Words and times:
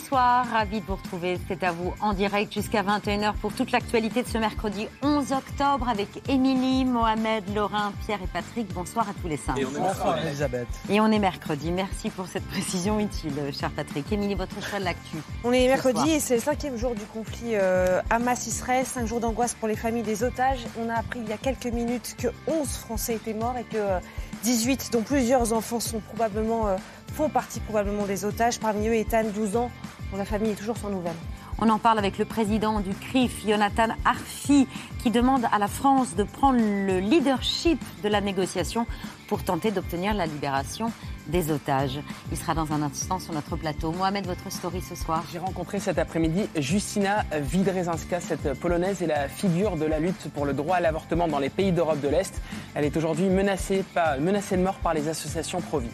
Bonsoir, 0.00 0.46
ravi 0.52 0.80
de 0.80 0.86
vous 0.86 0.94
retrouver. 0.94 1.40
C'est 1.48 1.64
à 1.64 1.72
vous 1.72 1.92
en 2.00 2.12
direct 2.12 2.52
jusqu'à 2.52 2.84
21h 2.84 3.34
pour 3.34 3.52
toute 3.52 3.72
l'actualité 3.72 4.22
de 4.22 4.28
ce 4.28 4.38
mercredi 4.38 4.86
11 5.02 5.32
octobre 5.32 5.88
avec 5.88 6.22
Émilie, 6.28 6.84
Mohamed, 6.84 7.42
Laurin, 7.52 7.92
Pierre 8.06 8.20
et 8.22 8.28
Patrick. 8.28 8.72
Bonsoir 8.72 9.08
à 9.08 9.12
tous 9.20 9.26
les 9.26 9.36
cinq. 9.36 9.58
Et 9.58 9.66
on 9.66 9.70
est 9.70 9.80
Bonsoir 9.80 10.24
Elisabeth. 10.24 10.68
Et 10.88 11.00
on 11.00 11.10
est 11.10 11.18
mercredi. 11.18 11.72
Merci 11.72 12.10
pour 12.10 12.28
cette 12.28 12.46
précision 12.46 13.00
utile, 13.00 13.32
cher 13.52 13.72
Patrick. 13.72 14.12
Émilie, 14.12 14.36
votre 14.36 14.62
choix 14.62 14.78
de 14.78 14.84
l'actu. 14.84 15.16
On 15.42 15.50
est 15.50 15.66
mercredi 15.66 16.10
et 16.10 16.20
c'est 16.20 16.36
le 16.36 16.42
cinquième 16.42 16.76
jour 16.76 16.94
du 16.94 17.04
conflit 17.06 17.56
euh, 17.56 18.00
Hamas-Israël. 18.08 18.86
Cinq 18.86 19.04
jours 19.08 19.18
d'angoisse 19.18 19.54
pour 19.54 19.66
les 19.66 19.76
familles 19.76 20.04
des 20.04 20.22
otages. 20.22 20.64
On 20.78 20.88
a 20.90 20.94
appris 20.94 21.18
il 21.18 21.28
y 21.28 21.32
a 21.32 21.38
quelques 21.38 21.66
minutes 21.66 22.14
que 22.16 22.28
11 22.46 22.68
Français 22.68 23.16
étaient 23.16 23.34
morts 23.34 23.56
et 23.58 23.64
que 23.64 23.98
18, 24.44 24.90
euh, 24.92 24.96
dont 24.96 25.02
plusieurs 25.02 25.52
enfants, 25.52 25.80
sont 25.80 25.98
probablement... 25.98 26.68
Euh, 26.68 26.76
font 27.12 27.28
partie 27.28 27.60
probablement 27.60 28.06
des 28.06 28.24
otages. 28.24 28.58
Parmi 28.58 28.88
eux, 28.88 28.94
Ethan, 28.94 29.24
12 29.34 29.56
ans, 29.56 29.70
dont 30.10 30.18
la 30.18 30.24
famille 30.24 30.52
est 30.52 30.56
toujours 30.56 30.76
sans 30.76 30.90
nouvelles. 30.90 31.12
On 31.60 31.68
en 31.70 31.78
parle 31.78 31.98
avec 31.98 32.18
le 32.18 32.24
président 32.24 32.78
du 32.78 32.90
CRIF, 32.90 33.44
Jonathan 33.44 33.88
Arfi, 34.04 34.68
qui 35.02 35.10
demande 35.10 35.44
à 35.50 35.58
la 35.58 35.66
France 35.66 36.14
de 36.14 36.22
prendre 36.22 36.60
le 36.60 37.00
leadership 37.00 37.82
de 38.04 38.08
la 38.08 38.20
négociation 38.20 38.86
pour 39.26 39.42
tenter 39.42 39.72
d'obtenir 39.72 40.14
la 40.14 40.26
libération 40.26 40.92
des 41.26 41.50
otages. 41.50 41.98
Il 42.30 42.36
sera 42.36 42.54
dans 42.54 42.72
un 42.72 42.80
instant 42.82 43.18
sur 43.18 43.34
notre 43.34 43.56
plateau. 43.56 43.90
Mohamed, 43.90 44.24
votre 44.26 44.52
story 44.52 44.80
ce 44.80 44.94
soir. 44.94 45.24
J'ai 45.32 45.40
rencontré 45.40 45.80
cet 45.80 45.98
après-midi 45.98 46.48
Justina 46.56 47.24
Widrezinska. 47.52 48.20
Cette 48.20 48.54
polonaise 48.60 49.02
est 49.02 49.08
la 49.08 49.28
figure 49.28 49.76
de 49.76 49.84
la 49.84 49.98
lutte 49.98 50.28
pour 50.32 50.46
le 50.46 50.52
droit 50.52 50.76
à 50.76 50.80
l'avortement 50.80 51.26
dans 51.26 51.40
les 51.40 51.50
pays 51.50 51.72
d'Europe 51.72 52.00
de 52.00 52.08
l'Est. 52.08 52.40
Elle 52.76 52.84
est 52.84 52.96
aujourd'hui 52.96 53.28
menacée, 53.28 53.84
menacée 54.20 54.56
de 54.56 54.62
mort 54.62 54.76
par 54.76 54.94
les 54.94 55.08
associations 55.08 55.60
pro-vie. 55.60 55.90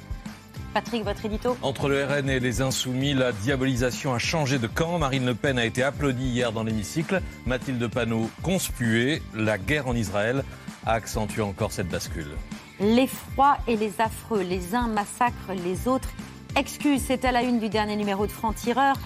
Patrick, 0.74 1.04
votre 1.04 1.24
édito 1.24 1.56
Entre 1.62 1.88
le 1.88 2.04
RN 2.04 2.28
et 2.28 2.40
les 2.40 2.60
Insoumis, 2.60 3.14
la 3.14 3.30
diabolisation 3.30 4.12
a 4.12 4.18
changé 4.18 4.58
de 4.58 4.66
camp. 4.66 4.98
Marine 4.98 5.24
Le 5.24 5.36
Pen 5.36 5.56
a 5.56 5.64
été 5.64 5.84
applaudie 5.84 6.26
hier 6.26 6.50
dans 6.50 6.64
l'hémicycle. 6.64 7.22
Mathilde 7.46 7.86
Panot 7.86 8.28
conspuée. 8.42 9.22
La 9.34 9.56
guerre 9.56 9.86
en 9.86 9.94
Israël 9.94 10.42
a 10.84 10.94
accentué 10.94 11.42
encore 11.42 11.70
cette 11.70 11.88
bascule. 11.88 12.32
L'effroi 12.80 13.56
et 13.68 13.76
les 13.76 14.00
affreux. 14.00 14.42
Les 14.42 14.74
uns 14.74 14.88
massacrent 14.88 15.54
les 15.64 15.86
autres. 15.86 16.10
Excuse, 16.56 17.02
c'est 17.06 17.24
à 17.24 17.30
la 17.30 17.42
une 17.42 17.60
du 17.60 17.68
dernier 17.68 17.94
numéro 17.94 18.26
de 18.26 18.32
Franc-Tireur, 18.32 18.96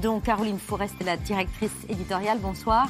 dont 0.00 0.20
Caroline 0.20 0.60
Forest 0.60 0.94
est 1.00 1.04
la 1.04 1.16
directrice 1.16 1.74
éditoriale. 1.88 2.38
Bonsoir. 2.40 2.88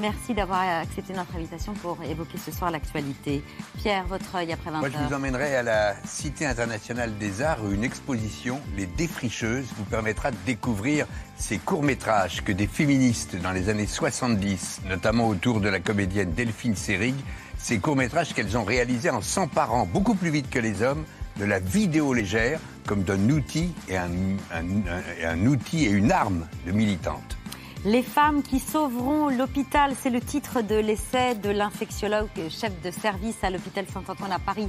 Merci 0.00 0.34
d'avoir 0.34 0.60
accepté 0.60 1.12
notre 1.12 1.34
invitation 1.36 1.72
pour 1.74 1.98
évoquer 2.02 2.38
ce 2.38 2.50
soir 2.50 2.70
l'actualité. 2.70 3.42
Pierre, 3.78 4.04
votre 4.06 4.34
œil 4.34 4.52
après 4.52 4.70
20 4.70 4.78
Moi, 4.80 4.88
je 4.90 4.98
vous 4.98 5.14
emmènerai 5.14 5.56
à 5.56 5.62
la 5.62 5.94
Cité 6.04 6.46
internationale 6.46 7.16
des 7.18 7.42
arts 7.42 7.64
où 7.64 7.72
une 7.72 7.84
exposition, 7.84 8.60
Les 8.76 8.86
Défricheuses, 8.86 9.66
vous 9.76 9.84
permettra 9.84 10.30
de 10.30 10.36
découvrir 10.46 11.06
ces 11.36 11.58
courts-métrages 11.58 12.42
que 12.44 12.52
des 12.52 12.66
féministes 12.66 13.36
dans 13.36 13.52
les 13.52 13.68
années 13.68 13.86
70, 13.86 14.82
notamment 14.88 15.28
autour 15.28 15.60
de 15.60 15.68
la 15.68 15.80
comédienne 15.80 16.32
Delphine 16.32 16.76
Seyrig, 16.76 17.16
ces 17.58 17.78
courts-métrages 17.78 18.34
qu'elles 18.34 18.56
ont 18.58 18.64
réalisés 18.64 19.10
en 19.10 19.22
s'emparant 19.22 19.86
beaucoup 19.86 20.14
plus 20.14 20.30
vite 20.30 20.50
que 20.50 20.58
les 20.58 20.82
hommes 20.82 21.04
de 21.38 21.44
la 21.44 21.60
vidéo 21.60 22.12
légère 22.12 22.60
comme 22.86 23.04
d'un 23.04 23.30
outil 23.30 23.72
et 23.88 23.96
un, 23.96 24.10
un 24.52 25.46
outil 25.46 25.86
et 25.86 25.90
une 25.90 26.12
arme 26.12 26.46
de 26.66 26.72
militante. 26.72 27.38
Les 27.84 28.04
femmes 28.04 28.44
qui 28.44 28.60
sauveront 28.60 29.28
l'hôpital, 29.28 29.94
c'est 30.00 30.10
le 30.10 30.20
titre 30.20 30.62
de 30.62 30.76
l'essai 30.76 31.34
de 31.34 31.50
l'infectiologue 31.50 32.28
chef 32.48 32.80
de 32.80 32.92
service 32.92 33.42
à 33.42 33.50
l'hôpital 33.50 33.86
Saint-Antoine 33.92 34.30
à 34.30 34.38
Paris. 34.38 34.68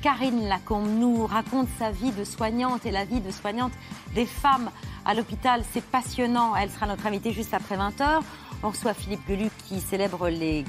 Karine 0.00 0.48
Lacombe 0.48 0.88
nous 0.88 1.26
raconte 1.26 1.68
sa 1.78 1.90
vie 1.90 2.12
de 2.12 2.24
soignante 2.24 2.86
et 2.86 2.90
la 2.90 3.04
vie 3.04 3.20
de 3.20 3.30
soignante 3.30 3.72
des 4.14 4.24
femmes 4.24 4.70
à 5.04 5.12
l'hôpital. 5.12 5.62
C'est 5.74 5.84
passionnant. 5.84 6.56
Elle 6.56 6.70
sera 6.70 6.86
notre 6.86 7.06
invitée 7.06 7.32
juste 7.32 7.52
après 7.52 7.76
20h. 7.76 8.20
On 8.62 8.70
reçoit 8.70 8.94
Philippe 8.94 9.28
Gelu 9.28 9.50
qui 9.68 9.78
célèbre 9.80 10.30
les 10.30 10.64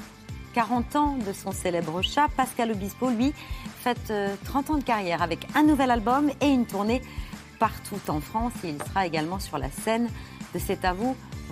40 0.52 0.96
ans 0.96 1.16
de 1.26 1.32
son 1.32 1.50
célèbre 1.50 2.02
chat. 2.02 2.28
Pascal 2.36 2.72
Obispo, 2.72 3.08
lui, 3.08 3.32
fête 3.80 4.12
30 4.44 4.70
euh, 4.70 4.72
ans 4.74 4.76
de 4.76 4.84
carrière 4.84 5.22
avec 5.22 5.46
un 5.54 5.62
nouvel 5.62 5.90
album 5.90 6.30
et 6.42 6.48
une 6.48 6.66
tournée 6.66 7.00
partout 7.58 8.00
en 8.08 8.20
France. 8.20 8.52
il 8.64 8.76
sera 8.82 9.06
également 9.06 9.38
sur 9.38 9.56
la 9.56 9.70
scène 9.70 10.10
de 10.52 10.58
C'est 10.58 10.84
à 10.84 10.92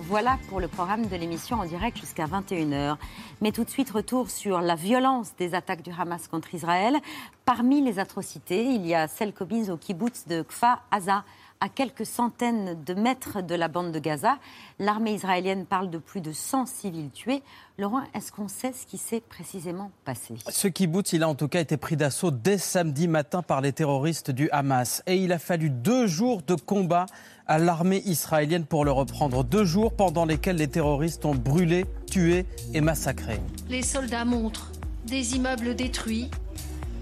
voilà 0.07 0.37
pour 0.49 0.59
le 0.59 0.67
programme 0.67 1.07
de 1.07 1.15
l'émission 1.15 1.57
en 1.57 1.65
direct 1.65 1.97
jusqu'à 1.97 2.25
21h. 2.25 2.97
Mais 3.41 3.51
tout 3.51 3.63
de 3.63 3.69
suite, 3.69 3.89
retour 3.89 4.29
sur 4.29 4.61
la 4.61 4.75
violence 4.75 5.35
des 5.37 5.55
attaques 5.55 5.81
du 5.81 5.91
Hamas 5.97 6.27
contre 6.27 6.53
Israël. 6.53 6.97
Parmi 7.43 7.81
les 7.81 7.97
atrocités, 7.97 8.65
il 8.65 8.85
y 8.85 8.93
a 8.93 9.07
celle 9.07 9.33
commise 9.33 9.71
au 9.71 9.77
kibbutz 9.77 10.27
de 10.27 10.43
Kfa 10.43 10.81
Aza, 10.91 11.23
à 11.59 11.69
quelques 11.69 12.05
centaines 12.05 12.83
de 12.83 12.93
mètres 12.93 13.41
de 13.41 13.55
la 13.55 13.67
bande 13.67 13.91
de 13.91 13.97
Gaza. 13.97 14.37
L'armée 14.77 15.13
israélienne 15.13 15.65
parle 15.65 15.89
de 15.89 15.97
plus 15.97 16.21
de 16.21 16.31
100 16.31 16.67
civils 16.67 17.09
tués. 17.09 17.41
Laurent, 17.79 18.03
est-ce 18.13 18.31
qu'on 18.31 18.47
sait 18.47 18.73
ce 18.73 18.85
qui 18.85 18.97
s'est 18.97 19.21
précisément 19.21 19.89
passé? 20.03 20.35
Ce 20.49 20.67
kibbutz, 20.67 21.13
il 21.13 21.23
a 21.23 21.29
en 21.29 21.35
tout 21.35 21.47
cas 21.47 21.61
été 21.61 21.77
pris 21.77 21.95
d'assaut 21.97 22.29
dès 22.29 22.57
samedi 22.57 23.07
matin 23.07 23.41
par 23.41 23.61
les 23.61 23.73
terroristes 23.73 24.29
du 24.29 24.49
Hamas. 24.51 25.01
Et 25.07 25.15
il 25.15 25.31
a 25.31 25.39
fallu 25.39 25.69
deux 25.69 26.05
jours 26.05 26.41
de 26.43 26.55
combat 26.55 27.07
à 27.47 27.59
l'armée 27.59 28.01
israélienne 28.05 28.65
pour 28.65 28.85
le 28.85 28.91
reprendre. 28.91 29.43
Deux 29.43 29.65
jours 29.65 29.93
pendant 29.95 30.25
lesquels 30.25 30.57
les 30.57 30.67
terroristes 30.67 31.25
ont 31.25 31.35
brûlé, 31.35 31.85
tué 32.09 32.45
et 32.73 32.81
massacré. 32.81 33.39
Les 33.69 33.81
soldats 33.81 34.25
montrent 34.25 34.71
des 35.05 35.35
immeubles 35.35 35.75
détruits, 35.75 36.29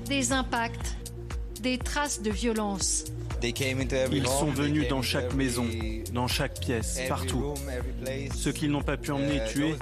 des 0.07 0.33
impacts, 0.33 0.97
des 1.61 1.77
traces 1.77 2.21
de 2.21 2.29
violence. 2.29 3.05
Ils 3.43 4.27
sont 4.27 4.51
venus 4.51 4.87
dans 4.87 5.01
chaque 5.01 5.33
maison, 5.33 5.65
dans 6.13 6.27
chaque 6.27 6.59
pièce, 6.61 7.01
partout. 7.09 7.53
Ceux 8.33 8.53
qu'ils 8.53 8.71
n'ont 8.71 8.81
pas 8.81 8.95
pu 8.95 9.11
emmener 9.11 9.41
tuer, 9.45 9.75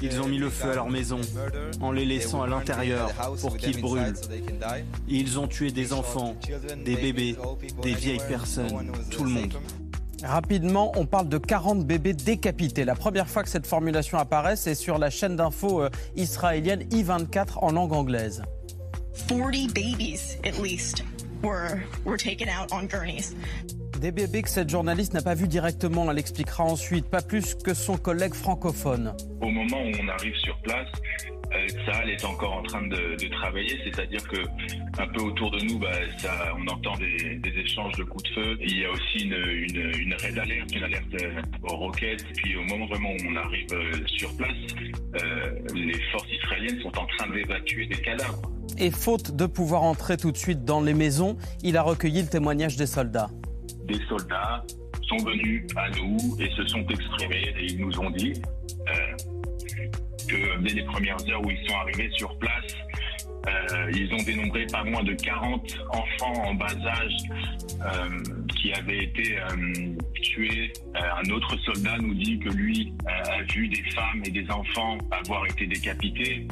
ils 0.00 0.20
ont 0.20 0.28
mis 0.28 0.38
le 0.38 0.48
feu 0.48 0.70
à 0.70 0.74
leur 0.76 0.90
maison, 0.90 1.20
en 1.80 1.90
les 1.90 2.04
laissant 2.04 2.42
à 2.42 2.46
l'intérieur 2.46 3.10
pour 3.40 3.56
qu'ils 3.56 3.80
brûlent. 3.80 4.14
ils 5.08 5.38
ont 5.40 5.48
tué 5.48 5.72
des 5.72 5.92
enfants, 5.92 6.36
des 6.84 6.94
bébés, 6.94 7.36
des 7.82 7.94
vieilles 7.94 8.22
personnes, 8.28 8.92
tout 9.10 9.24
le 9.24 9.30
monde. 9.30 9.54
Rapidement, 10.22 10.92
on 10.96 11.06
parle 11.06 11.28
de 11.28 11.38
40 11.38 11.86
bébés 11.86 12.12
décapités. 12.12 12.84
La 12.84 12.94
première 12.94 13.28
fois 13.28 13.42
que 13.42 13.48
cette 13.48 13.66
formulation 13.66 14.18
apparaît, 14.18 14.56
c'est 14.56 14.74
sur 14.74 14.98
la 14.98 15.10
chaîne 15.10 15.36
d'info 15.36 15.82
euh, 15.82 15.90
israélienne 16.16 16.82
I24 16.90 17.58
en 17.62 17.72
langue 17.72 17.92
anglaise. 17.92 18.42
40 19.28 19.72
babies 19.74 20.38
at 20.44 20.60
least 20.62 21.04
were, 21.42 21.80
were 22.04 22.18
taken 22.18 22.48
out 22.48 22.70
on 22.72 22.86
gurneys. 22.86 23.34
Des 24.00 24.12
bébés 24.12 24.42
que 24.42 24.48
cette 24.48 24.70
journaliste 24.70 25.12
n'a 25.12 25.22
pas 25.22 25.34
vu 25.34 25.46
directement, 25.46 26.10
elle 26.10 26.18
expliquera 26.18 26.64
ensuite, 26.64 27.06
pas 27.06 27.20
plus 27.20 27.54
que 27.54 27.74
son 27.74 27.98
collègue 27.98 28.34
francophone. 28.34 29.14
Au 29.42 29.50
moment 29.50 29.82
où 29.82 29.90
on 30.02 30.08
arrive 30.08 30.34
sur 30.36 30.56
place, 30.62 30.88
ça 31.84 32.02
euh, 32.02 32.06
est 32.06 32.24
encore 32.24 32.52
en 32.52 32.62
train 32.62 32.86
de, 32.86 33.28
travailler, 33.30 33.78
c'est-à-dire 33.84 34.26
que 34.28 34.40
un 34.98 35.06
peu 35.08 35.22
autour 35.22 35.50
de 35.50 35.60
nous, 35.60 35.78
bah, 35.78 35.88
ça, 36.18 36.52
on 36.56 36.66
entend 36.68 36.96
des, 36.96 37.40
échanges 37.56 37.96
de 37.96 38.04
coups 38.04 38.24
de 38.24 38.34
feu. 38.34 38.58
Il 38.60 38.78
y 38.78 38.84
a 38.84 38.90
aussi 38.90 39.24
une, 39.24 39.34
une, 39.34 39.92
une 39.98 40.14
raid 40.14 40.38
alerte, 40.38 40.74
une 40.74 40.82
alerte 40.82 41.14
euh, 41.22 41.42
aux 41.62 41.76
roquettes. 41.76 42.22
Et 42.22 42.32
puis 42.34 42.56
au 42.56 42.62
moment 42.62 42.86
vraiment 42.86 43.10
où 43.10 43.16
on 43.28 43.36
arrive 43.36 43.66
euh, 43.72 44.06
sur 44.06 44.34
place, 44.36 44.56
les 45.74 46.00
forces 46.12 46.28
israéliennes 46.30 46.80
sont 46.82 46.96
en 46.98 47.06
train 47.06 47.28
d'évacuer 47.30 47.86
des 47.86 48.00
cadavres. 48.00 48.42
Et 48.78 48.90
faute 48.90 49.34
de 49.34 49.46
pouvoir 49.46 49.82
entrer 49.82 50.16
tout 50.16 50.32
de 50.32 50.36
suite 50.36 50.64
dans 50.64 50.80
les 50.80 50.94
maisons, 50.94 51.36
il 51.62 51.76
a 51.76 51.82
recueilli 51.82 52.22
le 52.22 52.28
témoignage 52.28 52.76
des 52.76 52.86
soldats. 52.86 53.28
Des 53.84 54.00
soldats 54.08 54.64
sont 55.08 55.24
venus 55.24 55.66
à 55.76 55.90
nous 55.90 56.36
et 56.38 56.48
se 56.50 56.66
sont 56.66 56.86
exprimés 56.86 57.52
et 57.58 57.64
ils 57.64 57.80
nous 57.80 57.98
ont 57.98 58.10
dit 58.10 58.34
dès 60.60 60.74
les 60.74 60.84
premières 60.84 61.28
heures 61.28 61.44
où 61.44 61.50
ils 61.50 61.68
sont 61.68 61.76
arrivés 61.76 62.10
sur 62.12 62.36
place, 62.38 62.74
euh, 63.48 63.90
ils 63.94 64.12
ont 64.12 64.22
dénombré 64.22 64.66
pas 64.66 64.84
moins 64.84 65.02
de 65.02 65.14
40 65.14 65.62
enfants 65.90 66.42
en 66.44 66.54
bas 66.54 66.66
âge 66.66 67.16
euh, 67.80 68.22
qui 68.60 68.72
avaient 68.72 69.04
été 69.04 69.38
euh, 69.38 69.96
tués. 70.20 70.72
un 70.94 71.30
autre 71.30 71.56
soldat 71.64 71.96
nous 71.98 72.14
dit 72.14 72.38
que 72.38 72.50
lui 72.50 72.92
a 73.06 73.42
vu 73.42 73.68
des 73.68 73.82
femmes 73.94 74.22
et 74.24 74.30
des 74.30 74.50
enfants 74.50 74.98
avoir 75.10 75.46
été 75.46 75.66
décapités. 75.66 76.46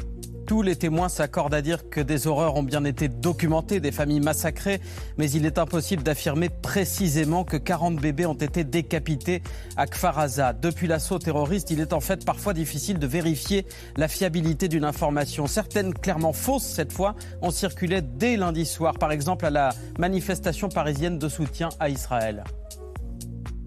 Tous 0.48 0.62
les 0.62 0.76
témoins 0.76 1.10
s'accordent 1.10 1.52
à 1.52 1.60
dire 1.60 1.90
que 1.90 2.00
des 2.00 2.26
horreurs 2.26 2.56
ont 2.56 2.62
bien 2.62 2.82
été 2.86 3.08
documentées, 3.08 3.80
des 3.80 3.92
familles 3.92 4.20
massacrées, 4.20 4.80
mais 5.18 5.30
il 5.30 5.44
est 5.44 5.58
impossible 5.58 6.02
d'affirmer 6.02 6.48
précisément 6.48 7.44
que 7.44 7.58
40 7.58 7.96
bébés 7.96 8.24
ont 8.24 8.32
été 8.32 8.64
décapités 8.64 9.42
à 9.76 9.86
Kfaraza. 9.86 10.54
Depuis 10.54 10.86
l'assaut 10.86 11.18
terroriste, 11.18 11.70
il 11.70 11.80
est 11.80 11.92
en 11.92 12.00
fait 12.00 12.24
parfois 12.24 12.54
difficile 12.54 12.98
de 12.98 13.06
vérifier 13.06 13.66
la 13.98 14.08
fiabilité 14.08 14.68
d'une 14.68 14.86
information. 14.86 15.46
Certaines 15.46 15.92
clairement 15.92 16.32
fausses, 16.32 16.64
cette 16.64 16.94
fois, 16.94 17.14
ont 17.42 17.50
circulé 17.50 18.00
dès 18.00 18.38
lundi 18.38 18.64
soir, 18.64 18.94
par 18.94 19.12
exemple 19.12 19.44
à 19.44 19.50
la 19.50 19.74
manifestation 19.98 20.70
parisienne 20.70 21.18
de 21.18 21.28
soutien 21.28 21.68
à 21.78 21.90
Israël. 21.90 22.42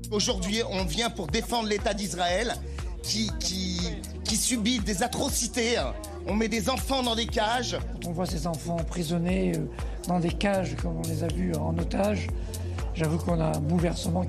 Aujourd'hui, 0.10 0.64
on 0.68 0.84
vient 0.86 1.12
pour 1.12 1.28
défendre 1.28 1.68
l'État 1.70 1.94
d'Israël 1.94 2.56
qui, 3.04 3.30
subit 4.36 4.80
des 4.80 5.04
atrocités 5.04 5.76
on 6.28 6.36
met 6.36 6.48
des 6.48 6.70
enfants 6.70 7.04
dans 7.04 7.16
des 7.16 7.26
cages. 7.26 7.78
On 8.06 8.12
voit 8.12 8.26
ces 8.26 8.48
enfants 8.48 8.78
emprisonnés 8.78 9.54
euh, 9.56 9.66
dans 10.08 10.20
des 10.20 10.32
cages 10.32 10.76
comme 10.82 10.98
on 10.98 11.08
les 11.08 11.24
a 11.24 11.28
vus 11.28 11.54
en 11.56 11.78
otage. 11.78 12.28
J'avoue 12.94 13.18
qu'on 13.18 13.40
a 13.40 13.56
un 13.58 13.60
bouleversement 13.60 14.26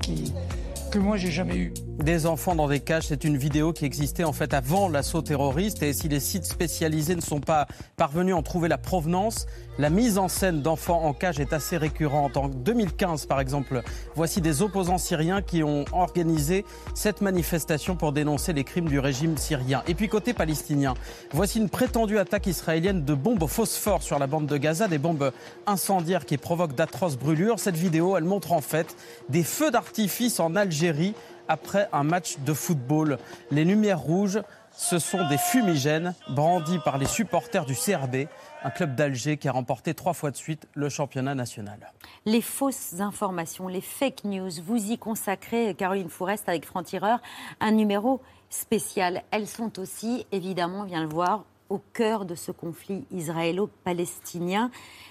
que 0.91 0.99
moi 0.99 1.17
j'ai 1.17 1.31
jamais 1.31 1.57
eu. 1.57 1.73
Des 1.99 2.25
enfants 2.25 2.55
dans 2.55 2.67
des 2.67 2.79
cages, 2.79 3.07
c'est 3.07 3.23
une 3.23 3.37
vidéo 3.37 3.71
qui 3.71 3.85
existait 3.85 4.23
en 4.23 4.33
fait 4.33 4.55
avant 4.55 4.89
l'assaut 4.89 5.21
terroriste 5.21 5.83
et 5.83 5.93
si 5.93 6.09
les 6.09 6.19
sites 6.19 6.45
spécialisés 6.45 7.15
ne 7.15 7.21
sont 7.21 7.39
pas 7.39 7.67
parvenus 7.97 8.33
à 8.33 8.37
en 8.37 8.41
trouver 8.41 8.67
la 8.67 8.79
provenance, 8.79 9.45
la 9.77 9.91
mise 9.91 10.17
en 10.17 10.27
scène 10.27 10.61
d'enfants 10.61 11.03
en 11.03 11.13
cage 11.13 11.39
est 11.39 11.53
assez 11.53 11.77
récurrente. 11.77 12.35
En 12.35 12.47
2015 12.47 13.27
par 13.27 13.39
exemple, 13.39 13.83
voici 14.15 14.41
des 14.41 14.63
opposants 14.63 14.97
syriens 14.97 15.43
qui 15.43 15.61
ont 15.61 15.85
organisé 15.91 16.65
cette 16.95 17.21
manifestation 17.21 17.95
pour 17.95 18.11
dénoncer 18.11 18.53
les 18.53 18.63
crimes 18.63 18.89
du 18.89 18.97
régime 18.97 19.37
syrien. 19.37 19.83
Et 19.87 19.93
puis 19.93 20.09
côté 20.09 20.33
palestinien, 20.33 20.95
voici 21.31 21.59
une 21.59 21.69
prétendue 21.69 22.17
attaque 22.17 22.47
israélienne 22.47 23.05
de 23.05 23.13
bombes 23.13 23.43
au 23.43 23.47
phosphore 23.47 24.01
sur 24.01 24.17
la 24.17 24.25
bande 24.25 24.47
de 24.47 24.57
Gaza, 24.57 24.87
des 24.87 24.97
bombes 24.97 25.31
incendiaires 25.67 26.25
qui 26.25 26.37
provoquent 26.37 26.75
d'atroces 26.75 27.17
brûlures. 27.17 27.59
Cette 27.59 27.77
vidéo, 27.77 28.17
elle 28.17 28.23
montre 28.23 28.51
en 28.51 28.61
fait 28.61 28.95
des 29.29 29.43
feux 29.43 29.69
d'artifice 29.69 30.39
en 30.39 30.55
Algérie 30.55 31.13
après 31.47 31.89
un 31.91 32.03
match 32.03 32.39
de 32.39 32.53
football. 32.53 33.17
Les 33.51 33.65
lumières 33.65 33.99
rouges, 33.99 34.41
ce 34.75 34.97
sont 34.97 35.27
des 35.27 35.37
fumigènes 35.37 36.15
brandis 36.29 36.79
par 36.79 36.97
les 36.97 37.05
supporters 37.05 37.65
du 37.65 37.75
CRB, 37.75 38.27
un 38.63 38.69
club 38.69 38.95
d'Alger 38.95 39.37
qui 39.37 39.47
a 39.47 39.51
remporté 39.51 39.93
trois 39.93 40.13
fois 40.13 40.31
de 40.31 40.35
suite 40.35 40.67
le 40.73 40.89
championnat 40.89 41.35
national. 41.35 41.91
Les 42.25 42.41
fausses 42.41 42.99
informations, 42.99 43.67
les 43.67 43.81
fake 43.81 44.23
news, 44.23 44.49
vous 44.65 44.91
y 44.91 44.97
consacrez, 44.97 45.75
Caroline 45.75 46.09
Fourest, 46.09 46.49
avec 46.49 46.65
Franc-Tireur, 46.65 47.19
un 47.59 47.71
numéro 47.71 48.21
spécial. 48.49 49.23
Elles 49.31 49.47
sont 49.47 49.79
aussi, 49.79 50.25
évidemment, 50.31 50.81
on 50.81 50.85
vient 50.85 51.01
le 51.01 51.09
voir, 51.09 51.45
au 51.69 51.79
cœur 51.93 52.25
de 52.25 52.35
ce 52.35 52.51
conflit 52.51 53.05
israélo-palestinien. 53.11 54.69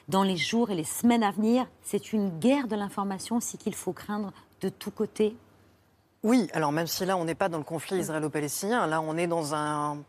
Dans 0.08 0.22
les 0.22 0.36
jours 0.36 0.70
et 0.70 0.74
les 0.74 0.84
semaines 0.84 1.22
à 1.22 1.30
venir, 1.30 1.66
c'est 1.82 2.12
une 2.12 2.30
guerre 2.38 2.68
de 2.68 2.76
l'information 2.76 3.36
aussi 3.36 3.58
qu'il 3.58 3.74
faut 3.74 3.92
craindre 3.92 4.32
de 4.60 4.68
tous 4.68 4.90
côtés 4.90 5.36
oui, 6.22 6.48
alors 6.52 6.72
même 6.72 6.86
si 6.86 7.04
là, 7.04 7.16
on 7.16 7.24
n'est 7.24 7.34
pas 7.34 7.48
dans 7.48 7.58
le 7.58 7.64
conflit 7.64 7.98
israélo-palestinien, 7.98 8.86
là, 8.86 9.00
on 9.00 9.16
est 9.16 9.26
dans 9.26 9.54
un 9.54 10.02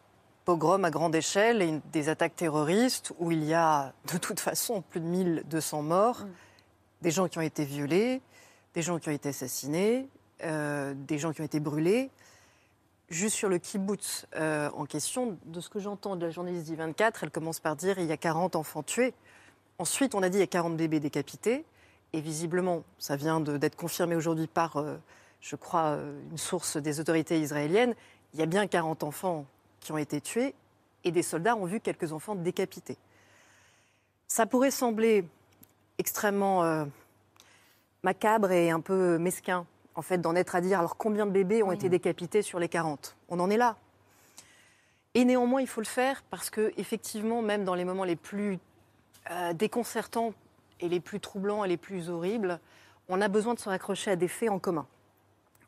pogrom 0.45 0.85
à 0.85 0.91
grande 0.91 1.15
échelle 1.15 1.61
et 1.61 1.81
des 1.91 2.09
attaques 2.09 2.35
terroristes 2.35 3.13
où 3.19 3.31
il 3.31 3.43
y 3.43 3.53
a 3.53 3.93
de 4.11 4.17
toute 4.17 4.39
façon 4.39 4.81
plus 4.81 4.99
de 4.99 5.05
1200 5.05 5.81
morts, 5.81 6.21
mm. 6.21 6.29
des 7.01 7.11
gens 7.11 7.27
qui 7.27 7.39
ont 7.39 7.41
été 7.41 7.65
violés, 7.65 8.21
des 8.73 8.81
gens 8.81 8.99
qui 8.99 9.09
ont 9.09 9.13
été 9.13 9.29
assassinés, 9.29 10.07
euh, 10.43 10.93
des 10.95 11.17
gens 11.17 11.31
qui 11.31 11.41
ont 11.41 11.45
été 11.45 11.59
brûlés. 11.59 12.09
Juste 13.09 13.35
sur 13.35 13.49
le 13.49 13.57
kibbutz 13.57 14.25
euh, 14.35 14.69
en 14.75 14.85
question, 14.85 15.37
de 15.45 15.61
ce 15.61 15.69
que 15.69 15.79
j'entends 15.79 16.15
de 16.15 16.25
la 16.25 16.31
journaliste 16.31 16.69
d'I24, 16.69 17.19
elle 17.23 17.31
commence 17.31 17.59
par 17.59 17.75
dire 17.75 17.99
il 17.99 18.05
y 18.05 18.11
a 18.11 18.17
40 18.17 18.55
enfants 18.55 18.83
tués. 18.83 19.13
Ensuite, 19.79 20.15
on 20.15 20.23
a 20.23 20.29
dit 20.29 20.37
il 20.37 20.41
y 20.41 20.43
a 20.43 20.47
40 20.47 20.77
bébés 20.77 20.99
décapités. 20.99 21.65
Et 22.15 22.21
visiblement, 22.21 22.83
ça 22.99 23.15
vient 23.15 23.39
d'être 23.39 23.75
confirmé 23.75 24.15
aujourd'hui 24.15 24.45
par 24.45 24.77
euh, 24.77 24.97
je 25.43 25.57
crois, 25.57 25.97
euh, 25.97 26.19
une 26.31 26.37
source 26.37 26.77
des 26.77 27.01
autorités 27.01 27.39
israéliennes, 27.39 27.93
il 28.33 28.39
y 28.39 28.43
a 28.43 28.45
bien 28.45 28.65
40 28.65 29.03
enfants 29.03 29.45
qui 29.81 29.91
ont 29.91 29.97
été 29.97 30.21
tués 30.21 30.55
et 31.03 31.11
des 31.11 31.21
soldats 31.21 31.57
ont 31.57 31.65
vu 31.65 31.81
quelques 31.81 32.13
enfants 32.13 32.33
décapités. 32.33 32.97
Ça 34.27 34.45
pourrait 34.45 34.71
sembler 34.71 35.25
extrêmement 35.97 36.63
euh, 36.63 36.85
macabre 38.03 38.51
et 38.51 38.71
un 38.71 38.79
peu 38.79 39.17
mesquin, 39.17 39.65
en 39.95 40.01
fait, 40.01 40.17
d'en 40.17 40.33
être 40.35 40.55
à 40.55 40.61
dire 40.61 40.79
alors 40.79 40.95
combien 40.95 41.25
de 41.25 41.31
bébés 41.31 41.61
ont 41.61 41.73
été 41.73 41.89
décapités 41.89 42.41
sur 42.41 42.57
les 42.57 42.69
40 42.69 43.17
On 43.27 43.39
en 43.41 43.49
est 43.49 43.57
là. 43.57 43.75
Et 45.13 45.25
néanmoins, 45.25 45.61
il 45.61 45.67
faut 45.67 45.81
le 45.81 45.85
faire 45.85 46.23
parce 46.31 46.49
que, 46.49 46.71
effectivement, 46.77 47.41
même 47.41 47.65
dans 47.65 47.75
les 47.75 47.83
moments 47.83 48.05
les 48.05 48.15
plus 48.15 48.59
euh, 49.29 49.51
déconcertants 49.51 50.33
et 50.79 50.87
les 50.87 51.01
plus 51.01 51.19
troublants 51.19 51.65
et 51.65 51.67
les 51.67 51.77
plus 51.77 52.09
horribles, 52.09 52.59
on 53.09 53.19
a 53.19 53.27
besoin 53.27 53.53
de 53.53 53.59
se 53.59 53.67
raccrocher 53.67 54.11
à 54.11 54.15
des 54.15 54.29
faits 54.29 54.49
en 54.49 54.57
commun. 54.57 54.87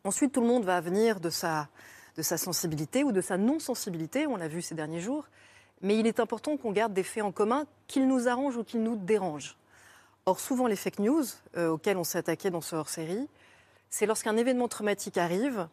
Ensuite, 0.06 0.34
tout 0.34 0.42
le 0.42 0.48
monde 0.48 0.64
va 0.64 0.80
venir 0.82 1.20
de 1.20 1.32
sa, 1.32 1.68
de 2.16 2.22
sa 2.22 2.38
sensibilité 2.38 3.04
ou 3.04 3.12
de 3.12 3.22
sa 3.22 3.38
non-sensibilité, 3.38 4.28
on 4.28 4.36
l'a 4.36 4.48
vu 4.48 4.62
ces 4.62 4.76
derniers 4.76 5.02
jours, 5.02 5.26
mais 5.82 5.98
il 5.98 6.06
est 6.06 6.20
important 6.20 6.58
qu'on 6.58 6.72
garde 6.72 6.94
des 6.94 7.02
faits 7.02 7.24
en 7.24 7.32
commun, 7.32 7.66
qu'ils 7.88 8.08
nous 8.08 8.28
arrangent 8.28 8.56
ou 8.56 8.64
qu'ils 8.64 8.84
nous 8.84 8.96
dérangent. 8.96 9.58
Or, 10.28 10.40
souvent, 10.40 10.68
les 10.68 10.76
fake 10.76 11.00
news 11.00 11.24
euh, 11.58 11.70
auxquelles 11.70 11.98
on 11.98 12.04
s'est 12.04 12.20
attaqué 12.20 12.52
dans 12.52 12.62
ce 12.62 12.76
hors-série, 12.76 13.28
c'est 13.90 14.06
lorsqu'un 14.06 14.38
événement 14.38 14.68
traumatique 14.68 15.18
arrive 15.18 15.68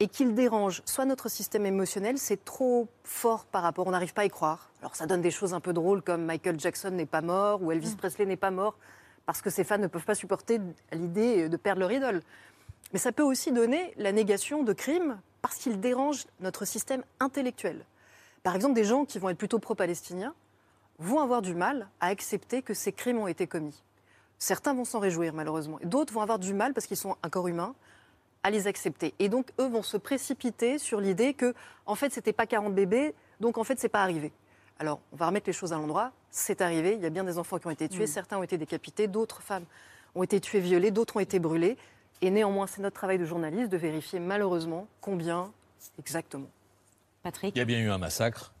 et 0.00 0.08
qu'il 0.08 0.34
dérange 0.34 0.82
soit 0.84 1.04
notre 1.04 1.28
système 1.28 1.64
émotionnel, 1.64 2.18
c'est 2.18 2.44
trop 2.44 2.88
fort 3.04 3.44
par 3.46 3.62
rapport, 3.62 3.86
on 3.86 3.92
n'arrive 3.92 4.12
pas 4.12 4.22
à 4.22 4.24
y 4.24 4.28
croire. 4.28 4.70
Alors 4.80 4.96
ça 4.96 5.06
donne 5.06 5.22
des 5.22 5.30
choses 5.30 5.54
un 5.54 5.60
peu 5.60 5.72
drôles 5.72 6.02
comme 6.02 6.24
Michael 6.24 6.58
Jackson 6.58 6.90
n'est 6.90 7.06
pas 7.06 7.20
mort 7.20 7.62
ou 7.62 7.70
Elvis 7.70 7.92
mm. 7.92 7.96
Presley 7.96 8.26
n'est 8.26 8.36
pas 8.36 8.50
mort 8.50 8.76
parce 9.26 9.42
que 9.42 9.50
ses 9.50 9.64
fans 9.64 9.78
ne 9.78 9.88
peuvent 9.88 10.04
pas 10.04 10.14
supporter 10.14 10.60
l'idée 10.92 11.48
de 11.48 11.56
perdre 11.56 11.80
leur 11.80 11.92
idole. 11.92 12.22
Mais 12.92 12.98
ça 12.98 13.12
peut 13.12 13.22
aussi 13.22 13.52
donner 13.52 13.92
la 13.96 14.12
négation 14.12 14.62
de 14.62 14.72
crimes 14.72 15.20
parce 15.42 15.56
qu'ils 15.56 15.80
dérangent 15.80 16.26
notre 16.40 16.64
système 16.64 17.02
intellectuel. 17.20 17.84
Par 18.42 18.54
exemple, 18.54 18.74
des 18.74 18.84
gens 18.84 19.04
qui 19.04 19.18
vont 19.18 19.28
être 19.28 19.38
plutôt 19.38 19.58
pro-palestiniens 19.58 20.34
vont 20.98 21.20
avoir 21.20 21.42
du 21.42 21.54
mal 21.54 21.88
à 22.00 22.06
accepter 22.06 22.62
que 22.62 22.74
ces 22.74 22.92
crimes 22.92 23.18
ont 23.18 23.28
été 23.28 23.46
commis. 23.46 23.82
Certains 24.38 24.74
vont 24.74 24.84
s'en 24.84 25.00
réjouir, 25.00 25.34
malheureusement. 25.34 25.78
D'autres 25.82 26.12
vont 26.12 26.22
avoir 26.22 26.38
du 26.38 26.54
mal, 26.54 26.72
parce 26.72 26.86
qu'ils 26.86 26.96
sont 26.96 27.16
un 27.22 27.28
corps 27.28 27.48
humain, 27.48 27.74
à 28.42 28.50
les 28.50 28.66
accepter. 28.66 29.14
Et 29.18 29.28
donc, 29.28 29.50
eux 29.60 29.66
vont 29.66 29.82
se 29.82 29.96
précipiter 29.96 30.78
sur 30.78 31.00
l'idée 31.00 31.34
que, 31.34 31.54
en 31.86 31.94
fait, 31.94 32.12
c'était 32.12 32.32
pas 32.32 32.46
40 32.46 32.74
bébés, 32.74 33.14
donc 33.40 33.58
en 33.58 33.64
fait, 33.64 33.78
c'est 33.78 33.88
pas 33.88 34.02
arrivé. 34.02 34.32
Alors, 34.78 35.00
on 35.12 35.16
va 35.16 35.26
remettre 35.26 35.48
les 35.48 35.52
choses 35.52 35.72
à 35.72 35.76
l'endroit. 35.76 36.12
C'est 36.30 36.60
arrivé. 36.60 36.94
Il 36.94 37.00
y 37.00 37.06
a 37.06 37.10
bien 37.10 37.24
des 37.24 37.38
enfants 37.38 37.58
qui 37.58 37.66
ont 37.66 37.70
été 37.70 37.88
tués. 37.88 38.04
Mm. 38.04 38.08
Certains 38.08 38.38
ont 38.38 38.42
été 38.42 38.58
décapités. 38.58 39.08
D'autres 39.08 39.42
femmes 39.42 39.64
ont 40.14 40.22
été 40.22 40.40
tuées, 40.40 40.60
violées. 40.60 40.92
D'autres 40.92 41.16
ont 41.16 41.20
été 41.20 41.40
brûlées. 41.40 41.76
Et 42.20 42.30
néanmoins, 42.30 42.66
c'est 42.66 42.82
notre 42.82 42.96
travail 42.96 43.18
de 43.18 43.24
journaliste 43.24 43.70
de 43.70 43.76
vérifier 43.76 44.18
malheureusement 44.18 44.88
combien 45.00 45.52
exactement. 45.98 46.48
Patrick 47.22 47.54
Il 47.54 47.58
y 47.58 47.62
a 47.62 47.64
bien 47.64 47.78
eu 47.78 47.90
un 47.90 47.98
massacre. 47.98 48.52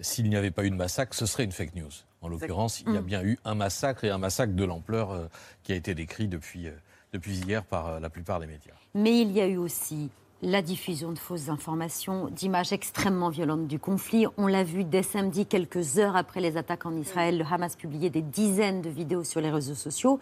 S'il 0.00 0.28
n'y 0.28 0.36
avait 0.36 0.50
pas 0.50 0.64
eu 0.64 0.70
de 0.70 0.76
massacre, 0.76 1.14
ce 1.14 1.26
serait 1.26 1.44
une 1.44 1.52
fake 1.52 1.74
news. 1.74 1.90
En 2.22 2.28
l'occurrence, 2.28 2.80
il 2.80 2.92
y 2.92 2.96
a 2.96 3.02
bien 3.02 3.22
eu 3.22 3.38
un 3.44 3.54
massacre 3.54 4.04
et 4.04 4.10
un 4.10 4.18
massacre 4.18 4.52
de 4.52 4.64
l'ampleur 4.64 5.12
euh, 5.12 5.26
qui 5.62 5.72
a 5.72 5.76
été 5.76 5.94
décrit 5.94 6.28
depuis, 6.28 6.66
euh, 6.66 6.72
depuis 7.12 7.36
hier 7.36 7.64
par 7.64 7.86
euh, 7.86 8.00
la 8.00 8.10
plupart 8.10 8.40
des 8.40 8.46
médias. 8.46 8.74
Mais 8.94 9.20
il 9.20 9.32
y 9.32 9.40
a 9.40 9.46
eu 9.46 9.56
aussi 9.56 10.10
la 10.42 10.60
diffusion 10.60 11.12
de 11.12 11.18
fausses 11.18 11.48
informations, 11.48 12.28
d'images 12.28 12.72
extrêmement 12.72 13.30
violentes 13.30 13.66
du 13.66 13.78
conflit. 13.78 14.26
On 14.36 14.46
l'a 14.46 14.64
vu 14.64 14.84
dès 14.84 15.02
samedi, 15.02 15.46
quelques 15.46 15.98
heures 15.98 16.16
après 16.16 16.40
les 16.40 16.56
attaques 16.56 16.84
en 16.84 16.94
Israël, 16.96 17.38
le 17.38 17.44
Hamas 17.44 17.74
publiait 17.74 18.10
des 18.10 18.22
dizaines 18.22 18.82
de 18.82 18.90
vidéos 18.90 19.24
sur 19.24 19.40
les 19.40 19.50
réseaux 19.50 19.74
sociaux. 19.74 20.20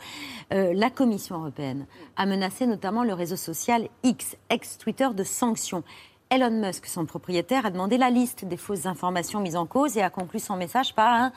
Euh, 0.52 0.73
la 0.73 0.90
Commission 0.90 1.38
européenne 1.38 1.87
a 2.16 2.26
menacé 2.26 2.66
notamment 2.66 3.02
le 3.02 3.12
réseau 3.12 3.37
social 3.37 3.88
X, 4.04 4.37
ex-Twitter, 4.50 5.09
de 5.14 5.25
sanctions. 5.25 5.83
Elon 6.30 6.50
Musk, 6.50 6.87
son 6.87 7.06
propriétaire, 7.06 7.66
a 7.66 7.71
demandé 7.71 7.99
la 7.99 8.11
liste 8.11 8.44
des 8.44 8.56
fausses 8.56 8.87
informations 8.87 9.40
mises 9.40 9.56
en 9.56 9.66
cause 9.66 9.97
et 9.97 10.02
a 10.02 10.11
conclu 10.11 10.38
son 10.38 10.56
message 10.56 10.94
par 10.94 11.12
un 11.12 11.33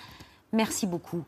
merci 0.53 0.85
beaucoup. 0.85 1.23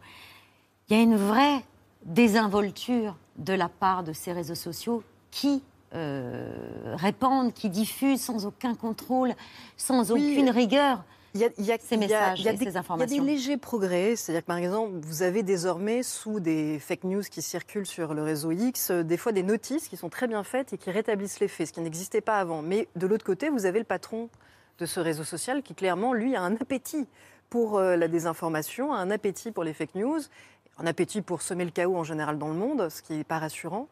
Il 0.88 0.98
y 0.98 1.00
a 1.00 1.04
une 1.04 1.18
vraie 1.18 1.64
désinvolture 2.06 3.16
de 3.38 3.54
la 3.54 3.70
part 3.70 4.04
de 4.04 4.14
ces 4.14 4.32
réseaux 4.32 4.56
sociaux 4.56 5.04
qui 5.32 5.62
euh, 5.96 6.96
répandent, 6.96 7.54
qui 7.54 7.70
diffusent 7.70 8.22
sans 8.22 8.46
aucun 8.46 8.76
contrôle, 8.76 9.34
sans 9.78 10.12
aucune 10.12 10.50
rigueur. 10.50 11.04
Il 11.36 11.42
y 11.42 11.72
a, 11.72 11.78
ces 11.80 11.96
messages 11.96 12.46
et 12.46 12.58
ces 12.58 12.76
informations. 12.76 13.16
Il 13.16 13.18
y 13.18 13.20
a 13.20 13.24
des 13.24 13.32
légers 13.32 13.58
progrès. 13.58 14.16
C'est-à-dire 14.16 14.42
que, 14.42 14.48
par 14.48 14.58
exemple, 14.58 14.94
vous 15.02 15.22
avez 15.22 15.44
désormais, 15.44 16.02
sous 16.02 16.40
des 16.40 16.80
fake 16.80 17.04
news 17.04 17.22
qui 17.22 17.44
circulent 17.44 17.86
sur 17.86 18.16
le 18.16 18.24
réseau 18.24 18.52
X, 18.52 18.90
euh, 18.90 19.04
des 19.04 19.18
fois 19.18 19.32
des 19.32 19.44
notices 19.44 19.88
qui 19.88 19.98
sont 19.98 20.10
très 20.10 20.28
bien 20.28 20.44
faites 20.44 20.74
et 20.74 20.78
qui 20.78 20.90
rétablissent 20.90 21.40
les 21.40 21.48
faits, 21.48 21.68
ce 21.68 21.74
qui 21.74 21.82
n'existait 21.82 22.22
pas 22.22 22.40
avant. 22.40 22.64
Mais 22.64 22.88
de 22.96 23.06
l'autre 23.06 23.26
côté, 23.26 23.50
vous 23.50 23.68
avez 23.68 23.78
le 23.78 23.86
patron 23.86 24.30
de 24.80 24.86
ce 24.88 25.00
réseau 25.00 25.24
social 25.24 25.62
qui, 25.62 25.76
clairement, 25.76 26.14
lui, 26.14 26.36
a 26.36 26.42
un 26.42 26.56
appétit 26.56 27.06
pour 27.52 27.78
euh, 27.78 27.96
la 27.96 28.08
désinformation, 28.08 28.94
un 28.94 29.12
appétit 29.12 29.52
pour 29.52 29.64
les 29.64 29.74
fake 29.74 29.96
news, 29.96 30.20
un 30.80 30.88
appétit 30.88 31.22
pour 31.22 31.44
semer 31.44 31.66
le 31.66 31.72
chaos 31.72 31.96
en 31.96 32.04
général 32.04 32.40
dans 32.40 32.48
le 32.48 32.56
monde, 32.56 32.90
ce 32.90 33.04
qui 33.04 33.14
n'est 33.14 33.24
pas 33.24 33.38
rassurant. 33.38 33.88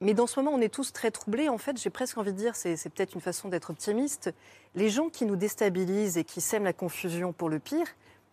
Mais 0.00 0.14
dans 0.14 0.28
ce 0.28 0.38
moment, 0.38 0.56
on 0.56 0.60
est 0.60 0.72
tous 0.72 0.92
très 0.92 1.10
troublés. 1.10 1.48
En 1.48 1.58
fait, 1.58 1.76
j'ai 1.76 1.90
presque 1.90 2.18
envie 2.18 2.32
de 2.32 2.38
dire, 2.38 2.54
c'est 2.54 2.76
peut-être 2.88 3.14
une 3.14 3.20
façon 3.20 3.48
d'être 3.48 3.70
optimiste. 3.70 4.32
Les 4.76 4.90
gens 4.90 5.08
qui 5.08 5.26
nous 5.26 5.34
déstabilisent 5.34 6.16
et 6.16 6.24
qui 6.24 6.40
sèment 6.40 6.64
la 6.64 6.72
confusion 6.72 7.32
pour 7.32 7.48
le 7.48 7.58
pire 7.58 7.86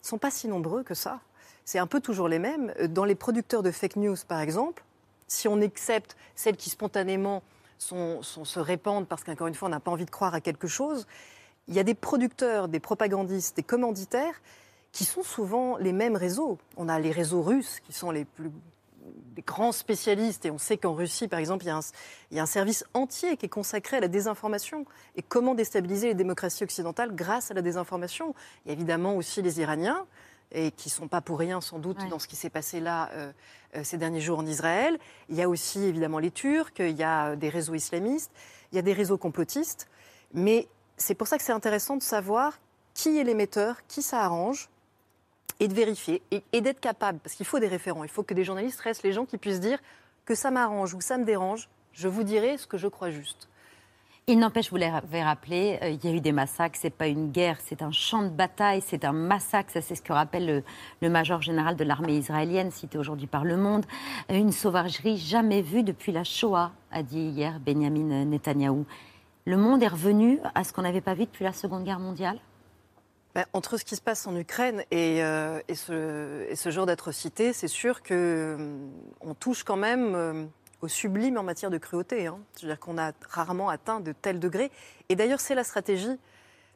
ne 0.04 0.08
sont 0.08 0.20
pas 0.20 0.30
si 0.30 0.48
nombreux 0.48 0.84
que 0.84 0.94
ça. 0.94 1.22
C'est 1.64 1.80
un 1.80 1.88
peu 1.88 2.00
toujours 2.00 2.28
les 2.28 2.38
mêmes. 2.38 2.72
Euh, 2.80 2.88
Dans 2.88 3.06
les 3.06 3.16
producteurs 3.16 3.64
de 3.64 3.72
fake 3.72 3.96
news, 3.96 4.18
par 4.28 4.42
exemple, 4.42 4.84
si 5.28 5.48
on 5.48 5.60
accepte 5.62 6.16
celles 6.36 6.56
qui 6.56 6.70
spontanément 6.70 7.42
se 7.80 8.60
répandent 8.60 9.08
parce 9.08 9.24
qu'encore 9.24 9.48
une 9.48 9.56
fois, 9.56 9.68
on 9.68 9.72
n'a 9.72 9.80
pas 9.80 9.92
envie 9.92 10.06
de 10.06 10.12
croire 10.12 10.36
à 10.36 10.42
quelque 10.42 10.68
chose, 10.68 11.08
il 11.68 11.74
y 11.74 11.80
a 11.80 11.84
des 11.84 11.96
producteurs, 11.96 12.68
des 12.68 12.80
propagandistes, 12.80 13.56
des 13.58 13.64
commanditaires 13.64 14.40
qui 14.92 15.04
sont 15.04 15.24
souvent 15.24 15.78
les 15.78 15.92
mêmes 15.92 16.16
réseaux. 16.16 16.60
On 16.78 16.88
a 16.88 17.00
les 17.00 17.12
réseaux 17.12 17.42
russes 17.42 17.80
qui 17.80 17.92
sont 17.92 18.12
les 18.12 18.24
plus 18.24 18.52
des 19.36 19.42
grands 19.42 19.72
spécialistes, 19.72 20.46
et 20.46 20.52
on 20.52 20.58
sait 20.58 20.78
qu'en 20.78 20.94
Russie, 20.94 21.28
par 21.28 21.40
exemple, 21.40 21.64
il 21.66 21.68
y, 21.68 21.72
a 21.72 21.78
un, 21.78 21.82
il 22.32 22.38
y 22.38 22.40
a 22.40 22.44
un 22.44 22.48
service 22.48 22.86
entier 22.94 23.38
qui 23.38 23.46
est 23.46 23.50
consacré 23.50 23.98
à 23.98 24.00
la 24.00 24.08
désinformation 24.08 24.86
et 25.16 25.22
comment 25.22 25.56
déstabiliser 25.56 26.08
les 26.08 26.16
démocraties 26.16 26.64
occidentales 26.64 27.14
grâce 27.16 27.52
à 27.52 27.54
la 27.54 27.62
désinformation? 27.62 28.34
Il 28.66 28.70
y 28.70 28.72
a 28.72 28.74
évidemment 28.74 29.16
aussi 29.16 29.42
les 29.42 29.60
Iraniens, 29.62 30.06
et 30.52 30.72
qui 30.72 30.90
ne 30.90 30.94
sont 30.94 31.08
pas 31.08 31.22
pour 31.22 31.40
rien 31.40 31.62
sans 31.62 31.80
doute 31.80 31.98
dans 32.10 32.20
ce 32.20 32.28
qui 32.28 32.36
s'est 32.36 32.50
passé 32.50 32.80
là 32.80 33.10
euh, 33.14 33.32
euh, 33.76 33.84
ces 33.84 33.98
derniers 33.98 34.22
jours 34.22 34.40
en 34.40 34.46
Israël. 34.46 34.98
Il 35.30 35.36
y 35.36 35.42
a 35.42 35.50
aussi 35.50 35.84
évidemment 35.84 36.20
les 36.20 36.32
Turcs, 36.32 36.74
il 36.80 36.96
y 36.96 37.04
a 37.04 37.30
euh, 37.30 37.36
des 37.36 37.50
réseaux 37.50 37.74
islamistes, 37.74 38.32
il 38.72 38.76
y 38.76 38.80
a 38.80 38.82
des 38.82 38.94
réseaux 38.94 39.18
complotistes. 39.18 39.88
Mais 40.34 40.68
c'est 40.98 41.16
pour 41.16 41.28
ça 41.28 41.38
que 41.38 41.44
c'est 41.44 41.52
intéressant 41.52 41.98
de 41.98 42.04
savoir 42.04 42.60
qui 42.94 43.18
est 43.18 43.24
l'émetteur, 43.24 43.86
qui 43.88 44.02
ça 44.02 44.22
arrange, 44.22 44.70
et 45.60 45.68
de 45.68 45.74
vérifier, 45.74 46.22
et, 46.32 46.62
d'être 46.62 46.80
capable, 46.80 47.20
parce 47.20 47.36
qu'il 47.36 47.46
faut 47.46 47.60
des 47.60 47.68
référents, 47.68 48.04
il 48.04 48.10
faut 48.10 48.24
que 48.24 48.34
des 48.34 48.44
journalistes 48.44 48.80
restent 48.82 49.04
les 49.04 49.14
gens 49.14 49.26
qui 49.26 49.38
puissent 49.38 49.60
dire 49.60 49.80
que 50.26 50.36
ça 50.36 50.52
m'arrange 50.52 50.94
ou 50.94 51.02
ça 51.02 51.18
me 51.18 51.26
dérange, 51.26 51.70
je 51.94 52.08
vous 52.08 52.24
dirai 52.24 52.58
ce 52.58 52.68
que 52.68 52.78
je 52.78 52.88
crois 52.88 53.10
juste. 53.10 53.48
Il 54.28 54.40
n'empêche, 54.40 54.72
vous 54.72 54.78
l'avez 54.78 55.22
rappelé, 55.22 55.78
euh, 55.84 55.90
il 55.90 56.04
y 56.04 56.12
a 56.12 56.16
eu 56.16 56.20
des 56.20 56.32
massacres. 56.32 56.80
C'est 56.82 56.90
pas 56.90 57.06
une 57.06 57.32
guerre, 57.32 57.58
c'est 57.64 57.84
un 57.84 57.92
champ 57.92 58.24
de 58.24 58.30
bataille, 58.30 58.82
c'est 58.84 59.06
un 59.06 59.12
massacre. 59.12 59.70
Ça, 59.72 59.82
c'est 59.82 59.94
ce 59.94 60.02
que 60.02 60.14
rappelle 60.14 60.48
le, 60.48 60.64
le 61.04 61.10
major 61.12 61.44
général 61.44 61.76
de 61.76 61.84
l'armée 61.84 62.18
israélienne, 62.18 62.72
cité 62.72 62.98
aujourd'hui 62.98 63.28
par 63.28 63.46
Le 63.46 63.56
Monde. 63.56 63.86
Euh, 64.32 64.36
Une 64.36 64.52
sauvagerie 64.52 65.18
jamais 65.18 65.62
vue 65.62 65.84
depuis 65.84 66.12
la 66.12 66.24
Shoah, 66.24 66.72
a 66.92 67.04
dit 67.04 67.20
hier 67.20 67.60
Benjamin 67.60 68.26
Netanyahou. 68.26 68.88
Le 69.46 69.58
monde 69.58 69.84
est 69.84 69.88
revenu 69.88 70.40
à 70.56 70.64
ce 70.64 70.74
qu'on 70.74 70.82
n'avait 70.82 71.02
pas 71.02 71.14
vu 71.14 71.26
depuis 71.26 71.44
la 71.44 71.54
Seconde 71.54 71.84
Guerre 71.84 72.00
mondiale? 72.00 72.40
Ben, 73.36 73.46
entre 73.52 73.76
ce 73.76 73.84
qui 73.84 73.98
se 73.98 74.02
passe 74.02 74.28
en 74.28 74.36
Ukraine 74.38 74.86
et, 74.92 75.22
euh, 75.22 75.60
ce, 75.74 76.70
genre 76.70 76.86
d'atrocité, 76.86 77.52
c'est 77.52 77.68
sûr 77.68 78.02
que 78.02 78.14
euh, 78.58 78.78
on 79.20 79.34
touche 79.34 79.66
quand 79.66 79.76
même 79.76 80.16
euh, 80.16 80.46
au 80.82 80.88
sublime 80.88 81.38
en 81.38 81.44
matière 81.44 81.70
de 81.70 81.78
cruauté. 81.78 82.28
hein. 82.28 82.40
C'est-à-dire 82.54 82.80
qu'on 82.80 82.98
a 82.98 83.12
rarement 83.30 83.68
atteint 83.68 84.00
de 84.00 84.14
tels 84.14 84.40
degrés. 84.40 84.72
Et 85.10 85.18
d'ailleurs, 85.18 85.42
c'est 85.42 85.54
la 85.54 85.66
stratégie 85.66 86.18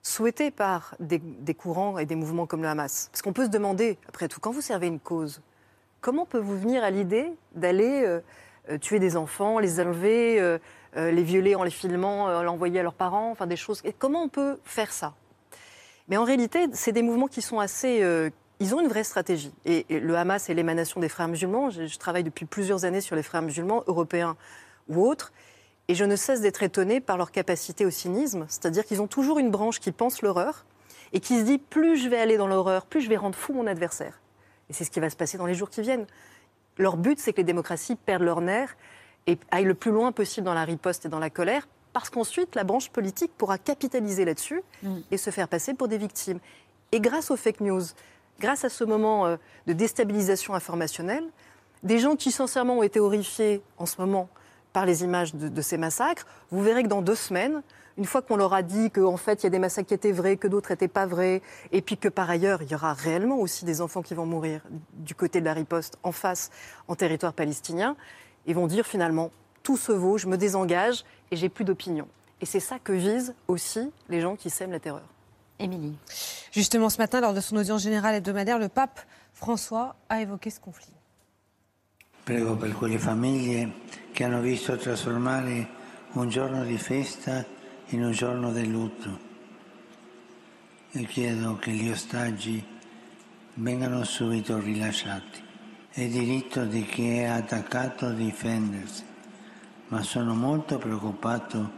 souhaitée 0.04 0.52
par 0.52 0.96
des, 1.00 1.22
courants 1.54 1.98
et 1.98 2.06
des 2.06 2.16
mouvements 2.16 2.46
comme 2.46 2.62
le 2.62 2.68
Hamas. 2.68 3.08
Parce 3.10 3.22
qu'on 3.22 3.32
peut 3.32 3.46
se 3.46 3.50
demander, 3.50 3.98
après 4.10 4.28
tout, 4.28 4.42
quand 4.42 4.52
vous 4.52 4.60
servez 4.60 4.88
une 4.88 5.00
cause, 5.00 5.42
comment 6.02 6.26
peut-vous 6.26 6.60
venir 6.60 6.84
à 6.84 6.90
l'idée 6.90 7.32
d'aller 7.56 8.04
euh, 8.04 8.78
tuer 8.80 9.00
des 9.00 9.16
enfants, 9.16 9.60
les 9.60 9.80
enlever, 9.80 10.58
les 10.98 11.24
violer 11.24 11.56
en 11.56 11.64
les 11.64 11.72
filmant, 11.72 12.44
l'envoyer 12.44 12.82
à 12.82 12.84
leurs 12.84 12.94
parents, 12.94 13.32
enfin 13.32 13.48
des 13.48 13.56
choses. 13.56 13.82
Comment 13.98 14.24
on 14.24 14.30
peut 14.30 14.60
faire 14.66 14.92
ça? 14.92 15.14
Mais 16.10 16.18
en 16.18 16.24
réalité, 16.24 16.68
c'est 16.74 16.92
des 16.92 17.02
mouvements 17.02 17.28
qui 17.28 17.42
sont 17.42 17.60
assez. 17.60 18.02
euh, 18.02 18.30
ils 18.60 18.76
ont 18.76 18.82
une 18.82 18.88
vraie 18.88 19.06
stratégie. 19.06 19.54
Et, 19.64 19.86
le 19.90 20.18
Hamas 20.18 20.50
est 20.50 20.54
l'émanation 20.54 21.00
des 21.00 21.08
frères 21.08 21.30
musulmans. 21.30 21.70
Je, 21.70 21.86
je 21.86 21.98
travaille 21.98 22.24
depuis 22.24 22.46
plusieurs 22.46 22.84
années 22.84 23.00
sur 23.00 23.16
les 23.16 23.24
frères 23.24 23.42
musulmans, 23.42 23.84
européens 23.88 24.36
ou 24.90 25.08
autres. 25.08 25.32
Et 25.88 25.96
je 25.96 26.04
ne 26.04 26.16
cesse 26.16 26.42
d'être 26.42 26.62
étonnée 26.62 27.00
par 27.00 27.18
leur 27.18 27.32
capacité 27.32 27.86
au 27.86 27.90
cynisme. 27.90 28.46
C'est-à-dire 28.50 28.86
qu'ils 28.86 29.02
ont 29.02 29.08
toujours 29.08 29.40
une 29.40 29.50
branche 29.50 29.80
qui 29.80 29.92
pense 29.92 30.22
l'horreur 30.22 30.66
et 31.14 31.20
qui 31.20 31.40
se 31.40 31.44
dit 31.44 31.58
plus 31.58 31.98
je 31.98 32.10
vais 32.10 32.20
aller 32.20 32.38
dans 32.38 32.48
l'horreur, 32.48 32.86
plus 32.86 33.02
je 33.02 33.10
vais 33.10 33.18
rendre 33.18 33.36
fou 33.36 33.54
mon 33.54 33.66
adversaire. 33.66 34.20
Et 34.70 34.74
c'est 34.74 34.84
ce 34.84 34.92
qui 34.92 35.00
va 35.00 35.10
se 35.10 35.16
passer 35.16 35.38
dans 35.38 35.46
les 35.46 35.56
jours 35.56 35.70
qui 35.70 35.82
viennent. 35.82 36.06
Leur 36.78 36.98
but, 36.98 37.20
c'est 37.20 37.34
que 37.34 37.38
les 37.38 37.44
démocraties 37.44 37.96
perdent 37.96 38.24
leur 38.24 38.42
nerf 38.42 38.76
et 39.28 39.38
aillent 39.52 39.66
le 39.66 39.74
plus 39.74 39.92
loin 39.92 40.12
possible 40.12 40.46
dans 40.46 40.54
la 40.54 40.64
riposte 40.64 41.06
et 41.06 41.10
dans 41.10 41.20
la 41.20 41.30
colère, 41.30 41.68
parce 41.94 42.10
qu'ensuite, 42.10 42.56
la 42.56 42.64
branche 42.64 42.90
politique 42.90 43.32
pourra 43.38 43.58
capitaliser 43.58 44.26
là-dessus 44.26 44.62
et 45.12 45.18
se 45.18 45.30
faire 45.30 45.48
passer 45.48 45.74
pour 45.74 45.88
des 45.88 45.98
victimes. 45.98 46.40
Et 46.92 47.00
grâce 47.00 47.32
aux 47.32 47.36
fake 47.36 47.62
news, 47.62 47.82
grâce 48.40 48.64
à 48.64 48.70
ce 48.70 48.84
moment 48.84 49.26
euh, 49.26 49.38
de 49.68 49.74
déstabilisation 49.74 50.54
informationnelle, 50.54 51.24
des 51.84 52.00
gens 52.00 52.16
qui, 52.16 52.32
sincèrement, 52.32 52.80
ont 52.80 52.84
été 52.84 53.00
horrifiés 53.00 53.62
en 53.78 53.86
ce 53.86 54.00
moment 54.00 54.30
par 54.74 54.86
les 54.86 55.04
images 55.04 55.34
de, 55.34 55.50
de 55.50 55.62
ces 55.62 55.78
massacres, 55.78 56.26
vous 56.52 56.62
verrez 56.62 56.84
que 56.84 56.88
dans 56.88 57.02
deux 57.02 57.16
semaines, 57.16 57.62
une 57.98 58.06
fois 58.06 58.22
qu'on 58.22 58.38
leur 58.38 58.54
a 58.54 58.62
dit 58.62 58.92
qu'en 58.92 59.18
fait, 59.18 59.44
il 59.44 59.46
y 59.46 59.48
a 59.48 59.50
des 59.50 59.60
massacres 59.60 59.90
qui 59.90 59.94
étaient 59.94 60.12
vrais, 60.14 60.38
que 60.38 60.48
d'autres 60.48 60.72
n'étaient 60.72 60.88
pas 60.88 61.06
vrais, 61.06 61.42
et 61.72 61.82
puis 61.82 61.98
que 61.98 62.08
par 62.08 62.30
ailleurs, 62.30 62.62
il 62.62 62.72
y 62.72 62.76
aura 62.76 62.94
réellement 62.94 63.38
aussi 63.38 63.66
des 63.66 63.82
enfants 63.82 64.02
qui 64.02 64.14
vont 64.14 64.26
mourir 64.26 64.62
du 64.94 65.16
côté 65.16 65.42
de 65.42 65.46
la 65.46 65.54
riposte, 65.54 65.98
en 66.04 66.14
face, 66.14 66.50
en 66.88 66.96
territoire 66.96 67.34
palestinien, 67.34 67.98
ils 68.46 68.56
vont 68.56 68.68
dire 68.68 68.86
finalement, 68.86 69.32
tout 69.70 69.78
se 69.78 69.92
vaut, 69.92 70.18
je 70.18 70.26
me 70.26 70.36
désengage 70.36 71.06
et 71.30 71.36
j'ai 71.36 71.48
plus 71.48 71.64
d'opinion. 71.64 72.08
Et 72.42 72.48
c'est 72.48 72.60
ça 72.60 72.80
que 72.80 72.92
visent 72.92 73.36
aussi 73.48 73.92
les 74.08 74.20
gens 74.20 74.36
qui 74.36 74.50
sèment 74.50 74.72
la 74.72 74.80
terreur. 74.80 75.08
Émilie. 75.60 75.96
Justement, 76.52 76.90
ce 76.90 76.98
matin, 76.98 77.22
lors 77.22 77.36
de 77.36 77.40
son 77.40 77.56
audience 77.56 77.84
générale 77.84 78.16
hebdomadaire, 78.16 78.58
le 78.58 78.68
pape 78.68 79.00
François 79.32 79.96
a 80.10 80.22
évoqué 80.22 80.50
ce 80.50 80.60
conflit. 80.60 80.96
Prego 82.26 82.56
per 82.56 82.74
quelle 82.74 82.98
famiglie 82.98 83.72
che 84.12 84.24
hanno 84.24 84.42
visto 84.42 84.76
trasformare 84.76 85.68
un 86.14 86.30
giorno 86.30 86.64
di 86.64 86.80
festa 86.80 87.46
in 87.90 88.04
un 88.04 88.12
giorno 88.12 88.52
di 88.52 88.66
lutto. 88.68 89.20
E 90.94 91.06
chiedo 91.06 91.58
che 91.58 91.70
gli 91.70 91.92
ostaggi 91.92 92.66
vengano 93.54 94.04
subito 94.04 94.60
rilasciati. 94.60 95.44
È 95.92 96.08
diritto 96.08 96.66
di 96.66 96.84
chi 96.86 97.18
è 97.18 97.26
attaccato 97.26 98.12
difendersi, 98.14 99.04
ma 99.90 100.02
sono 100.02 100.34
molto 100.34 100.78
preoccupato 100.78 101.70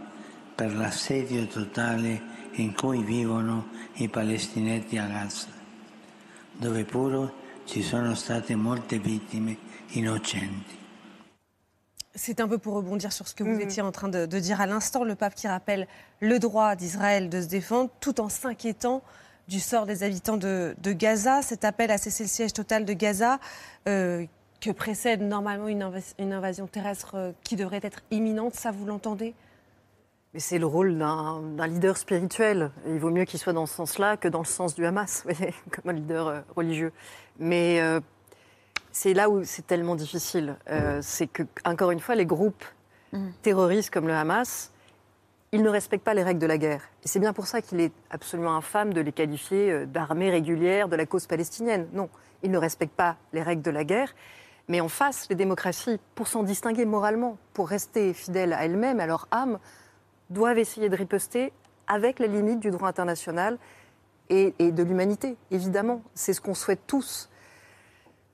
per 0.56 0.75
l'assedio 0.75 1.48
totale 1.48 2.22
in 2.56 2.74
cui 2.74 3.03
vivono 3.03 3.68
i 3.96 4.10
palestinesi 4.10 4.98
a 4.98 5.08
Gaza, 5.08 5.48
dove 6.51 6.84
pure 6.84 7.34
ci 7.65 7.82
sono 7.82 8.15
state 8.15 8.56
molte 8.56 9.00
vittime 9.00 9.58
innocenti. 9.91 10.80
C'est 12.13 12.41
un 12.41 12.48
peu 12.50 12.58
pour 12.58 12.74
rebondir 12.74 13.13
sur 13.13 13.25
ce 13.25 13.34
que 13.34 13.44
vous 13.44 13.62
étiez 13.62 13.82
en 13.82 13.94
train 13.94 14.10
de, 14.10 14.25
de 14.25 14.39
dire 14.39 14.60
à 14.60 14.65
l'instant, 14.65 15.06
le 15.06 15.15
pape 15.15 15.34
qui 15.34 15.48
rappelle 15.48 15.88
le 16.20 16.39
droit 16.39 16.75
d'Israël 16.75 17.30
de 17.30 17.41
se 17.41 17.48
défendre 17.48 17.89
tout 18.01 18.20
en 18.20 18.27
s'inquiétant 18.27 19.01
du 19.48 19.62
sort 19.62 19.86
des 19.86 20.03
habitants 20.03 20.36
de, 20.36 20.75
de 20.82 20.91
Gaza. 20.91 21.41
Cet 21.41 21.63
appel 21.63 21.89
à 21.89 21.98
cesser 21.98 22.24
le 22.24 22.30
siège 22.30 22.51
total 22.51 22.84
de 22.84 22.91
Gaza, 22.91 23.39
euh, 23.88 24.25
que 24.62 24.70
précède 24.70 25.22
normalement 25.22 25.68
une, 25.68 25.82
invas- 25.82 26.13
une 26.20 26.32
invasion 26.32 26.68
terrestre 26.68 27.15
euh, 27.15 27.32
qui 27.44 27.56
devrait 27.56 27.80
être 27.84 28.01
imminente, 28.12 28.53
ça 28.53 28.72
vous 28.72 28.86
l'entendez? 28.86 29.34
Mais 30.34 30.39
c'est 30.39 30.60
le 30.60 30.65
rôle 30.65 30.98
d'un 30.98 31.68
leader 31.68 31.98
spirituel. 31.98 32.72
Il 32.88 33.00
vaut 33.00 33.10
mieux 33.10 33.25
qu'il 33.25 33.38
soit 33.38 33.51
dans 33.51 33.65
ce 33.65 33.75
sens-là 33.75 34.15
que 34.15 34.30
dans 34.30 34.39
le 34.39 34.46
sens 34.46 34.75
du 34.75 34.86
Hamas, 34.86 35.24
vous 35.25 35.34
voyez, 35.34 35.53
comme 35.72 35.89
un 35.89 35.94
leader 35.94 36.27
euh, 36.27 36.39
religieux. 36.56 36.94
Mais 37.38 37.82
euh, 37.82 38.00
c'est 38.94 39.13
là 39.13 39.30
où 39.30 39.44
c'est 39.44 39.68
tellement 39.68 39.96
difficile. 39.96 40.56
Euh, 40.70 41.00
c'est 41.01 41.27
que, 41.27 41.44
encore 41.65 41.91
une 41.91 42.00
fois, 42.00 42.15
les 42.15 42.25
groupes 42.25 42.63
terroristes 43.41 43.89
comme 43.89 44.08
le 44.08 44.13
Hamas, 44.13 44.72
ils 45.51 45.62
ne 45.62 45.68
respectent 45.68 46.06
pas 46.06 46.13
les 46.13 46.24
règles 46.24 46.39
de 46.39 46.48
la 46.48 46.58
guerre. 46.58 46.84
Et 47.03 47.10
c'est 47.10 47.20
bien 47.20 47.34
pour 47.34 47.46
ça 47.46 47.62
qu'il 47.62 47.82
est 47.82 47.91
absolument 48.10 48.56
infâme 48.56 48.94
de 48.94 49.01
les 49.01 49.12
qualifier 49.12 49.86
d'armée 49.86 50.30
régulière 50.30 50.88
de 50.88 50.96
la 50.96 51.06
cause 51.06 51.27
palestinienne. 51.27 51.89
Non, 51.91 52.08
ils 52.41 52.50
ne 52.50 52.58
respectent 52.58 52.96
pas 52.96 53.18
les 53.34 53.44
règles 53.44 53.63
de 53.63 53.72
la 53.72 53.84
guerre. 53.84 54.13
Mais 54.68 54.80
en 54.82 54.88
face, 54.88 55.27
les 55.30 55.36
démocraties, 55.36 56.00
pour 56.15 56.27
s'en 56.27 56.44
distinguer 56.44 56.86
moralement, 56.86 57.38
pour 57.53 57.68
rester 57.70 58.13
fidèles 58.13 58.53
à 58.53 58.63
elles-mêmes, 58.65 59.00
à 59.00 59.06
leur 59.08 59.27
âme, 59.32 59.60
doivent 60.30 60.60
essayer 60.60 60.88
de 60.89 60.96
riposter 60.96 61.51
avec 61.88 62.20
la 62.20 62.27
limite 62.27 62.60
du 62.60 62.72
droit 62.72 62.88
international 62.88 63.58
et, 64.30 64.53
et 64.60 64.72
de 64.72 64.84
l'humanité, 64.84 65.36
évidemment. 65.50 66.01
C'est 66.13 66.32
ce 66.34 66.39
qu'on 66.39 66.53
souhaite 66.56 66.82
tous. 66.88 67.27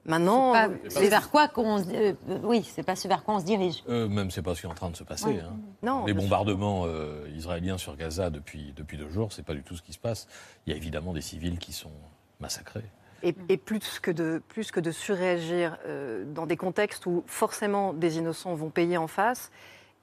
Maintenant, 0.06 0.54
C'est 0.54 0.68
les- 0.84 0.90
c'est 0.90 1.10
vers 1.10 1.30
quoi 1.30 1.50
qu'on 1.50 1.84
se- 1.84 1.90
euh, 1.90 2.14
oui, 2.44 2.64
c'est 2.74 2.84
pas 2.84 2.96
ce 2.96 3.10
vers 3.10 3.24
quoi 3.26 3.36
on 3.36 3.40
se 3.42 3.46
dirige. 3.46 3.84
Euh, 3.90 4.08
même 4.08 4.32
c'est 4.32 4.42
pas 4.42 4.56
ce 4.56 4.62
qui 4.62 4.68
est 4.68 4.70
en 4.70 4.74
train 4.74 4.90
de 4.90 4.96
se 4.96 5.04
passer. 5.04 5.26
Ouais. 5.26 5.42
hein. 5.42 5.58
Non, 5.84 6.06
Les 6.06 6.14
bombardements 6.14 6.84
euh, 6.86 7.28
israéliens 7.36 7.78
sur 7.78 7.98
Gaza 7.98 8.30
depuis, 8.30 8.72
depuis 8.74 8.98
deux 8.98 9.10
jours, 9.10 9.34
c'est 9.34 9.44
pas 9.44 9.54
du 9.54 9.64
tout 9.64 9.76
ce 9.76 9.82
qui 9.82 9.92
se 9.92 10.00
passe. 10.00 10.28
Il 10.66 10.70
y 10.72 10.74
a 10.74 10.78
évidemment 10.78 11.12
des 11.14 11.20
civils 11.22 11.60
qui 11.60 11.74
sont 11.74 11.92
massacrés. 12.40 12.86
Et, 13.24 13.58
plus, 13.58 14.00
que 14.00 14.12
de, 14.12 14.92
surréagir 14.92 15.78
euh, 15.86 16.24
dans 16.26 16.46
des 16.46 16.58
contextes 16.58 17.06
où 17.06 17.24
forcément 17.26 17.94
des 17.94 18.18
innocents 18.18 18.54
vont 18.54 18.70
payer 18.70 18.98
en 18.98 19.08
face, 19.08 19.52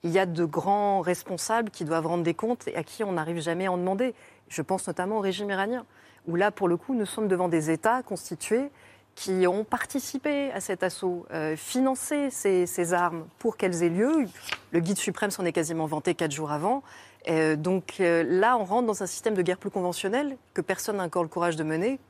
il 0.03 0.11
y 0.11 0.19
a 0.19 0.27
de 0.27 0.45
grands 0.45 1.01
responsables 1.01 1.71
qui 1.71 1.85
doivent 1.85 2.07
rendre 2.07 2.25
des 2.25 2.35
comptes 2.35 2.69
et 2.69 2.77
à 2.77 2.83
qui 2.83 3.05
on 3.05 3.13
n'arrive 3.13 3.41
jamais 3.41 3.67
à 3.67 3.73
en 3.73 3.79
demander. 3.79 4.15
Je 4.49 4.63
pense 4.63 4.87
notamment 4.87 5.19
au 5.19 5.21
régime 5.21 5.51
iranien, 5.51 5.87
où 6.27 6.37
là, 6.37 6.51
pour 6.51 6.69
le 6.69 6.77
coup, 6.77 6.95
nous 6.95 7.07
sommes 7.07 7.29
devant 7.29 7.49
des 7.49 7.71
États 7.71 8.03
constitués 8.03 8.71
qui 9.15 9.47
ont 9.47 9.63
participé 9.63 10.51
à 10.51 10.61
cet 10.61 10.83
assaut, 10.83 11.25
euh, 11.33 11.57
financé 11.57 12.31
ces, 12.31 12.95
armes 12.95 13.27
pour 13.39 13.57
qu'elles 13.57 13.85
aient 13.85 13.89
lieu. 13.89 14.27
Le 14.73 14.81
guide 14.81 14.99
suprême 14.99 15.31
s'en 15.31 15.45
est 15.45 15.53
quasiment 15.53 15.87
vanté 15.87 16.17
quatre 16.17 16.33
jours 16.33 16.51
avant. 16.51 16.83
Euh, 17.29 17.55
donc 17.55 17.95
là, 18.01 18.59
on 18.59 18.65
rentre 18.65 18.89
dans 18.89 19.05
un 19.05 19.07
système 19.07 19.35
de 19.35 19.43
guerre 19.43 19.59
plus 19.59 19.71
conventionnel 19.71 20.37
que 20.53 20.61
personne 20.61 20.97
n'a 20.97 21.05
encore 21.05 21.23
le 21.23 21.29
courage 21.29 21.55
de 21.55 21.63
mener. 21.63 22.01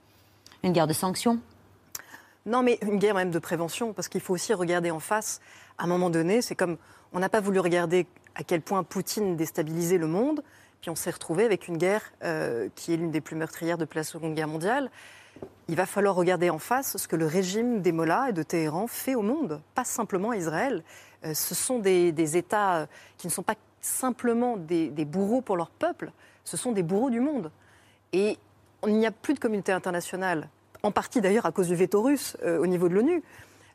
Une 0.65 0.73
guerre 0.73 0.87
de 0.87 0.95
sanctions 0.95 1.41
Non, 2.47 2.63
mais 2.63 2.79
une 2.81 2.97
guerre 2.99 3.15
même 3.15 3.31
de 3.31 3.39
prévention, 3.39 3.93
parce 3.93 4.09
qu'il 4.09 4.23
faut 4.23 4.33
aussi 4.33 4.55
regarder 4.55 4.91
en 4.91 4.99
face. 4.99 5.43
À 5.77 5.85
un 5.85 5.87
moment 5.87 6.09
donné, 6.09 6.41
c'est 6.41 6.55
comme 6.55 6.79
on 7.13 7.19
n'a 7.19 7.29
pas 7.29 7.41
voulu 7.41 7.61
regarder 7.61 8.07
à 8.35 8.45
quel 8.45 8.63
point 8.63 8.83
Poutine 8.83 9.37
déstabilisait 9.37 9.99
le 9.99 10.07
monde, 10.07 10.43
puis 10.81 10.89
on 10.89 10.95
s'est 10.95 11.11
retrouvé 11.11 11.45
avec 11.45 11.69
une 11.69 11.77
guerre 11.77 12.15
euh, 12.23 12.71
qui 12.77 12.95
est 12.95 12.97
l'une 12.97 13.11
des 13.11 13.21
plus 13.21 13.37
meurtrières 13.37 13.77
depuis 13.77 13.99
la 13.99 14.05
Seconde 14.05 14.35
Guerre 14.35 14.49
mondiale. 14.49 14.91
Il 15.69 15.77
va 15.77 15.85
falloir 15.85 16.15
regarder 16.15 16.49
en 16.49 16.59
face 16.59 16.97
ce 16.97 17.07
que 17.07 17.17
le 17.17 17.27
régime 17.27 17.83
des 17.83 17.93
Mollahs 17.93 18.31
et 18.31 18.33
de 18.33 18.43
Téhéran 18.43 18.87
fait 18.87 19.15
au 19.15 19.23
monde, 19.23 19.61
pas 19.75 19.85
simplement 19.85 20.33
Israël. 20.33 20.83
Euh, 21.27 21.35
ce 21.35 21.55
sont 21.55 21.79
des, 21.79 22.37
États 22.39 22.77
euh, 22.77 22.87
qui 23.19 23.27
ne 23.27 23.33
sont 23.33 23.43
pas 23.43 23.57
simplement 23.83 24.57
des 24.57 25.05
bourreaux 25.05 25.43
pour 25.43 25.59
leur 25.59 25.69
peuple, 25.69 26.11
ce 26.43 26.57
sont 26.57 26.73
des 26.73 26.83
bourreaux 26.83 27.11
du 27.11 27.21
monde. 27.21 27.51
Et 28.15 28.39
il 28.87 28.97
n'y 28.97 29.07
a 29.07 29.11
plus 29.11 29.35
de 29.35 29.39
communauté 29.39 29.73
internationale, 29.73 30.49
en 30.85 30.93
partie 30.93 31.21
d'ailleurs 31.21 31.47
à 31.47 31.53
cause 31.53 31.69
du 31.69 31.75
veto 31.75 32.03
russe 32.03 32.37
euh, 32.45 32.59
au 32.59 32.67
niveau 32.67 32.89
de 32.89 32.95
l'ONU. 32.95 33.23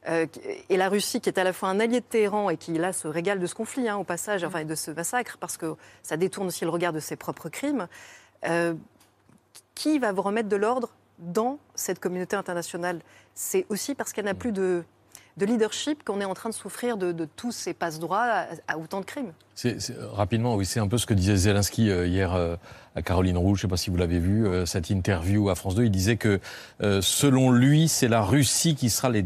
Euh, 0.07 0.27
et 0.69 0.77
la 0.77 0.87
Russie, 0.87 1.19
qui 1.19 1.27
est 1.27 1.37
à 1.37 1.43
la 1.43 1.51
fois 1.51 1.69
un 1.69 1.79
allié 1.79 1.99
de 1.99 2.05
Téhéran 2.05 2.49
et 2.49 2.55
qui 2.55 2.73
là 2.73 2.93
se 2.93 3.07
régale 3.07 3.39
de 3.39 3.47
ce 3.47 3.55
conflit, 3.55 3.89
hein, 3.89 3.97
au 3.97 4.03
passage, 4.03 4.43
enfin, 4.43 4.63
de 4.63 4.75
ce 4.75 4.91
massacre, 4.91 5.37
parce 5.39 5.57
que 5.57 5.75
ça 6.03 6.15
détourne 6.15 6.47
aussi 6.47 6.63
le 6.63 6.69
regard 6.69 6.93
de 6.93 6.99
ses 6.99 7.15
propres 7.15 7.49
crimes, 7.49 7.87
euh, 8.45 8.73
qui 9.75 9.99
va 9.99 10.13
vous 10.13 10.21
remettre 10.21 10.47
de 10.47 10.55
l'ordre 10.55 10.89
dans 11.17 11.59
cette 11.75 11.99
communauté 11.99 12.35
internationale? 12.35 13.01
C'est 13.33 13.65
aussi 13.69 13.95
parce 13.95 14.13
qu'elle 14.13 14.25
n'a 14.25 14.35
plus 14.35 14.53
de, 14.53 14.83
de 15.39 15.45
leadership 15.45 16.03
qu'on 16.03 16.19
est 16.19 16.25
en 16.25 16.33
train 16.33 16.49
de 16.49 16.53
souffrir 16.53 16.97
de, 16.97 17.13
tous 17.35 17.53
ces 17.53 17.73
passe-droits 17.73 18.45
à, 18.67 18.77
autant 18.77 18.99
de 18.99 19.05
crimes. 19.05 19.31
C'est- 19.55 19.77
rapidement, 20.11 20.55
oui, 20.55 20.65
c'est 20.65 20.81
un 20.81 20.87
peu 20.87 20.97
ce 20.97 21.05
que 21.05 21.13
disait 21.13 21.37
Zelensky 21.37 21.89
euh, 21.89 22.05
hier 22.05 22.33
euh, 22.33 22.57
à 22.95 23.01
Caroline 23.01 23.37
Roux. 23.37 23.55
Je 23.55 23.59
ne 23.59 23.61
sais 23.63 23.67
pas 23.69 23.77
si 23.77 23.89
vous 23.89 23.95
l'avez 23.95 24.19
vu, 24.19 24.45
euh, 24.45 24.65
cette 24.65 24.89
interview 24.89 25.49
à 25.49 25.55
France 25.55 25.75
2. 25.75 25.85
Il 25.85 25.91
disait 25.91 26.17
que, 26.17 26.39
selon 27.01 27.51
lui, 27.51 27.87
c'est 27.87 28.09
la 28.09 28.21
Russie 28.21 28.75
qui 28.75 28.89
sera 28.89 29.09
les 29.09 29.25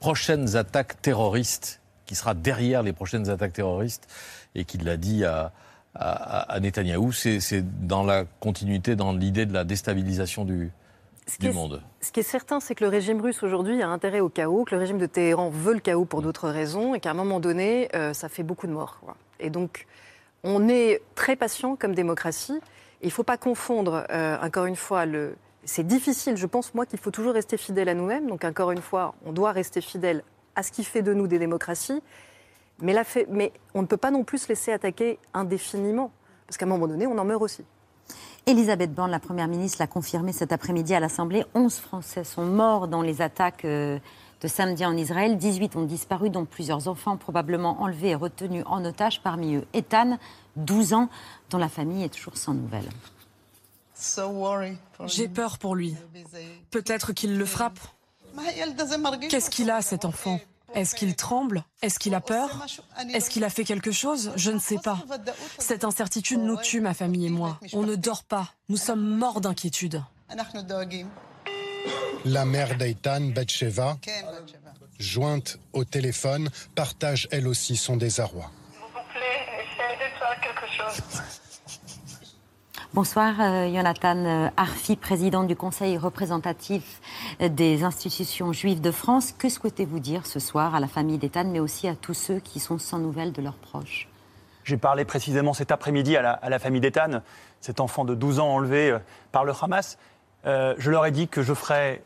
prochaines 0.00 0.54
attaques 0.56 1.00
terroristes, 1.00 1.80
qui 2.04 2.14
sera 2.14 2.34
derrière 2.34 2.82
les 2.82 2.92
prochaines 2.92 3.30
attaques 3.30 3.54
terroristes, 3.54 4.06
et 4.54 4.64
qu'il 4.66 4.84
l'a 4.84 4.98
dit 4.98 5.24
à, 5.24 5.52
à, 5.94 6.52
à 6.52 6.60
Netanyahou. 6.60 7.12
C'est 7.12 7.86
dans 7.86 8.02
la 8.02 8.24
continuité, 8.40 8.96
dans 8.96 9.14
l'idée 9.14 9.46
de 9.46 9.54
la 9.54 9.64
déstabilisation 9.64 10.44
du, 10.44 10.72
Ce 11.26 11.36
qui 11.36 11.42
du 11.42 11.48
est- 11.48 11.52
monde. 11.52 11.82
Ce 12.00 12.12
qui 12.12 12.20
est 12.20 12.24
certain, 12.24 12.60
c'est 12.60 12.74
que 12.74 12.84
le 12.84 12.90
régime 12.90 13.20
russe 13.20 13.42
aujourd'hui 13.42 13.80
a 13.82 13.88
intérêt 13.88 14.20
au 14.20 14.28
chaos, 14.28 14.64
que 14.64 14.74
le 14.74 14.80
régime 14.80 14.98
de 14.98 15.06
Téhéran 15.06 15.48
veut 15.50 15.72
le 15.74 15.80
chaos 15.80 16.04
pour 16.04 16.20
d'autres 16.22 16.48
raisons, 16.50 16.94
et 16.94 17.00
qu'à 17.00 17.10
un 17.10 17.14
moment 17.14 17.40
donné, 17.40 17.88
euh, 17.94 18.12
ça 18.12 18.28
fait 18.28 18.42
beaucoup 18.42 18.66
de 18.66 18.72
morts. 18.72 18.98
quoi. 19.00 19.16
Et 19.40 19.48
donc, 19.50 19.86
on 20.42 20.68
est 20.68 21.00
très 21.14 21.36
patient 21.36 21.76
comme 21.76 21.94
démocratie. 21.94 22.60
Il 23.00 23.06
ne 23.06 23.12
faut 23.12 23.22
pas 23.22 23.36
confondre, 23.38 24.04
euh, 24.10 24.36
encore 24.42 24.66
une 24.66 24.76
fois, 24.76 25.06
le. 25.06 25.36
C'est 25.64 25.86
difficile, 25.86 26.36
je 26.36 26.46
pense, 26.46 26.74
moi, 26.74 26.84
qu'il 26.84 26.98
faut 26.98 27.10
toujours 27.10 27.32
rester 27.32 27.56
fidèle 27.56 27.88
à 27.88 27.94
nous-mêmes. 27.94 28.26
Donc, 28.28 28.44
encore 28.44 28.70
une 28.70 28.82
fois, 28.82 29.14
on 29.24 29.32
doit 29.32 29.52
rester 29.52 29.80
fidèle 29.80 30.22
à 30.56 30.62
ce 30.62 30.70
qui 30.72 30.84
fait 30.84 31.00
de 31.00 31.14
nous 31.14 31.26
des 31.26 31.38
démocraties. 31.38 32.02
Mais, 32.82 32.92
la 32.92 33.02
fait- 33.04 33.26
mais 33.30 33.50
on 33.72 33.80
ne 33.80 33.86
peut 33.86 33.96
pas 33.96 34.10
non 34.10 34.24
plus 34.24 34.38
se 34.38 34.48
laisser 34.48 34.72
attaquer 34.72 35.18
indéfiniment. 35.32 36.10
Parce 36.46 36.58
qu'à 36.58 36.66
un 36.66 36.68
moment 36.68 36.86
donné, 36.86 37.06
on 37.06 37.16
en 37.16 37.24
meurt 37.24 37.40
aussi. 37.40 37.64
Elisabeth 38.46 38.92
Borne, 38.92 39.10
la 39.10 39.20
Première 39.20 39.48
ministre, 39.48 39.78
l'a 39.80 39.86
confirmé 39.86 40.32
cet 40.32 40.52
après-midi 40.52 40.94
à 40.94 41.00
l'Assemblée. 41.00 41.44
11 41.54 41.76
Français 41.76 42.24
sont 42.24 42.44
morts 42.44 42.88
dans 42.88 43.00
les 43.00 43.22
attaques 43.22 43.64
euh, 43.64 43.98
de 44.42 44.48
samedi 44.48 44.84
en 44.84 44.96
Israël. 44.96 45.38
18 45.38 45.76
ont 45.76 45.84
disparu, 45.84 46.28
dont 46.28 46.44
plusieurs 46.44 46.86
enfants 46.88 47.16
probablement 47.16 47.80
enlevés 47.80 48.10
et 48.10 48.14
retenus 48.14 48.62
en 48.66 48.84
otage. 48.84 49.22
Parmi 49.22 49.54
eux, 49.54 49.64
Ethan, 49.72 50.18
12 50.56 50.92
ans, 50.92 51.08
dont 51.48 51.58
la 51.58 51.70
famille 51.70 52.04
est 52.04 52.10
toujours 52.10 52.36
sans 52.36 52.52
nouvelles. 52.52 52.88
J'ai 55.06 55.28
peur 55.28 55.56
pour 55.56 55.74
lui. 55.74 55.96
Peut-être 56.70 57.12
qu'il 57.12 57.38
le 57.38 57.46
frappe. 57.46 57.78
Qu'est-ce 59.30 59.50
qu'il 59.50 59.70
a, 59.70 59.80
cet 59.80 60.04
enfant? 60.04 60.38
Est-ce 60.74 60.94
qu'il 60.94 61.14
tremble? 61.14 61.64
Est-ce 61.82 61.98
qu'il 61.98 62.14
a 62.14 62.20
peur? 62.20 62.66
Est-ce 63.12 63.30
qu'il 63.30 63.44
a 63.44 63.50
fait 63.50 63.64
quelque 63.64 63.92
chose? 63.92 64.32
Je 64.36 64.50
ne 64.50 64.58
sais 64.58 64.78
pas. 64.78 64.98
Cette 65.58 65.84
incertitude 65.84 66.40
nous 66.40 66.56
tue, 66.56 66.80
ma 66.80 66.94
famille 66.94 67.26
et 67.26 67.30
moi. 67.30 67.58
On 67.72 67.82
ne 67.82 67.94
dort 67.94 68.24
pas. 68.24 68.52
Nous 68.68 68.76
sommes 68.76 69.16
morts 69.16 69.40
d'inquiétude. 69.40 70.02
La 72.24 72.44
mère 72.44 72.76
d'Eitan, 72.76 73.20
Betcheva, 73.20 73.98
jointe 74.98 75.58
au 75.72 75.84
téléphone, 75.84 76.50
partage 76.74 77.28
elle 77.30 77.46
aussi 77.46 77.76
son 77.76 77.96
désarroi. 77.96 78.50
Bonsoir, 82.94 83.34
euh, 83.40 83.74
Jonathan 83.74 84.50
Arfi, 84.56 84.94
président 84.94 85.42
du 85.42 85.56
Conseil 85.56 85.98
représentatif 85.98 87.00
des 87.40 87.82
institutions 87.82 88.52
juives 88.52 88.80
de 88.80 88.92
France. 88.92 89.32
Que 89.36 89.48
souhaitez-vous 89.48 89.98
dire 89.98 90.28
ce 90.28 90.38
soir 90.38 90.76
à 90.76 90.78
la 90.78 90.86
famille 90.86 91.18
d'Ethan, 91.18 91.42
mais 91.42 91.58
aussi 91.58 91.88
à 91.88 91.96
tous 91.96 92.14
ceux 92.14 92.38
qui 92.38 92.60
sont 92.60 92.78
sans 92.78 93.00
nouvelles 93.00 93.32
de 93.32 93.42
leurs 93.42 93.56
proches? 93.56 94.08
J'ai 94.62 94.76
parlé 94.76 95.04
précisément 95.04 95.54
cet 95.54 95.72
après-midi 95.72 96.16
à 96.16 96.38
la, 96.48 96.58
famille 96.60 96.80
d'Ethan, 96.80 97.22
cet 97.60 97.80
enfant 97.80 98.04
de 98.04 98.14
12 98.14 98.38
ans 98.38 98.54
enlevé 98.54 98.92
euh, 98.92 99.00
par 99.32 99.44
le 99.44 99.52
Hamas. 99.60 99.98
Euh, 100.46 100.76
je 100.78 100.92
leur 100.92 101.04
ai 101.04 101.10
dit 101.10 101.26
que 101.26 101.42
je 101.42 101.52
ferais 101.52 102.00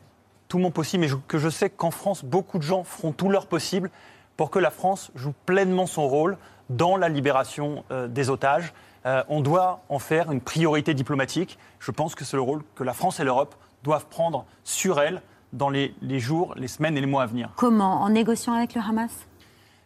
tout 0.47 0.57
mon 0.57 0.71
possible, 0.71 1.05
mais 1.05 1.11
que 1.27 1.37
je 1.37 1.49
sais 1.49 1.69
qu'en 1.69 1.91
France, 1.91 2.25
beaucoup 2.25 2.57
de 2.57 2.63
gens 2.63 2.83
feront 2.83 3.11
tout 3.11 3.29
leur 3.29 3.45
possible 3.45 3.91
pour 4.37 4.49
que 4.49 4.57
la 4.57 4.71
France 4.71 5.11
joue 5.13 5.35
pleinement 5.45 5.85
son 5.85 6.07
rôle 6.07 6.35
dans 6.71 6.97
la 6.97 7.09
libération 7.09 7.83
des 8.07 8.31
otages. 8.31 8.73
Euh, 9.05 9.23
on 9.29 9.41
doit 9.41 9.81
en 9.89 9.99
faire 9.99 10.31
une 10.31 10.41
priorité 10.41 10.93
diplomatique. 10.93 11.57
Je 11.79 11.91
pense 11.91 12.15
que 12.15 12.25
c'est 12.25 12.37
le 12.37 12.41
rôle 12.41 12.63
que 12.75 12.83
la 12.83 12.93
France 12.93 13.19
et 13.19 13.23
l'Europe 13.23 13.55
doivent 13.83 14.07
prendre 14.07 14.45
sur 14.63 14.99
elles 14.99 15.21
dans 15.53 15.69
les, 15.69 15.95
les 16.01 16.19
jours, 16.19 16.53
les 16.55 16.67
semaines 16.67 16.97
et 16.97 17.01
les 17.01 17.07
mois 17.07 17.23
à 17.23 17.25
venir. 17.25 17.49
Comment? 17.55 18.01
En 18.01 18.09
négociant 18.09 18.53
avec 18.53 18.75
le 18.75 18.81
Hamas? 18.81 19.11
Vous 19.11 19.25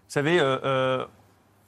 savez, 0.08 0.40
euh, 0.40 0.58
euh, 0.66 1.06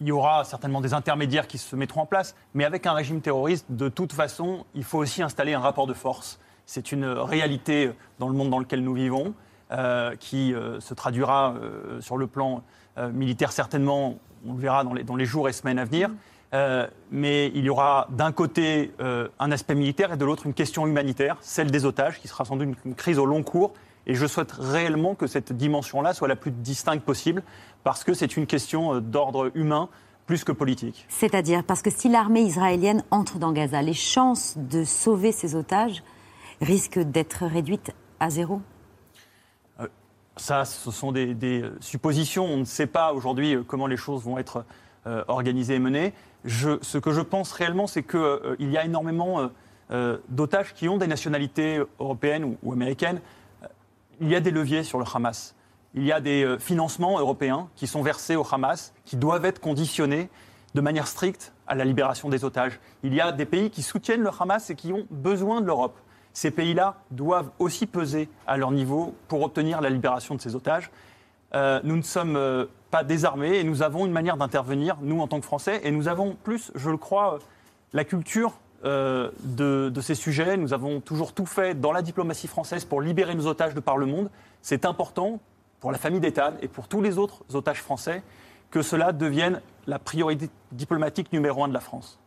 il 0.01 0.08
y 0.08 0.12
aura 0.12 0.43
certainement 0.43 0.81
des 0.81 0.93
intermédiaires 0.93 1.47
qui 1.47 1.58
se 1.58 1.75
mettront 1.75 2.01
en 2.01 2.05
place, 2.05 2.36
mais 2.53 2.65
avec 2.65 2.86
un 2.86 2.93
régime 2.93 3.21
terroriste, 3.21 3.65
de 3.69 3.89
toute 3.89 4.12
façon, 4.12 4.65
il 4.73 4.84
faut 4.84 4.97
aussi 4.97 5.21
installer 5.21 5.53
un 5.53 5.60
rapport 5.60 5.88
de 5.88 5.93
force. 5.93 6.39
C'est 6.65 6.91
une 6.91 7.05
réalité 7.05 7.91
dans 8.19 8.27
le 8.27 8.34
monde 8.34 8.49
dans 8.49 8.60
lequel 8.60 8.84
nous 8.84 8.93
vivons, 8.93 9.34
euh, 9.71 10.15
qui 10.15 10.53
se 10.79 10.93
traduira 10.93 11.55
sur 12.01 12.17
le 12.17 12.27
plan 12.27 12.63
militaire 13.13 13.51
certainement, 13.51 14.15
on 14.47 14.53
le 14.53 14.60
verra 14.60 14.84
dans 14.84 14.93
les, 14.93 15.03
dans 15.03 15.15
les 15.15 15.25
jours 15.25 15.47
et 15.47 15.53
semaines 15.53 15.79
à 15.79 15.86
venir. 15.86 16.10
Euh, 16.56 16.88
mais 17.12 17.52
il 17.54 17.65
y 17.65 17.70
aura 17.70 18.08
d'un 18.12 18.32
côté 18.32 18.94
euh, 19.02 19.28
un 19.39 19.52
aspect 19.52 19.76
militaire 19.76 20.13
et 20.13 20.18
de 20.18 20.24
l'autre 20.24 20.46
une 20.46 20.54
question 20.54 20.88
humanitaire, 20.88 21.38
celle 21.41 21.70
des 21.70 21.86
otages, 21.86 22.20
qui 22.22 22.30
sera 22.30 22.46
sans 22.46 22.56
doute 22.56 22.70
une, 22.70 22.76
une 22.86 22.96
crise 22.96 23.20
au 23.20 23.26
long 23.26 23.44
cours. 23.44 23.74
Et 24.08 24.15
je 24.15 24.26
souhaite 24.26 24.54
réellement 24.54 25.15
que 25.15 25.28
cette 25.28 25.52
dimension-là 25.52 26.13
soit 26.13 26.30
la 26.30 26.38
plus 26.38 26.52
distincte 26.52 27.04
possible, 27.04 27.44
parce 27.84 28.06
que 28.06 28.13
c'est 28.13 28.38
une 28.38 28.46
question 28.46 28.96
euh, 28.96 29.02
d'ordre 29.02 29.52
humain 29.54 29.89
plus 30.28 30.46
que 30.46 30.54
politique. 30.54 31.06
C'est-à-dire, 31.10 31.63
parce 31.63 31.82
que 31.82 31.89
si 31.89 32.08
l'armée 32.08 32.41
israélienne 32.41 33.04
entre 33.12 33.38
dans 33.38 33.52
Gaza, 33.52 33.82
les 33.82 33.94
chances 33.94 34.54
de 34.58 34.86
sauver 34.86 35.34
ces 35.34 35.56
otages 35.56 36.04
risquent 36.62 37.00
d'être 37.00 37.46
réduites 37.46 37.91
à 38.22 38.30
zéro? 38.30 38.62
Euh, 39.82 39.88
Ça, 40.38 40.63
ce 40.63 40.89
sont 40.89 41.12
des, 41.12 41.34
des, 41.34 41.65
suppositions. 41.82 42.46
On 42.46 42.58
ne 42.58 42.65
sait 42.65 42.88
pas 42.88 43.13
aujourd'hui 43.13 43.58
comment 43.68 43.88
les 43.88 43.98
choses 43.98 44.24
vont 44.24 44.38
être 44.38 44.63
organisées 45.28 45.76
et 45.76 45.80
menées. 45.80 46.15
Ce 46.47 46.97
que 46.97 47.12
je 47.12 47.21
pense 47.21 47.51
réellement, 47.51 47.88
c'est 47.88 48.03
qu'il 48.03 48.71
y 48.71 48.77
a 48.77 48.86
énormément 48.86 49.39
euh, 49.39 49.47
euh, 49.91 50.17
d'otages 50.29 50.73
qui 50.73 50.89
ont 50.89 50.97
des 50.97 51.08
nationalités 51.08 51.79
européennes 51.99 52.43
ou, 52.43 52.58
ou 52.63 52.73
américaines. 52.73 53.21
Euh, 53.63 53.67
Il 54.19 54.29
y 54.29 54.36
a 54.36 54.39
des 54.39 54.51
leviers 54.51 54.84
sur 54.84 54.97
le 54.97 55.05
Hamas. 55.13 55.55
Il 55.93 56.03
y 56.03 56.12
a 56.12 56.19
des 56.19 56.43
euh, 56.43 56.58
financements 56.58 57.19
européens 57.19 57.69
qui 57.75 57.86
sont 57.86 58.01
versés 58.01 58.36
au 58.36 58.45
Hamas, 58.51 58.93
qui 59.05 59.15
doivent 59.15 59.45
être 59.45 59.60
conditionnés 59.60 60.29
de 60.73 60.81
manière 60.81 61.08
stricte 61.08 61.53
à 61.67 61.75
la 61.75 61.86
libération 61.86 62.29
des 62.29 62.43
otages. 62.43 62.79
Il 63.03 63.13
y 63.13 63.21
a 63.21 63.31
des 63.31 63.45
pays 63.45 63.69
qui 63.69 63.84
soutiennent 63.84 64.21
le 64.21 64.31
Hamas 64.39 64.71
et 64.71 64.75
qui 64.75 64.91
ont 64.91 65.05
besoin 65.12 65.62
de 65.62 65.67
l'Europe. 65.67 65.97
Ces 66.34 66.51
pays-là 66.51 66.95
doivent 67.12 67.51
aussi 67.60 67.86
peser 67.86 68.27
à 68.45 68.58
leur 68.58 68.71
niveau 68.71 69.15
pour 69.27 69.41
obtenir 69.43 69.81
la 69.81 69.89
libération 69.89 70.36
de 70.36 70.41
ces 70.41 70.55
otages. 70.55 70.91
Euh, 71.53 71.79
nous 71.84 71.95
ne 71.95 72.01
sommes 72.01 72.36
euh, 72.36 72.65
pas 72.91 73.03
désarmés 73.03 73.58
et 73.58 73.63
nous 73.63 73.84
avons 73.84 74.05
une 74.05 74.12
manière 74.12 74.38
d'intervenir, 74.38 74.97
nous 75.01 75.21
en 75.21 75.27
tant 75.27 75.39
que 75.39 75.45
Français, 75.45 75.81
et 75.84 75.91
nous 75.91 76.08
avons 76.08 76.36
plus, 76.43 76.71
je 76.75 76.89
le 76.89 76.97
crois, 76.97 77.39
la 77.93 78.03
culture 78.03 78.53
euh, 78.84 79.31
de, 79.43 79.89
de 79.93 80.01
ces 80.01 80.15
sujets. 80.15 80.58
Nous 80.58 80.73
avons 80.73 80.99
toujours 80.99 81.34
tout 81.34 81.45
fait 81.45 81.79
dans 81.79 81.91
la 81.91 82.01
diplomatie 82.01 82.47
française 82.47 82.86
pour 82.86 83.01
libérer 83.01 83.36
nos 83.36 83.47
otages 83.47 83.73
de 83.73 83.79
par 83.79 83.97
le 83.97 84.05
monde. 84.05 84.29
C'est 84.62 84.86
important 84.86 85.39
pour 85.79 85.91
la 85.91 85.97
famille 85.97 86.19
d'État 86.19 86.53
et 86.62 86.67
pour 86.67 86.88
tous 86.88 87.01
les 87.01 87.17
autres 87.17 87.43
otages 87.53 87.81
français 87.81 88.23
que 88.71 88.81
cela 88.81 89.12
devienne 89.13 89.62
la 89.88 89.99
priorité 89.99 90.49
diplomatique 90.71 91.31
numéro 91.31 91.63
un 91.63 91.67
de 91.67 91.73
la 91.73 91.79
France. 91.79 92.19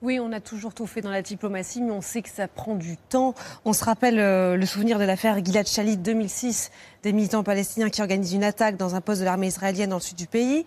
Oui, 0.00 0.20
on 0.20 0.30
a 0.30 0.40
toujours 0.40 0.74
tout 0.74 0.86
fait 0.86 1.00
dans 1.00 1.10
la 1.10 1.22
diplomatie, 1.22 1.82
mais 1.82 1.90
on 1.90 2.00
sait 2.00 2.22
que 2.22 2.28
ça 2.28 2.46
prend 2.46 2.76
du 2.76 2.96
temps. 2.96 3.34
On 3.64 3.72
se 3.72 3.84
rappelle 3.84 4.20
euh, 4.20 4.56
le 4.56 4.64
souvenir 4.64 5.00
de 5.00 5.04
l'affaire 5.04 5.44
Gilad 5.44 5.66
Shalit 5.66 5.96
2006, 5.96 6.70
des 7.02 7.12
militants 7.12 7.42
palestiniens 7.42 7.90
qui 7.90 8.00
organisent 8.00 8.32
une 8.32 8.44
attaque 8.44 8.76
dans 8.76 8.94
un 8.94 9.00
poste 9.00 9.20
de 9.20 9.24
l'armée 9.24 9.48
israélienne 9.48 9.90
dans 9.90 9.96
le 9.96 10.02
sud 10.02 10.16
du 10.16 10.28
pays. 10.28 10.64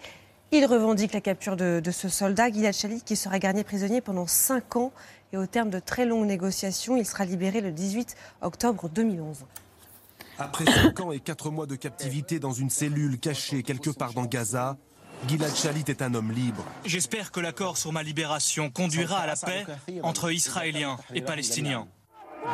Ils 0.52 0.66
revendiquent 0.66 1.14
la 1.14 1.22
capture 1.22 1.56
de, 1.56 1.82
ce 1.92 2.10
soldat, 2.10 2.52
Gilad 2.52 2.74
Shalit, 2.74 3.04
qui 3.06 3.16
sera 3.16 3.40
gardé 3.40 3.64
prisonnier 3.64 4.02
pendant 4.02 4.28
cinq 4.28 4.76
ans. 4.76 4.92
Et 5.32 5.38
au 5.38 5.46
terme 5.46 5.70
de 5.70 5.80
très 5.80 6.06
longues 6.06 6.28
négociations, 6.28 6.98
il 6.98 7.06
sera 7.06 7.24
libéré 7.24 7.62
le 7.62 7.72
18 7.72 8.18
octobre 8.42 8.90
2011. 8.90 9.46
Après 10.40 10.66
5 10.66 11.00
ans 11.00 11.12
et 11.14 11.22
4 11.22 11.52
mois 11.52 11.68
de 11.68 11.76
captivité 11.76 12.40
dans 12.40 12.52
une 12.52 12.70
cellule 12.70 13.18
cachée 13.18 13.64
quelque 13.64 13.92
part 13.92 14.12
dans 14.12 14.26
Gaza, 14.26 14.76
Gilad 15.28 15.56
Shalit 15.56 15.86
est 15.88 16.02
un 16.02 16.14
homme 16.14 16.32
libre. 16.32 16.66
J'espère 16.86 17.32
que 17.32 17.40
l'accord 17.40 17.78
sur 17.78 17.92
ma 17.92 18.04
libération 18.04 18.70
conduira 18.70 19.20
à 19.20 19.28
la 19.28 19.36
paix 19.36 19.66
entre 20.04 20.32
Israéliens 20.32 20.98
et 21.14 21.22
Palestiniens. 21.22 21.88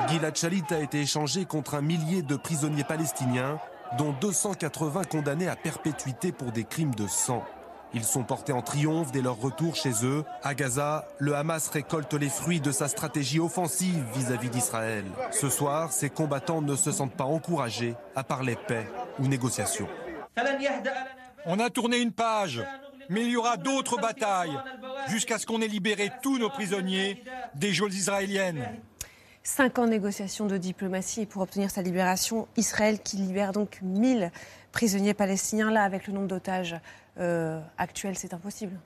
Gilad 0.09 0.35
Shalit 0.35 0.63
a 0.71 0.79
été 0.79 1.01
échangé 1.01 1.45
contre 1.45 1.75
un 1.75 1.81
millier 1.81 2.21
de 2.21 2.35
prisonniers 2.35 2.83
palestiniens, 2.83 3.59
dont 3.97 4.13
280 4.19 5.05
condamnés 5.05 5.47
à 5.47 5.55
perpétuité 5.55 6.31
pour 6.31 6.51
des 6.51 6.65
crimes 6.65 6.93
de 6.93 7.07
sang. 7.07 7.43
Ils 7.93 8.03
sont 8.03 8.23
portés 8.23 8.51
en 8.51 8.61
triomphe 8.61 9.13
dès 9.13 9.21
leur 9.21 9.39
retour 9.39 9.75
chez 9.75 9.93
eux. 10.03 10.25
À 10.43 10.53
Gaza, 10.53 11.07
le 11.19 11.35
Hamas 11.35 11.69
récolte 11.69 12.13
les 12.15 12.27
fruits 12.27 12.59
de 12.59 12.73
sa 12.73 12.89
stratégie 12.89 13.39
offensive 13.39 14.03
vis-à-vis 14.13 14.49
d'Israël. 14.49 15.05
Ce 15.31 15.49
soir, 15.49 15.93
ces 15.93 16.09
combattants 16.09 16.61
ne 16.61 16.75
se 16.75 16.91
sentent 16.91 17.15
pas 17.15 17.23
encouragés 17.23 17.95
à 18.13 18.25
parler 18.25 18.57
paix 18.67 18.85
ou 19.19 19.27
négociation. 19.27 19.87
On 21.49 21.59
a 21.59 21.69
tourné 21.69 21.99
une 21.99 22.11
page, 22.11 22.61
mais 23.09 23.21
il 23.21 23.29
y 23.29 23.37
aura 23.37 23.55
d'autres 23.55 23.99
batailles 23.99 24.59
jusqu'à 25.07 25.37
ce 25.37 25.45
qu'on 25.45 25.61
ait 25.61 25.67
libéré 25.67 26.11
tous 26.21 26.37
nos 26.37 26.49
prisonniers 26.49 27.23
des 27.55 27.73
geôles 27.73 27.93
israéliennes. 27.93 28.67
Cinq 29.43 29.79
ans 29.79 29.85
de 29.85 29.91
négociations 29.91 30.45
de 30.45 30.57
diplomatie 30.57 31.25
pour 31.25 31.41
obtenir 31.41 31.71
sa 31.71 31.81
libération. 31.81 32.49
Israël 32.57 32.99
qui 33.01 33.15
libère 33.15 33.53
donc 33.53 33.79
1000 33.81 34.29
prisonniers 34.73 35.13
palestiniens. 35.13 35.71
Là, 35.71 35.83
avec 35.83 36.07
le 36.07 36.13
nombre 36.13 36.27
d'otages 36.27 36.75
euh, 37.17 37.61
actuels, 37.77 38.17
c'est 38.17 38.33
impossible. 38.33 38.77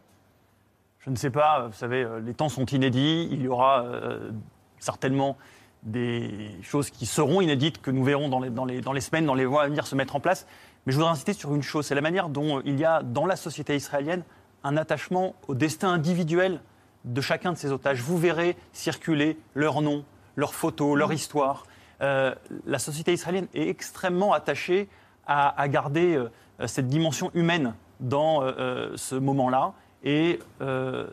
Je 1.00 1.10
ne 1.10 1.16
sais 1.16 1.32
pas, 1.32 1.66
vous 1.66 1.74
savez, 1.74 2.04
euh, 2.04 2.20
les 2.20 2.36
temps 2.36 2.50
sont 2.50 2.68
inédits. 2.68 3.28
Il 3.32 3.42
y 3.42 3.48
aura 3.48 3.84
euh, 3.86 4.30
certainement 4.78 5.36
des 5.82 6.52
choses 6.62 6.92
qui 6.92 7.08
seront 7.08 7.42
inédites 7.42 7.82
que 7.82 7.90
nous 7.90 8.04
verrons 8.04 8.30
dans 8.30 8.40
les, 8.40 8.52
dans, 8.52 8.66
les, 8.66 8.82
dans 8.82 8.94
les, 8.94 9.02
semaines, 9.02 9.26
dans 9.26 9.34
les 9.34 9.48
mois 9.48 9.64
à 9.64 9.68
venir 9.68 9.88
se 9.88 9.96
mettre 9.96 10.16
en 10.16 10.20
place. 10.20 10.46
Mais 10.86 10.94
je 10.94 10.98
voudrais 10.98 11.12
insister 11.12 11.34
sur 11.34 11.54
une 11.54 11.62
chose, 11.62 11.86
c'est 11.86 11.96
la 11.96 12.02
manière 12.02 12.30
dont 12.30 12.62
il 12.66 12.80
y 12.80 12.86
a 12.86 13.04
dans 13.04 13.26
la 13.26 13.36
société 13.36 13.76
israélienne 13.76 14.24
un 14.64 14.78
attachement 14.78 15.36
au 15.48 15.56
destin 15.56 15.90
individuel 15.90 16.60
de 17.06 17.22
chacun 17.22 17.54
de 17.54 17.58
ces 17.58 17.72
otages. 17.72 18.02
Vous 18.02 18.18
verrez 18.18 18.56
circuler 18.74 19.38
leurs 19.54 19.82
noms, 19.82 20.04
leurs 20.36 20.54
photos, 20.54 20.98
leur 20.98 21.14
histoire. 21.14 21.66
Euh, 22.02 22.34
la 22.66 22.80
société 22.80 23.14
israélienne 23.14 23.48
est 23.54 23.68
extrêmement 23.68 24.34
attachée 24.34 24.90
à, 25.28 25.60
à 25.60 25.68
garder 25.68 26.16
euh, 26.16 26.30
cette 26.68 26.88
dimension 26.88 27.32
humaine 27.34 27.74
dans 28.00 28.42
euh, 28.42 28.92
ce 28.96 29.16
moment-là. 29.16 29.74
Et 30.04 30.40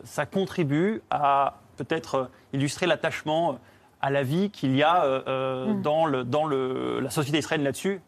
ça 0.03 0.25
contribue 0.25 1.03
à 1.11 1.59
peut-être 1.77 2.31
illustrer 2.53 2.87
l'attachement 2.87 3.59
à 4.01 4.09
la 4.09 4.23
vie 4.23 4.49
qu'il 4.49 4.75
y 4.75 4.81
a 4.81 5.05
mm. 5.05 5.83
dans, 5.83 6.07
le, 6.07 6.23
dans 6.23 6.47
le, 6.47 6.99
la 6.99 7.11
société 7.11 7.37
israélienne 7.37 7.65
là-dessus. 7.65 8.01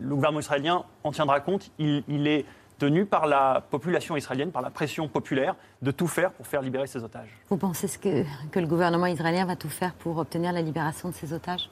Le 0.00 0.14
gouvernement 0.14 0.40
israélien 0.40 0.84
en 1.04 1.12
tiendra 1.12 1.40
compte. 1.40 1.70
Il, 1.78 2.04
il, 2.08 2.26
est 2.26 2.44
tenu 2.78 3.06
par 3.06 3.26
la 3.26 3.62
population 3.70 4.16
israélienne, 4.16 4.50
par 4.50 4.62
la 4.62 4.70
pression 4.70 5.08
populaire, 5.08 5.56
de 5.82 5.90
tout 5.90 6.06
faire 6.06 6.30
pour 6.32 6.46
faire 6.46 6.60
libérer 6.60 6.86
ses 6.86 7.02
otages. 7.02 7.30
Vous 7.48 7.56
pensez 7.56 7.88
que, 7.98 8.24
que 8.50 8.60
le 8.60 8.66
gouvernement 8.66 9.06
israélien 9.06 9.46
va 9.46 9.56
tout 9.56 9.70
faire 9.70 9.94
pour 9.94 10.18
obtenir 10.18 10.52
la 10.52 10.62
libération 10.62 11.08
de 11.08 11.14
ses 11.14 11.32
otages? 11.32 11.70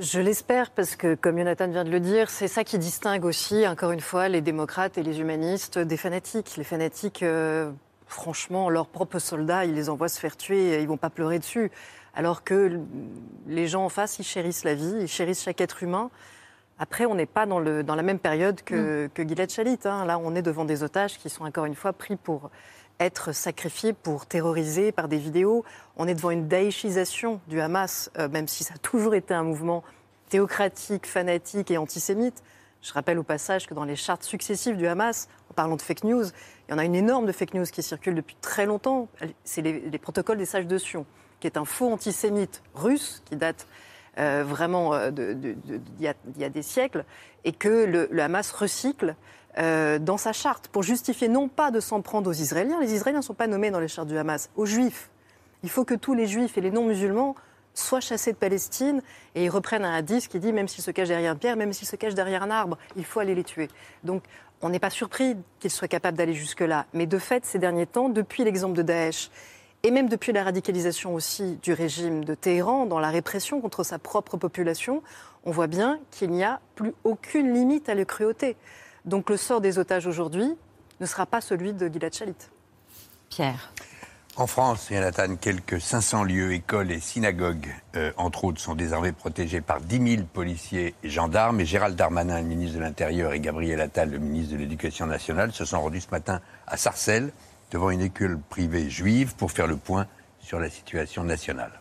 Je 0.00 0.20
l'espère 0.20 0.70
parce 0.70 0.96
que, 0.96 1.14
comme 1.14 1.36
Jonathan 1.36 1.68
vient 1.68 1.84
de 1.84 1.90
le 1.90 2.00
dire, 2.00 2.30
c'est 2.30 2.48
ça 2.48 2.64
qui 2.64 2.78
distingue 2.78 3.24
aussi, 3.24 3.66
encore 3.68 3.90
une 3.90 4.00
fois, 4.00 4.28
les 4.28 4.40
démocrates 4.40 4.96
et 4.96 5.02
les 5.02 5.20
humanistes 5.20 5.78
des 5.78 5.96
fanatiques. 5.96 6.56
Les 6.56 6.64
fanatiques, 6.64 7.22
euh, 7.22 7.70
franchement, 8.06 8.70
leurs 8.70 8.86
propres 8.86 9.18
soldats, 9.18 9.64
ils 9.64 9.74
les 9.74 9.90
envoient 9.90 10.08
se 10.08 10.18
faire 10.18 10.36
tuer, 10.36 10.80
ils 10.80 10.88
vont 10.88 10.96
pas 10.96 11.10
pleurer 11.10 11.38
dessus. 11.38 11.70
Alors 12.14 12.42
que 12.42 12.80
les 13.46 13.66
gens 13.66 13.84
en 13.84 13.88
face, 13.88 14.18
ils 14.18 14.24
chérissent 14.24 14.64
la 14.64 14.74
vie, 14.74 14.94
ils 15.00 15.08
chérissent 15.08 15.42
chaque 15.42 15.60
être 15.60 15.82
humain. 15.82 16.10
Après, 16.78 17.06
on 17.06 17.14
n'est 17.14 17.26
pas 17.26 17.46
dans, 17.46 17.58
le, 17.58 17.84
dans, 17.84 17.94
la 17.94 18.02
même 18.02 18.18
période 18.18 18.62
que, 18.62 19.06
mm. 19.06 19.08
que 19.10 19.26
Gilad 19.26 19.50
Shalit. 19.50 19.78
Hein. 19.84 20.04
Là, 20.04 20.18
on 20.18 20.34
est 20.34 20.42
devant 20.42 20.64
des 20.64 20.82
otages 20.82 21.18
qui 21.18 21.30
sont 21.30 21.44
encore 21.44 21.64
une 21.64 21.74
fois 21.74 21.92
pris 21.92 22.16
pour 22.16 22.50
être 23.00 23.32
sacrifiés, 23.32 23.92
pour 23.92 24.26
terroriser 24.26 24.92
par 24.92 25.08
des 25.08 25.18
vidéos. 25.18 25.64
On 25.96 26.06
est 26.08 26.14
devant 26.14 26.30
une 26.30 26.48
daïchisation 26.48 27.40
du 27.48 27.60
Hamas, 27.60 28.10
euh, 28.18 28.28
même 28.28 28.48
si 28.48 28.64
ça 28.64 28.74
a 28.74 28.78
toujours 28.78 29.14
été 29.14 29.34
un 29.34 29.42
mouvement 29.42 29.82
théocratique, 30.28 31.06
fanatique 31.06 31.70
et 31.70 31.78
antisémite. 31.78 32.42
Je 32.80 32.92
rappelle 32.92 33.18
au 33.18 33.22
passage 33.22 33.66
que 33.66 33.74
dans 33.74 33.84
les 33.84 33.96
chartes 33.96 34.24
successives 34.24 34.76
du 34.76 34.86
Hamas, 34.86 35.28
en 35.50 35.54
parlant 35.54 35.76
de 35.76 35.82
fake 35.82 36.04
news, 36.04 36.24
il 36.68 36.72
y 36.72 36.74
en 36.74 36.78
a 36.78 36.84
une 36.84 36.94
énorme 36.94 37.26
de 37.26 37.32
fake 37.32 37.54
news 37.54 37.66
qui 37.66 37.82
circule 37.82 38.14
depuis 38.14 38.36
très 38.40 38.66
longtemps. 38.66 39.08
C'est 39.44 39.62
les, 39.62 39.80
les, 39.80 39.98
protocoles 39.98 40.38
des 40.38 40.46
sages 40.46 40.66
de 40.66 40.78
Sion, 40.78 41.06
qui 41.38 41.46
est 41.46 41.56
un 41.56 41.64
faux 41.64 41.92
antisémite 41.92 42.62
russe 42.74 43.22
qui 43.24 43.36
date 43.36 43.66
euh, 44.18 44.44
vraiment 44.46 44.94
euh, 44.94 45.10
d'il 45.10 45.56
y, 46.00 46.06
a 46.44 46.48
des 46.48 46.62
siècles, 46.62 47.04
et 47.44 47.52
que 47.52 48.08
le, 48.10 48.22
Hamas 48.22 48.52
recycle 48.52 49.16
euh, 49.58 49.98
dans 49.98 50.18
sa 50.18 50.32
charte 50.32 50.68
pour 50.68 50.82
justifier 50.82 51.28
non 51.28 51.48
pas 51.48 51.70
de 51.70 51.80
s'en 51.80 52.02
prendre 52.02 52.28
aux 52.28 52.34
Israéliens, 52.34 52.78
les 52.80 52.94
Israéliens 52.94 53.20
ne 53.20 53.24
sont 53.24 53.34
pas 53.34 53.46
nommés 53.46 53.70
dans 53.70 53.80
les 53.80 53.88
chartes 53.88 54.08
du 54.08 54.18
Hamas, 54.18 54.50
aux 54.56 54.66
Juifs. 54.66 55.10
Il 55.62 55.70
faut 55.70 55.84
que 55.84 55.94
tous 55.94 56.14
les 56.14 56.26
Juifs 56.26 56.58
et 56.58 56.60
les 56.60 56.70
non-musulmans 56.70 57.34
soient 57.74 58.00
chassés 58.00 58.32
de 58.32 58.36
Palestine 58.36 59.00
et 59.34 59.44
ils 59.44 59.50
reprennent 59.50 59.84
un 59.84 59.94
hadith 59.94 60.28
qui 60.28 60.38
dit 60.40 60.52
même 60.52 60.68
s'ils 60.68 60.84
se 60.84 60.90
cachent 60.90 61.08
derrière 61.08 61.32
un 61.32 61.36
pierre, 61.36 61.56
même 61.56 61.72
s'ils 61.72 61.88
se 61.88 61.96
cachent 61.96 62.14
derrière 62.14 62.42
un 62.42 62.50
arbre, 62.50 62.76
il 62.96 63.04
faut 63.06 63.20
aller 63.20 63.34
les 63.34 63.44
tuer. 63.44 63.68
Donc 64.04 64.24
on 64.60 64.68
n'est 64.68 64.78
pas 64.78 64.90
surpris 64.90 65.36
qu'ils 65.58 65.70
soient 65.70 65.88
capables 65.88 66.16
d'aller 66.16 66.34
jusque-là. 66.34 66.86
Mais 66.92 67.06
de 67.06 67.18
fait, 67.18 67.44
ces 67.44 67.58
derniers 67.58 67.86
temps, 67.86 68.08
depuis 68.08 68.44
l'exemple 68.44 68.76
de 68.76 68.82
Daesh 68.82 69.30
et 69.82 69.90
même 69.90 70.08
depuis 70.08 70.32
la 70.32 70.44
radicalisation 70.44 71.14
aussi 71.14 71.58
du 71.62 71.72
régime 71.72 72.24
de 72.24 72.34
Téhéran 72.34 72.86
dans 72.86 73.00
la 73.00 73.10
répression 73.10 73.60
contre 73.60 73.82
sa 73.82 73.98
propre 73.98 74.36
population, 74.36 75.02
on 75.44 75.50
voit 75.50 75.66
bien 75.66 75.98
qu'il 76.10 76.30
n'y 76.30 76.44
a 76.44 76.60
plus 76.76 76.94
aucune 77.04 77.52
limite 77.52 77.88
à 77.88 77.94
la 77.94 78.04
cruauté. 78.04 78.56
Donc 79.04 79.30
le 79.30 79.36
sort 79.36 79.60
des 79.60 79.78
otages 79.78 80.06
aujourd'hui 80.06 80.56
ne 81.00 81.06
sera 81.06 81.26
pas 81.26 81.40
celui 81.40 81.72
de 81.72 81.88
Gilad 81.88 82.14
Shalit. 82.14 82.36
Pierre. 83.28 83.72
En 84.36 84.46
France, 84.46 84.88
Jonathan, 84.90 85.36
quelques 85.36 85.78
500 85.78 86.24
lieux, 86.24 86.54
écoles 86.54 86.90
et 86.90 87.00
synagogues, 87.00 87.68
euh, 87.96 88.12
entre 88.16 88.44
autres, 88.44 88.62
sont 88.62 88.74
désormais 88.74 89.12
protégés 89.12 89.60
par 89.60 89.82
10 89.82 90.14
000 90.16 90.22
policiers 90.32 90.94
et 91.02 91.10
gendarmes. 91.10 91.60
Et 91.60 91.66
Gérald 91.66 91.96
Darmanin, 91.96 92.40
le 92.40 92.46
ministre 92.46 92.78
de 92.78 92.82
l'Intérieur, 92.82 93.34
et 93.34 93.40
Gabriel 93.40 93.78
Attal, 93.82 94.10
le 94.10 94.18
ministre 94.18 94.54
de 94.54 94.58
l'Éducation 94.58 95.04
nationale, 95.04 95.52
se 95.52 95.66
sont 95.66 95.82
rendus 95.82 96.00
ce 96.00 96.10
matin 96.10 96.40
à 96.66 96.78
Sarcelles, 96.78 97.30
devant 97.72 97.90
une 97.90 98.02
école 98.02 98.38
privée 98.50 98.88
juive, 98.88 99.34
pour 99.34 99.50
faire 99.50 99.66
le 99.66 99.76
point 99.76 100.06
sur 100.40 100.60
la 100.60 100.70
situation 100.70 101.24
nationale. 101.24 101.72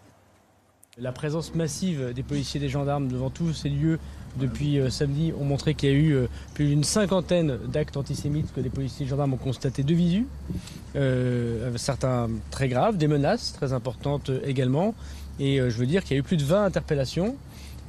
La 0.98 1.12
présence 1.12 1.56
massive 1.56 2.14
des 2.14 2.24
policiers 2.24 2.60
et 2.60 2.64
des 2.64 2.70
gendarmes 2.70 3.08
devant 3.08 3.30
tous 3.30 3.54
ces 3.54 3.70
lieux 3.70 4.00
depuis 4.38 4.80
euh, 4.80 4.90
samedi 4.90 5.34
ont 5.40 5.46
montré 5.46 5.74
qu'il 5.74 5.90
y 5.90 5.94
a 5.94 5.96
eu 5.96 6.12
euh, 6.12 6.28
plus 6.54 6.68
d'une 6.68 6.84
cinquantaine 6.84 7.58
d'actes 7.68 7.98
antisémites 7.98 8.54
que 8.54 8.62
les 8.62 8.70
policiers 8.70 9.06
et 9.06 9.10
gendarmes 9.10 9.34
ont 9.34 9.38
constaté 9.38 9.84
de 9.84 9.94
visu. 9.94 10.28
Euh, 10.96 11.72
certains 11.78 12.30
très 12.50 12.68
graves, 12.68 12.98
des 12.98 13.08
menaces 13.08 13.54
très 13.54 13.72
importantes 13.72 14.30
euh, 14.30 14.42
également. 14.46 14.94
Et 15.40 15.60
euh, 15.60 15.70
je 15.70 15.78
veux 15.78 15.86
dire 15.86 16.04
qu'il 16.04 16.16
y 16.16 16.18
a 16.18 16.20
eu 16.20 16.24
plus 16.24 16.38
de 16.38 16.44
20 16.44 16.66
interpellations. 16.66 17.36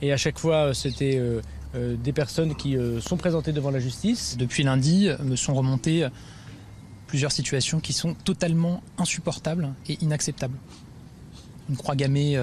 Et 0.01 0.13
à 0.13 0.17
chaque 0.17 0.39
fois, 0.39 0.73
c'était 0.75 1.19
euh, 1.19 1.97
des 1.97 2.13
personnes 2.13 2.55
qui 2.55 2.77
sont 3.01 3.17
présentées 3.17 3.53
devant 3.53 3.71
la 3.71 3.79
justice. 3.79 4.37
Depuis 4.37 4.65
lundi, 4.65 5.09
me 5.23 5.37
sont 5.37 5.55
remontées 5.55 6.07
plusieurs 7.13 7.31
situations 7.31 7.79
qui 7.79 7.93
sont 7.93 8.15
totalement 8.15 8.83
insupportables 8.97 9.75
et 9.87 10.03
inacceptables. 10.03 10.57
Une 11.69 11.77
croix 11.77 11.95
gammée 11.95 12.41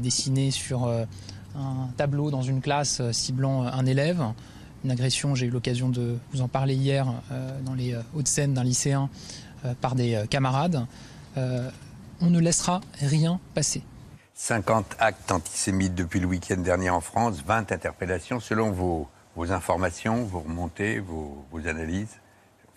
dessinée 0.00 0.52
sur 0.52 0.86
un 0.86 1.88
tableau 1.96 2.30
dans 2.30 2.42
une 2.42 2.60
classe 2.60 3.02
ciblant 3.10 3.64
un 3.64 3.86
élève. 3.86 4.22
Une 4.84 4.92
agression, 4.92 5.34
j'ai 5.34 5.46
eu 5.46 5.50
l'occasion 5.50 5.88
de 5.88 6.18
vous 6.32 6.40
en 6.40 6.46
parler 6.46 6.74
hier 6.74 7.12
euh, 7.32 7.60
dans 7.62 7.74
les 7.74 7.98
Hauts-de-Seine 8.14 8.54
d'un 8.54 8.62
lycéen 8.62 9.10
euh, 9.64 9.74
par 9.78 9.94
des 9.94 10.14
euh, 10.14 10.26
camarades. 10.26 10.86
on 11.36 12.30
ne 12.30 12.38
laissera 12.38 12.80
rien 13.00 13.40
passer. 13.54 13.82
50 14.34 14.96
actes 14.98 15.32
antisémites 15.32 15.94
depuis 15.94 16.18
le 16.18 16.26
week-end 16.26 16.56
dernier 16.56 16.88
en 16.88 17.00
France, 17.00 17.42
20 17.44 17.72
interpellations. 17.72 18.40
Selon 18.40 18.70
vos, 18.70 19.08
informations, 19.50 20.24
vos 20.24 20.40
remontées, 20.40 20.98
vos, 20.98 21.44
analyses, 21.66 22.19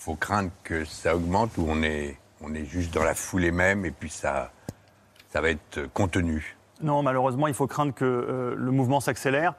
faut 0.03 0.15
craindre 0.15 0.51
que 0.63 0.85
ça 0.85 1.15
augmente 1.15 1.57
ou 1.57 1.65
on 1.67 1.81
est, 1.81 2.17
on 2.41 2.53
est 2.53 2.65
juste 2.65 2.93
dans 2.93 3.03
la 3.03 3.15
foulée 3.15 3.51
même 3.51 3.85
et 3.85 3.91
puis 3.91 4.09
ça, 4.09 4.51
ça 5.31 5.41
va 5.41 5.49
être 5.49 5.87
contenu 5.93 6.57
non, 6.83 7.01
malheureusement, 7.01 7.47
il 7.47 7.53
faut 7.53 7.65
craindre 7.65 7.93
que 7.93 8.03
euh, 8.03 8.55
le 8.57 8.71
mouvement 8.71 8.99
s'accélère. 8.99 9.53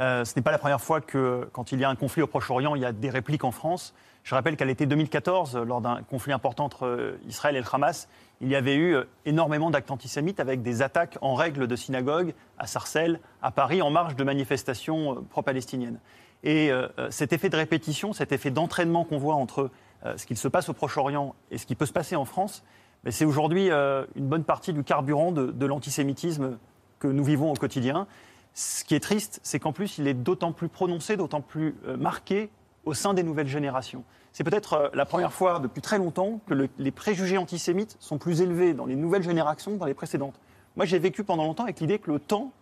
Euh, 0.00 0.24
ce 0.24 0.32
n'est 0.34 0.42
pas 0.42 0.50
la 0.50 0.58
première 0.58 0.80
fois 0.80 1.00
que, 1.02 1.48
quand 1.52 1.70
il 1.70 1.78
y 1.78 1.84
a 1.84 1.90
un 1.90 1.94
conflit 1.94 2.22
au 2.22 2.26
Proche-Orient, 2.26 2.74
il 2.74 2.82
y 2.82 2.86
a 2.86 2.92
des 2.92 3.10
répliques 3.10 3.44
en 3.44 3.50
France. 3.50 3.94
Je 4.24 4.34
rappelle 4.34 4.56
qu'à 4.56 4.64
l'été 4.64 4.86
2014, 4.86 5.56
lors 5.58 5.82
d'un 5.82 6.02
conflit 6.02 6.32
important 6.32 6.64
entre 6.64 6.86
euh, 6.86 7.20
Israël 7.28 7.56
et 7.56 7.60
le 7.60 7.66
Hamas, 7.70 8.08
il 8.40 8.48
y 8.48 8.56
avait 8.56 8.76
eu 8.76 8.96
énormément 9.26 9.70
d'actes 9.70 9.90
antisémites 9.90 10.40
avec 10.40 10.62
des 10.62 10.82
attaques 10.82 11.18
en 11.20 11.34
règle 11.34 11.66
de 11.66 11.76
synagogues 11.76 12.34
à 12.58 12.66
Sarcelles, 12.66 13.20
à 13.42 13.50
Paris, 13.50 13.82
en 13.82 13.90
marge 13.90 14.16
de 14.16 14.24
manifestations 14.24 15.24
pro-palestiniennes. 15.30 16.00
Et 16.42 16.72
cet 17.10 17.32
effet 17.32 17.50
de 17.50 17.56
répétition, 17.56 18.12
cet 18.12 18.32
effet 18.32 18.50
d'entraînement 18.50 19.04
qu'on 19.04 19.18
voit 19.18 19.36
entre 19.36 19.70
ce 20.16 20.26
qu'il 20.26 20.36
se 20.36 20.48
passe 20.48 20.68
au 20.68 20.72
Proche-Orient 20.72 21.34
et 21.50 21.58
ce 21.58 21.66
qui 21.66 21.74
peut 21.74 21.86
se 21.86 21.92
passer 21.92 22.16
en 22.16 22.24
France, 22.24 22.64
c'est 23.08 23.24
aujourd'hui 23.24 23.70
une 23.70 24.26
bonne 24.26 24.44
partie 24.44 24.72
du 24.72 24.84
carburant 24.84 25.32
de 25.32 25.66
l'antisémitisme 25.66 26.58
que 27.02 27.08
nous 27.08 27.24
vivons 27.24 27.50
au 27.50 27.54
quotidien. 27.54 28.06
Ce 28.54 28.84
qui 28.84 28.94
est 28.94 29.00
triste, 29.00 29.40
c'est 29.42 29.58
qu'en 29.58 29.72
plus, 29.72 29.98
il 29.98 30.06
est 30.06 30.14
d'autant 30.14 30.52
plus 30.52 30.68
prononcé, 30.68 31.16
d'autant 31.16 31.40
plus 31.40 31.74
euh, 31.86 31.96
marqué 31.96 32.50
au 32.84 32.94
sein 32.94 33.14
des 33.14 33.22
nouvelles 33.22 33.48
générations. 33.48 34.04
C'est 34.32 34.44
peut-être 34.44 34.74
euh, 34.74 34.88
la 34.94 35.06
première 35.06 35.32
fois 35.32 35.58
depuis 35.58 35.80
très 35.80 35.98
longtemps 35.98 36.40
que 36.46 36.68
les 36.78 36.90
préjugés 36.90 37.38
antisémites 37.38 37.96
sont 37.98 38.18
plus 38.18 38.40
élevés 38.40 38.74
dans 38.74 38.86
les 38.86 38.96
nouvelles 38.96 39.22
générations 39.22 39.72
que 39.72 39.78
dans 39.78 39.86
les 39.86 39.94
précédentes. 39.94 40.38
Moi, 40.76 40.84
j'ai 40.84 40.98
vécu 40.98 41.24
pendant 41.24 41.44
longtemps 41.44 41.64
avec 41.64 41.80
l'idée 41.80 41.98
que 41.98 42.10
le 42.10 42.18
temps 42.18 42.52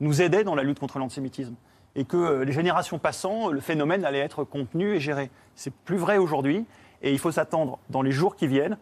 nous 0.00 0.22
aidait 0.22 0.44
dans 0.44 0.54
la 0.54 0.62
lutte 0.62 0.78
contre 0.78 0.98
l'antisémitisme 0.98 1.54
et 1.98 2.04
que 2.04 2.16
euh, 2.16 2.44
les 2.44 2.52
générations 2.52 2.98
passant, 2.98 3.48
le 3.48 3.60
phénomène 3.60 4.04
allait 4.04 4.20
être 4.20 4.44
contenu 4.44 4.94
et 4.94 5.00
géré. 5.00 5.30
C'est 5.56 5.74
plus 5.74 5.98
vrai 5.98 6.16
aujourd'hui 6.16 6.64
et 7.02 7.12
il 7.12 7.18
faut 7.18 7.32
s'attendre 7.32 7.78
dans 7.90 8.00
les 8.00 8.12
jours 8.12 8.36
qui 8.36 8.46
viennent 8.46 8.78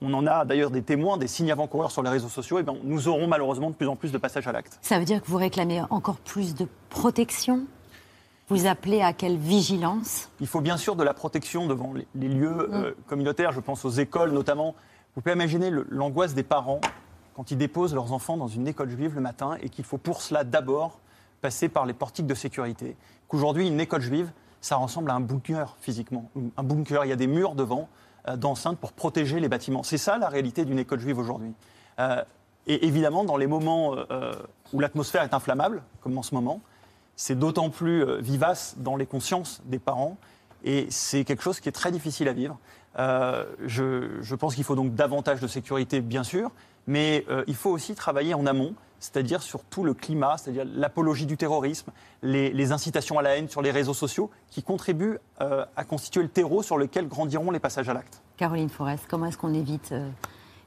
on 0.00 0.14
en 0.14 0.26
a 0.26 0.44
d'ailleurs 0.44 0.70
des 0.70 0.82
témoins, 0.82 1.16
des 1.16 1.26
signes 1.26 1.50
avant-coureurs 1.50 1.90
sur 1.90 2.02
les 2.02 2.10
réseaux 2.10 2.28
sociaux, 2.28 2.58
et 2.58 2.62
bien 2.62 2.76
nous 2.84 3.08
aurons 3.08 3.26
malheureusement 3.26 3.70
de 3.70 3.74
plus 3.74 3.88
en 3.88 3.96
plus 3.96 4.12
de 4.12 4.18
passages 4.18 4.46
à 4.46 4.52
l'acte. 4.52 4.78
Ça 4.80 4.98
veut 4.98 5.04
dire 5.04 5.20
que 5.20 5.26
vous 5.26 5.36
réclamez 5.36 5.82
encore 5.90 6.18
plus 6.18 6.54
de 6.54 6.68
protection? 6.88 7.64
Vous 8.48 8.66
appelez 8.66 9.02
à 9.02 9.12
quelle 9.12 9.36
vigilance? 9.36 10.30
Il 10.40 10.46
faut 10.46 10.60
bien 10.60 10.76
sûr 10.76 10.96
de 10.96 11.02
la 11.02 11.14
protection 11.14 11.66
devant 11.66 11.92
les, 12.14 12.28
lieux 12.28 12.70
euh, 12.72 12.90
mm. 12.90 12.94
communautaires, 13.08 13.52
je 13.52 13.60
pense 13.60 13.84
aux 13.84 13.90
écoles 13.90 14.30
notamment. 14.30 14.74
Vous 15.14 15.20
pouvez 15.20 15.34
imaginer 15.34 15.70
l'angoisse 15.88 16.34
des 16.34 16.44
parents 16.44 16.80
quand 17.34 17.50
ils 17.50 17.58
déposent 17.58 17.94
leurs 17.94 18.12
enfants 18.12 18.36
dans 18.36 18.48
une 18.48 18.68
école 18.68 18.90
juive 18.90 19.14
le 19.16 19.20
matin 19.20 19.56
et 19.62 19.68
qu'il 19.68 19.84
faut 19.84 19.98
pour 19.98 20.22
cela 20.22 20.44
d'abord 20.44 21.00
passer 21.40 21.68
par 21.68 21.86
les 21.86 21.94
portiques 21.94 22.26
de 22.26 22.34
sécurité. 22.34 22.96
Qu'aujourd'hui, 23.28 23.68
une 23.68 23.80
école 23.80 24.00
juive, 24.00 24.30
ça 24.60 24.76
ressemble 24.76 25.10
à 25.10 25.14
un 25.14 25.20
bunker 25.20 25.76
physiquement. 25.80 26.30
Un 26.56 26.62
bunker, 26.62 27.04
il 27.04 27.08
y 27.08 27.12
a 27.12 27.16
des 27.16 27.26
murs 27.26 27.54
devant, 27.54 27.88
euh, 28.28 28.36
d'enceintes 28.36 28.78
pour 28.78 28.92
protéger 28.92 29.40
les 29.40 29.48
bâtiments. 29.48 29.82
C'est 29.82 29.98
ça 29.98 30.18
la 30.18 30.28
réalité 30.28 30.64
d'une 30.64 30.78
école 30.78 31.00
juive 31.00 31.18
aujourd'hui. 31.18 31.52
Euh, 32.00 32.22
et 32.66 32.86
évidemment, 32.86 33.24
dans 33.24 33.36
les 33.36 33.46
moments 33.46 33.94
euh, 33.94 34.32
où 34.72 34.80
l'atmosphère 34.80 35.22
est 35.22 35.34
inflammable, 35.34 35.82
comme 36.02 36.16
en 36.18 36.22
ce 36.22 36.34
moment, 36.34 36.60
c'est 37.16 37.38
d'autant 37.38 37.70
plus 37.70 38.20
vivace 38.20 38.74
dans 38.78 38.96
les 38.96 39.06
consciences 39.06 39.60
des 39.64 39.78
parents. 39.78 40.16
Et 40.64 40.86
c'est 40.90 41.24
quelque 41.24 41.42
chose 41.42 41.60
qui 41.60 41.68
est 41.68 41.72
très 41.72 41.90
difficile 41.90 42.28
à 42.28 42.32
vivre. 42.32 42.58
je, 42.96 44.34
pense 44.36 44.54
qu'il 44.54 44.62
faut 44.62 44.76
donc 44.76 44.94
davantage 44.94 45.40
de 45.40 45.48
sécurité, 45.48 46.00
bien 46.00 46.22
sûr, 46.22 46.52
mais 46.86 47.26
il 47.48 47.56
faut 47.56 47.70
aussi 47.70 47.96
travailler 47.96 48.34
en 48.34 48.46
amont 48.46 48.74
c'est-à-dire 49.00 49.42
sur 49.42 49.64
tout 49.64 49.84
le 49.84 49.94
climat, 49.94 50.36
c'est-à-dire 50.38 50.64
l'apologie 50.64 51.26
du 51.26 51.36
terrorisme, 51.36 51.90
les, 52.22 52.72
incitations 52.72 53.18
à 53.18 53.22
la 53.22 53.36
haine 53.36 53.48
sur 53.48 53.62
les 53.62 53.70
réseaux 53.70 53.94
sociaux, 53.94 54.30
qui 54.50 54.62
contribuent 54.62 55.18
euh, 55.40 55.64
à 55.76 55.84
constituer 55.84 56.22
le 56.22 56.28
terreau 56.28 56.62
sur 56.62 56.76
lequel 56.76 57.08
grandiront 57.08 57.50
les 57.50 57.60
passages 57.60 57.88
à 57.88 57.94
l'acte. 57.94 58.20
Caroline 58.36 58.68
Forest, 58.68 59.04
comment 59.08 59.26
est-ce 59.26 59.38
qu'on 59.38 59.54
évite 59.54 59.92
euh, 59.92 60.08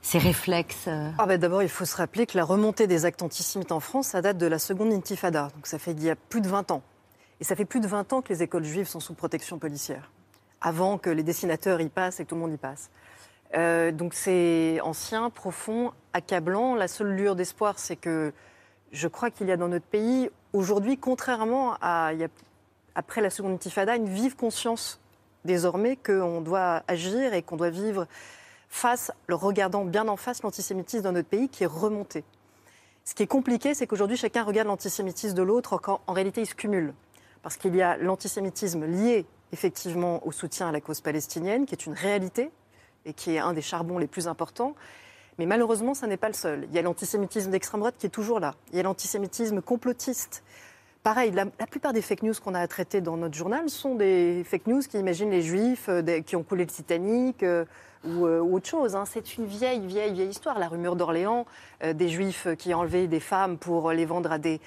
ces 0.01 0.17
réflexes 0.17 0.85
euh 0.87 1.11
ah 1.17 1.25
ben 1.25 1.39
D'abord, 1.39 1.61
il 1.61 1.69
faut 1.69 1.85
se 1.85 1.95
rappeler 1.95 2.25
que 2.25 2.37
la 2.37 2.43
remontée 2.43 2.87
des 2.87 3.05
actes 3.05 3.21
antisémites 3.21 3.71
en 3.71 3.79
France, 3.79 4.07
ça 4.07 4.21
date 4.21 4.37
de 4.37 4.47
la 4.47 4.59
seconde 4.59 4.91
intifada, 4.93 5.49
donc 5.55 5.67
ça 5.67 5.77
fait 5.77 5.91
il 5.91 6.03
y 6.03 6.09
a 6.09 6.15
plus 6.15 6.41
de 6.41 6.47
20 6.47 6.71
ans. 6.71 6.81
Et 7.39 7.43
ça 7.43 7.55
fait 7.55 7.65
plus 7.65 7.79
de 7.79 7.87
20 7.87 8.13
ans 8.13 8.21
que 8.21 8.31
les 8.31 8.43
écoles 8.43 8.63
juives 8.63 8.87
sont 8.87 8.99
sous 8.99 9.13
protection 9.13 9.59
policière, 9.59 10.11
avant 10.61 10.97
que 10.97 11.09
les 11.09 11.23
dessinateurs 11.23 11.81
y 11.81 11.89
passent 11.89 12.19
et 12.19 12.23
que 12.23 12.29
tout 12.29 12.35
le 12.35 12.41
monde 12.41 12.53
y 12.53 12.57
passe. 12.57 12.89
Euh, 13.55 13.91
donc 13.91 14.13
c'est 14.13 14.79
ancien, 14.81 15.29
profond, 15.29 15.91
accablant. 16.13 16.75
La 16.75 16.87
seule 16.87 17.13
lueur 17.13 17.35
d'espoir, 17.35 17.79
c'est 17.79 17.95
que 17.95 18.33
je 18.91 19.07
crois 19.07 19.29
qu'il 19.29 19.47
y 19.47 19.51
a 19.51 19.57
dans 19.57 19.67
notre 19.67 19.85
pays, 19.85 20.29
aujourd'hui, 20.53 20.97
contrairement 20.97 21.75
à 21.81 22.11
après 22.93 23.21
la 23.21 23.29
seconde 23.29 23.53
intifada, 23.53 23.95
une 23.95 24.09
vive 24.09 24.35
conscience 24.35 24.99
désormais 25.45 25.95
qu'on 25.95 26.41
doit 26.41 26.83
agir 26.87 27.33
et 27.33 27.41
qu'on 27.41 27.55
doit 27.55 27.69
vivre 27.69 28.05
face, 28.69 29.11
le 29.27 29.35
regardant 29.35 29.85
bien 29.85 30.07
en 30.07 30.17
face 30.17 30.43
l'antisémitisme 30.43 31.03
dans 31.03 31.11
notre 31.11 31.29
pays 31.29 31.49
qui 31.49 31.63
est 31.63 31.67
remonté. 31.67 32.23
Ce 33.03 33.15
qui 33.15 33.23
est 33.23 33.27
compliqué, 33.27 33.73
c'est 33.73 33.87
qu'aujourd'hui, 33.87 34.17
chacun 34.17 34.43
regarde 34.43 34.67
l'antisémitisme 34.67 35.35
de 35.35 35.41
l'autre, 35.41 35.77
quand 35.77 36.01
en 36.07 36.13
réalité, 36.13 36.41
il 36.41 36.45
se 36.45 36.53
cumule. 36.53 36.93
Parce 37.41 37.57
qu'il 37.57 37.75
y 37.75 37.81
a 37.81 37.97
l'antisémitisme 37.97 38.85
lié 38.85 39.25
effectivement 39.51 40.25
au 40.25 40.31
soutien 40.31 40.69
à 40.69 40.71
la 40.71 40.79
cause 40.79 41.01
palestinienne, 41.01 41.65
qui 41.65 41.73
est 41.73 41.85
une 41.85 41.93
réalité, 41.93 42.51
et 43.05 43.13
qui 43.13 43.35
est 43.35 43.39
un 43.39 43.53
des 43.53 43.61
charbons 43.61 43.97
les 43.97 44.07
plus 44.07 44.27
importants. 44.27 44.75
Mais 45.37 45.45
malheureusement, 45.45 45.93
ça 45.93 46.07
n'est 46.07 46.17
pas 46.17 46.27
le 46.27 46.33
seul. 46.33 46.67
Il 46.69 46.75
y 46.75 46.79
a 46.79 46.81
l'antisémitisme 46.81 47.51
d'extrême 47.51 47.79
droite 47.79 47.95
qui 47.97 48.05
est 48.05 48.09
toujours 48.09 48.39
là. 48.39 48.55
Il 48.71 48.77
y 48.77 48.79
a 48.79 48.83
l'antisémitisme 48.83 49.61
complotiste. 49.61 50.43
Pareil, 51.03 51.31
la, 51.31 51.45
plupart 51.45 51.93
des 51.93 52.01
fake 52.01 52.21
news 52.21 52.33
qu'on 52.43 52.53
a 52.53 52.59
à 52.59 52.67
traiter 52.67 53.01
dans 53.01 53.17
notre 53.17 53.33
journal 53.33 53.69
sont 53.69 53.95
des 53.95 54.43
fake 54.45 54.67
news 54.67 54.81
qui 54.81 54.99
imaginent 54.99 55.31
les 55.31 55.41
juifs 55.41 55.87
euh, 55.89 56.21
qui 56.21 56.35
ont 56.35 56.43
coulé 56.43 56.65
le 56.65 56.69
Titanic 56.69 57.41
euh, 57.41 57.65
euh, 58.05 58.39
ou, 58.39 58.55
autre 58.55 58.67
chose. 58.67 58.95
Hein. 58.95 59.05
C'est 59.05 59.37
une 59.37 59.45
vieille, 59.45 59.85
vieille, 59.85 60.13
vieille 60.13 60.29
histoire. 60.29 60.59
La 60.59 60.67
rumeur 60.67 60.95
d'Orléans, 60.95 61.45
des 61.83 62.09
juifs 62.09 62.47
qui 62.57 62.73
enlevé 62.73 63.07
des 63.07 63.19
femmes 63.19 63.57
pour 63.57 63.91
les 63.91 64.05
vendre 64.05 64.31
à 64.31 64.37
des, 64.37 64.59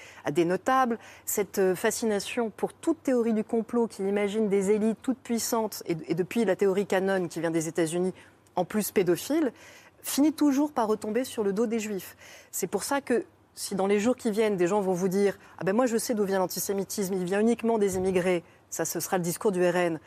notables. 0.45 0.97
Cette 1.25 1.75
fascination 1.75 2.49
pour 2.49 2.73
toute 2.73 3.01
théorie 3.03 3.33
du 3.33 3.43
complot 3.43 3.87
qui 3.87 4.03
imagine 4.03 4.49
des 4.49 4.71
élites 4.71 4.97
toutes 5.01 5.19
puissantes, 5.19 5.83
et, 5.85 5.97
et 6.07 6.15
depuis 6.15 6.45
la 6.45 6.55
théorie 6.55 6.85
canon 6.85 7.27
qui 7.27 7.39
vient 7.39 7.51
des 7.51 7.67
États-Unis, 7.67 8.13
en 8.55 8.65
plus 8.65 8.91
pédophile, 8.91 9.51
finit 10.01 10.33
toujours 10.33 10.71
par 10.71 10.87
retomber 10.87 11.23
sur 11.23 11.43
le 11.43 11.51
dos 11.51 11.65
des 11.65 11.79
juifs. 11.79 12.15
C'est 12.51 12.67
pour 12.67 12.83
ça 12.83 13.01
que 13.01 13.25
si 13.55 13.73
dans 13.73 13.87
les 13.87 13.99
jours 13.99 14.15
qui 14.15 14.31
viennent, 14.31 14.57
des 14.57 14.67
gens 14.67 14.81
vont 14.81 14.93
vous 14.93 15.07
dire 15.07 15.37
Ah 15.57 15.63
ben 15.63 15.73
moi 15.73 15.85
je 15.85 15.97
sais 15.97 16.13
d'où 16.13 16.25
vient 16.25 16.39
l'antisémitisme, 16.39 17.13
il 17.13 17.23
vient 17.23 17.39
uniquement 17.39 17.77
des 17.77 17.95
immigrés, 17.95 18.43
ça 18.69 18.85
ce 18.85 18.99
sera 18.99 19.17
le 19.17 19.23
discours 19.23 19.51
du 19.51 19.67
RN. 19.67 19.99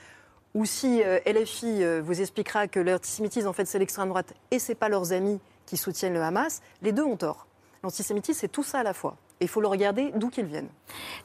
Ou 0.55 0.65
si 0.65 1.03
euh, 1.03 1.19
LFI 1.27 1.83
euh, 1.83 2.03
vous 2.03 2.21
expliquera 2.21 2.69
que 2.69 2.81
l'antisémitisme 2.81 3.49
en 3.49 3.53
fait 3.53 3.67
c'est 3.67 3.79
l'extrême 3.79 4.09
droite 4.09 4.35
et 4.51 4.59
c'est 4.59 4.75
pas 4.75 4.89
leurs 4.89 5.13
amis 5.13 5.41
qui 5.67 5.77
soutiennent 5.77 6.15
le 6.15 6.23
Hamas, 6.23 6.63
les 6.83 6.93
deux 6.93 7.05
ont 7.05 7.17
tort. 7.17 7.47
L'antisémitisme 7.83 8.41
c'est 8.41 8.49
tout 8.49 8.63
ça 8.63 8.81
à 8.81 8.83
la 8.83 8.95
fois. 8.95 9.17
Et 9.41 9.45
il 9.45 9.49
faut 9.49 9.61
le 9.61 9.69
regarder 9.69 10.11
d'où 10.17 10.31
qu'ils 10.31 10.47
viennent. 10.47 10.71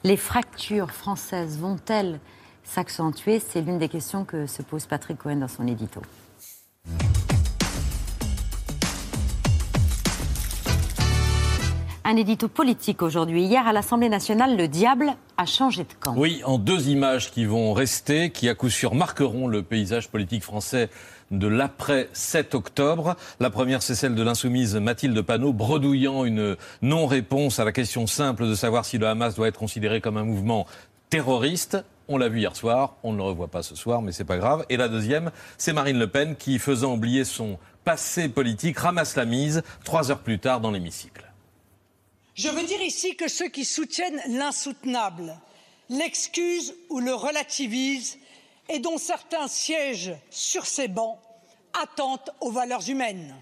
Les 0.04 0.16
fractures 0.16 0.90
françaises 0.90 1.58
vont-elles 1.58 2.20
s'accentuer? 2.62 3.40
C'est 3.40 3.60
l'une 3.60 3.78
des 3.78 3.88
questions 3.88 4.24
que 4.24 4.46
se 4.46 4.62
pose 4.62 4.86
Patrick 4.86 5.18
Cohen 5.18 5.36
dans 5.36 5.48
son 5.48 5.66
édito. 5.66 6.00
Un 12.14 12.16
édito 12.16 12.46
politique 12.46 13.02
aujourd'hui. 13.02 13.42
Hier, 13.42 13.66
à 13.66 13.72
l'Assemblée 13.72 14.08
nationale, 14.08 14.56
le 14.56 14.68
diable 14.68 15.16
a 15.36 15.46
changé 15.46 15.82
de 15.82 15.92
camp. 15.98 16.14
Oui, 16.16 16.42
en 16.44 16.58
deux 16.58 16.88
images 16.88 17.32
qui 17.32 17.44
vont 17.44 17.72
rester, 17.72 18.30
qui 18.30 18.48
à 18.48 18.54
coup 18.54 18.70
sûr 18.70 18.94
marqueront 18.94 19.48
le 19.48 19.64
paysage 19.64 20.08
politique 20.08 20.44
français 20.44 20.90
de 21.32 21.48
l'après 21.48 22.08
7 22.12 22.54
octobre. 22.54 23.16
La 23.40 23.50
première, 23.50 23.82
c'est 23.82 23.96
celle 23.96 24.14
de 24.14 24.22
l'insoumise 24.22 24.76
Mathilde 24.76 25.20
Panot, 25.22 25.52
bredouillant 25.52 26.24
une 26.24 26.56
non-réponse 26.82 27.58
à 27.58 27.64
la 27.64 27.72
question 27.72 28.06
simple 28.06 28.46
de 28.46 28.54
savoir 28.54 28.84
si 28.84 28.96
le 28.96 29.08
Hamas 29.08 29.34
doit 29.34 29.48
être 29.48 29.58
considéré 29.58 30.00
comme 30.00 30.16
un 30.16 30.24
mouvement 30.24 30.68
terroriste. 31.10 31.78
On 32.06 32.16
l'a 32.16 32.28
vu 32.28 32.38
hier 32.38 32.54
soir, 32.54 32.94
on 33.02 33.12
ne 33.12 33.16
le 33.16 33.24
revoit 33.24 33.48
pas 33.48 33.64
ce 33.64 33.74
soir, 33.74 34.02
mais 34.02 34.12
c'est 34.12 34.22
pas 34.22 34.38
grave. 34.38 34.64
Et 34.68 34.76
la 34.76 34.86
deuxième, 34.86 35.32
c'est 35.58 35.72
Marine 35.72 35.98
Le 35.98 36.06
Pen 36.06 36.36
qui, 36.36 36.60
faisant 36.60 36.94
oublier 36.94 37.24
son 37.24 37.58
passé 37.82 38.28
politique, 38.28 38.78
ramasse 38.78 39.16
la 39.16 39.24
mise 39.24 39.64
trois 39.82 40.12
heures 40.12 40.20
plus 40.20 40.38
tard 40.38 40.60
dans 40.60 40.70
l'hémicycle. 40.70 41.33
Je 42.34 42.48
veux 42.48 42.64
dire 42.64 42.82
ici 42.82 43.14
que 43.14 43.28
ceux 43.28 43.48
qui 43.48 43.64
soutiennent 43.64 44.20
l'insoutenable, 44.28 45.36
l'excusent 45.88 46.74
ou 46.90 46.98
le 46.98 47.14
relativisent, 47.14 48.18
et 48.68 48.80
dont 48.80 48.98
certains 48.98 49.46
siègent 49.46 50.16
sur 50.30 50.66
ces 50.66 50.88
bancs, 50.88 51.18
attentent 51.80 52.30
aux 52.40 52.50
valeurs 52.50 52.88
humaines. 52.88 53.34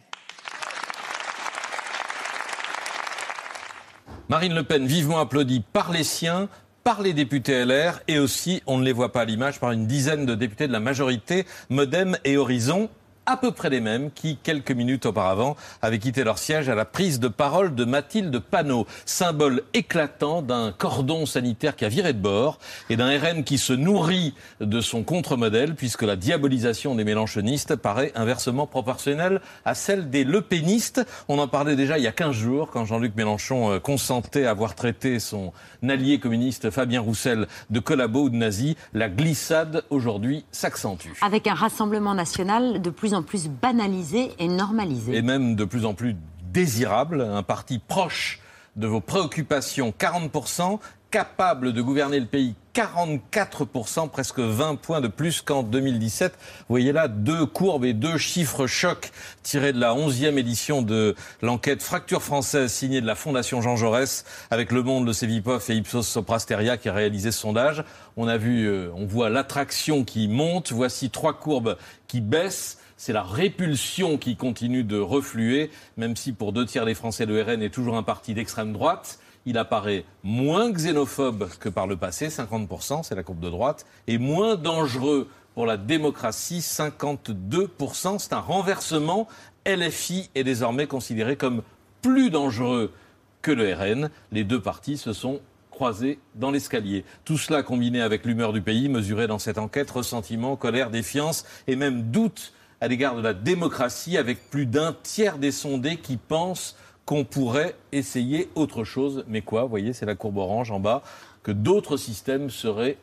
Marine 4.28 4.55
Le 4.55 4.62
Pen, 4.62 4.87
vivement 4.87 5.20
applaudie 5.20 5.62
par 5.72 5.90
les 5.90 6.05
siens, 6.05 6.48
par 6.85 7.00
les 7.00 7.14
députés 7.14 7.64
LR 7.64 8.00
et 8.09 8.18
aussi, 8.18 8.62
on 8.66 8.76
ne 8.76 8.85
les 8.85 8.92
voit 8.92 9.12
pas 9.12 9.22
à 9.22 9.24
l'image, 9.24 9.59
par 9.59 9.72
une 9.72 9.87
dizaine 9.87 10.26
de 10.26 10.35
députés 10.35 10.66
de 10.66 10.72
la 10.72 10.81
majorité, 10.81 11.46
Modem 11.70 12.18
et 12.24 12.37
Horizon. 12.37 12.90
À 13.26 13.37
peu 13.37 13.52
près 13.52 13.70
les 13.70 13.80
mêmes 13.80 14.11
qui, 14.11 14.37
quelques 14.37 14.72
minutes 14.72 15.06
auparavant, 15.06 15.56
avaient 15.80 15.98
quitté 15.98 16.24
leur 16.24 16.38
siège 16.38 16.68
à 16.68 16.74
la 16.74 16.85
prise 16.85 17.20
de 17.20 17.28
parole 17.28 17.74
de 17.74 17.85
Mathilde 17.85 18.38
Panot, 18.38 18.87
symbole 19.04 19.62
éclatant 19.74 20.42
d'un 20.42 20.72
cordon 20.72 21.26
sanitaire 21.26 21.76
qui 21.76 21.85
a 21.85 21.88
viré 21.88 22.12
de 22.12 22.18
bord 22.18 22.58
et 22.90 22.96
d'un 22.96 23.16
RN 23.18 23.44
qui 23.44 23.58
se 23.58 23.72
nourrit 23.72 24.35
de 24.61 24.80
son 24.80 25.04
contre-modèle 25.04 25.74
puisque 25.74 26.02
la 26.02 26.16
diabolisation 26.16 26.94
des 26.94 27.04
mélanchonistes 27.04 27.76
paraît 27.76 28.12
inversement 28.14 28.66
proportionnelle 28.66 29.40
à 29.64 29.74
celle 29.74 30.11
des 30.11 30.24
lepénistes. 30.24 31.04
On 31.28 31.38
en 31.38 31.48
parlait 31.48 31.76
déjà 31.76 31.98
il 31.98 32.04
y 32.04 32.08
a 32.08 32.12
15 32.12 32.35
jours 32.35 32.70
quand 32.70 32.85
Jean-Luc 32.85 33.14
Mélenchon 33.16 33.72
euh, 33.72 33.78
consentait 33.78 34.46
à 34.46 34.50
avoir 34.50 34.74
traité 34.74 35.20
son 35.20 35.52
allié 35.88 36.18
communiste 36.18 36.70
Fabien 36.70 37.00
Roussel 37.00 37.46
de 37.70 37.80
collabo 37.80 38.24
ou 38.24 38.30
de 38.30 38.37
nazi. 38.37 38.76
La 38.94 39.08
glissade 39.08 39.85
aujourd'hui 39.90 40.44
s'accentue. 40.52 41.11
Avec 41.20 41.46
un 41.46 41.54
rassemblement 41.54 42.14
national 42.14 42.80
de 42.80 42.90
plus 42.90 43.12
en 43.14 43.22
plus 43.22 43.48
banalisé 43.48 44.33
et 44.38 44.48
normalisé. 44.48 45.16
Et 45.16 45.22
même 45.22 45.55
de 45.57 45.64
plus 45.64 45.85
en 45.85 45.94
plus 45.94 46.16
désirable, 46.53 47.20
un 47.22 47.42
parti 47.42 47.79
proche 47.79 48.40
de 48.77 48.87
vos 48.87 49.01
préoccupations, 49.01 49.92
40%, 49.98 50.79
capable 51.11 51.75
de 51.75 51.83
gouverner 51.83 52.18
le 52.18 52.27
pays 52.27 52.55
44%, 52.75 54.09
presque 54.09 54.38
20 54.38 54.77
points 54.77 55.03
de 55.03 55.09
plus 55.09 55.42
qu'en 55.42 55.62
2017. 55.62 56.33
Vous 56.33 56.64
voyez 56.70 56.92
là 56.92 57.07
deux 57.07 57.44
courbes 57.44 57.85
et 57.85 57.92
deux 57.92 58.16
chiffres 58.16 58.66
chocs 58.66 59.12
tirés 59.42 59.75
de 59.75 59.79
la 59.79 59.94
11e 59.94 60.38
édition 60.38 60.81
de 60.81 61.14
l'enquête 61.42 61.83
Fracture 61.83 62.22
française 62.22 62.72
signée 62.72 63.03
de 63.03 63.07
la 63.07 63.14
Fondation 63.14 63.61
Jean 63.61 63.77
Jaurès 63.77 64.25
avec 64.51 64.72
Le 64.72 64.83
Monde, 64.83 65.07
le 65.07 65.12
Cevipof 65.12 65.68
et 65.68 65.75
Ipsos 65.75 66.03
Soprasteria 66.03 66.79
qui 66.79 66.88
a 66.88 66.94
réalisé 66.94 67.31
ce 67.31 67.40
sondage. 67.40 67.85
On 68.16 68.27
a 68.27 68.38
vu, 68.38 68.66
euh, 68.66 68.90
on 68.94 69.05
voit 69.05 69.29
l'attraction 69.29 70.05
qui 70.05 70.29
monte. 70.29 70.72
Voici 70.72 71.11
trois 71.11 71.35
courbes 71.35 71.77
qui 72.09 72.22
baissent. 72.22 72.79
C'est 73.04 73.12
la 73.12 73.24
répulsion 73.24 74.16
qui 74.16 74.36
continue 74.36 74.84
de 74.84 74.96
refluer, 74.96 75.72
même 75.96 76.14
si 76.14 76.30
pour 76.30 76.52
deux 76.52 76.64
tiers 76.64 76.84
des 76.84 76.94
Français, 76.94 77.26
le 77.26 77.42
RN 77.42 77.60
est 77.60 77.74
toujours 77.74 77.96
un 77.96 78.04
parti 78.04 78.32
d'extrême 78.32 78.72
droite 78.72 79.18
il 79.44 79.58
apparaît 79.58 80.04
moins 80.22 80.70
xénophobe 80.70 81.48
que 81.58 81.68
par 81.68 81.88
le 81.88 81.96
passé, 81.96 82.28
50%, 82.28 83.02
c'est 83.02 83.16
la 83.16 83.24
courbe 83.24 83.40
de 83.40 83.50
droite, 83.50 83.86
et 84.06 84.18
moins 84.18 84.54
dangereux 84.54 85.28
pour 85.56 85.66
la 85.66 85.76
démocratie, 85.76 86.60
52%. 86.60 88.20
C'est 88.20 88.34
un 88.34 88.38
renversement. 88.38 89.26
LFI 89.66 90.30
est 90.36 90.44
désormais 90.44 90.86
considéré 90.86 91.34
comme 91.34 91.64
plus 92.02 92.30
dangereux 92.30 92.92
que 93.40 93.50
le 93.50 93.74
RN. 93.74 94.10
Les 94.30 94.44
deux 94.44 94.60
partis 94.60 94.96
se 94.96 95.12
sont 95.12 95.40
croisés 95.72 96.20
dans 96.36 96.52
l'escalier. 96.52 97.04
Tout 97.24 97.36
cela 97.36 97.64
combiné 97.64 98.00
avec 98.00 98.24
l'humeur 98.24 98.52
du 98.52 98.62
pays, 98.62 98.88
mesuré 98.88 99.26
dans 99.26 99.40
cette 99.40 99.58
enquête, 99.58 99.90
ressentiment, 99.90 100.54
colère, 100.54 100.90
défiance 100.90 101.44
et 101.66 101.74
même 101.74 102.02
doute 102.12 102.52
à 102.82 102.88
l'égard 102.88 103.14
de 103.14 103.22
la 103.22 103.32
démocratie, 103.32 104.18
avec 104.18 104.50
plus 104.50 104.66
d'un 104.66 104.92
tiers 105.04 105.38
des 105.38 105.52
sondés 105.52 105.98
qui 105.98 106.16
pensent 106.16 106.76
qu'on 107.06 107.24
pourrait 107.24 107.76
essayer 107.92 108.50
autre 108.56 108.82
chose. 108.82 109.24
Mais 109.28 109.40
quoi 109.40 109.62
Vous 109.62 109.68
voyez, 109.68 109.92
c'est 109.92 110.04
la 110.04 110.16
courbe 110.16 110.38
orange 110.38 110.72
en 110.72 110.80
bas. 110.80 111.04
Que 111.44 111.52
d'autres 111.52 111.96
systèmes 111.96 112.50
seraient 112.50 112.96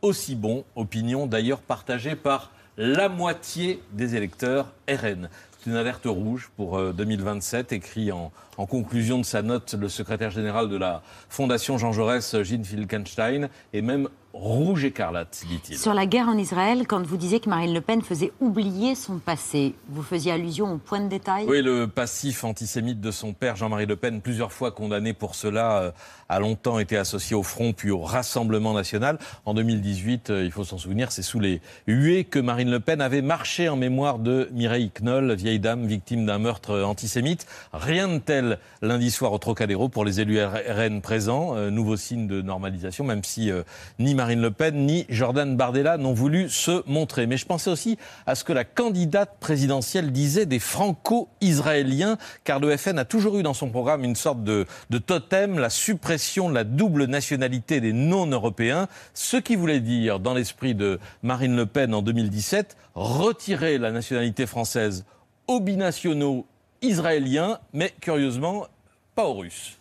aussi 0.00 0.36
bons. 0.36 0.64
Opinion 0.74 1.26
d'ailleurs 1.26 1.60
partagée 1.60 2.16
par 2.16 2.50
la 2.78 3.10
moitié 3.10 3.82
des 3.92 4.16
électeurs 4.16 4.72
RN. 4.88 5.28
C'est 5.58 5.70
une 5.70 5.76
alerte 5.76 6.06
rouge 6.06 6.50
pour 6.56 6.80
2027, 6.94 7.72
euh, 7.72 7.76
écrit 7.76 8.12
en, 8.12 8.32
conclusion 8.56 9.18
de 9.18 9.24
sa 9.24 9.42
note 9.42 9.74
le 9.78 9.90
secrétaire 9.90 10.30
général 10.30 10.70
de 10.70 10.78
la 10.78 11.02
Fondation 11.28 11.76
Jean 11.76 11.92
Jaurès, 11.92 12.42
Gene 12.42 12.64
Filkenstein, 12.64 13.50
et 13.74 13.82
même 13.82 14.08
rouge 14.36 14.84
écarlate, 14.84 15.44
dit-il. 15.48 15.78
Sur 15.78 15.94
la 15.94 16.06
guerre 16.06 16.28
en 16.28 16.36
Israël, 16.36 16.86
quand 16.86 17.04
vous 17.04 17.16
disiez 17.16 17.40
que 17.40 17.48
Marine 17.48 17.72
Le 17.72 17.80
Pen 17.80 18.02
faisait 18.02 18.32
oublier 18.40 18.94
son 18.94 19.18
passé, 19.18 19.74
vous 19.88 20.02
faisiez 20.02 20.32
allusion 20.32 20.74
au 20.74 20.76
point 20.76 21.00
de 21.00 21.08
détail? 21.08 21.46
Oui, 21.48 21.62
le 21.62 21.86
passif 21.86 22.44
antisémite 22.44 23.00
de 23.00 23.10
son 23.10 23.32
père, 23.32 23.56
Jean-Marie 23.56 23.86
Le 23.86 23.96
Pen, 23.96 24.20
plusieurs 24.20 24.52
fois 24.52 24.70
condamné 24.70 25.14
pour 25.14 25.34
cela, 25.34 25.80
euh, 25.80 25.90
a 26.28 26.38
longtemps 26.38 26.78
été 26.78 26.98
associé 26.98 27.34
au 27.34 27.42
Front 27.42 27.72
puis 27.72 27.90
au 27.90 28.00
Rassemblement 28.00 28.74
national. 28.74 29.18
En 29.46 29.54
2018, 29.54 30.30
euh, 30.30 30.44
il 30.44 30.50
faut 30.50 30.64
s'en 30.64 30.76
souvenir, 30.76 31.12
c'est 31.12 31.22
sous 31.22 31.40
les 31.40 31.62
huées 31.86 32.24
que 32.24 32.38
Marine 32.38 32.70
Le 32.70 32.80
Pen 32.80 33.00
avait 33.00 33.22
marché 33.22 33.68
en 33.68 33.76
mémoire 33.76 34.18
de 34.18 34.50
Mireille 34.52 34.90
Knoll, 34.90 35.32
vieille 35.34 35.60
dame 35.60 35.86
victime 35.86 36.26
d'un 36.26 36.38
meurtre 36.38 36.82
antisémite. 36.82 37.46
Rien 37.72 38.08
de 38.08 38.18
tel 38.18 38.58
lundi 38.82 39.10
soir 39.10 39.32
au 39.32 39.38
Trocadéro 39.38 39.88
pour 39.88 40.04
les 40.04 40.20
élus 40.20 40.44
RN 40.44 41.00
présents. 41.00 41.56
Euh, 41.56 41.70
nouveau 41.70 41.96
signe 41.96 42.26
de 42.26 42.42
normalisation, 42.42 43.04
même 43.04 43.24
si 43.24 43.50
ni 43.98 44.14
Marine 44.14 44.25
Marine 44.26 44.42
Le 44.42 44.50
Pen 44.50 44.86
ni 44.86 45.06
Jordan 45.08 45.56
Bardella 45.56 45.98
n'ont 45.98 46.12
voulu 46.12 46.48
se 46.48 46.82
montrer. 46.90 47.28
Mais 47.28 47.36
je 47.36 47.46
pensais 47.46 47.70
aussi 47.70 47.96
à 48.26 48.34
ce 48.34 48.42
que 48.42 48.52
la 48.52 48.64
candidate 48.64 49.36
présidentielle 49.38 50.10
disait 50.10 50.46
des 50.46 50.58
franco-israéliens, 50.58 52.18
car 52.42 52.58
le 52.58 52.76
FN 52.76 52.98
a 52.98 53.04
toujours 53.04 53.38
eu 53.38 53.44
dans 53.44 53.54
son 53.54 53.70
programme 53.70 54.02
une 54.02 54.16
sorte 54.16 54.42
de, 54.42 54.66
de 54.90 54.98
totem, 54.98 55.60
la 55.60 55.70
suppression 55.70 56.48
de 56.48 56.56
la 56.56 56.64
double 56.64 57.04
nationalité 57.04 57.80
des 57.80 57.92
non-européens, 57.92 58.88
ce 59.14 59.36
qui 59.36 59.54
voulait 59.54 59.78
dire, 59.78 60.18
dans 60.18 60.34
l'esprit 60.34 60.74
de 60.74 60.98
Marine 61.22 61.54
Le 61.54 61.66
Pen 61.66 61.94
en 61.94 62.02
2017, 62.02 62.76
retirer 62.96 63.78
la 63.78 63.92
nationalité 63.92 64.46
française 64.46 65.04
aux 65.46 65.60
binationaux 65.60 66.46
israéliens, 66.82 67.60
mais 67.72 67.94
curieusement, 68.00 68.66
pas 69.14 69.26
aux 69.26 69.34
Russes. 69.34 69.76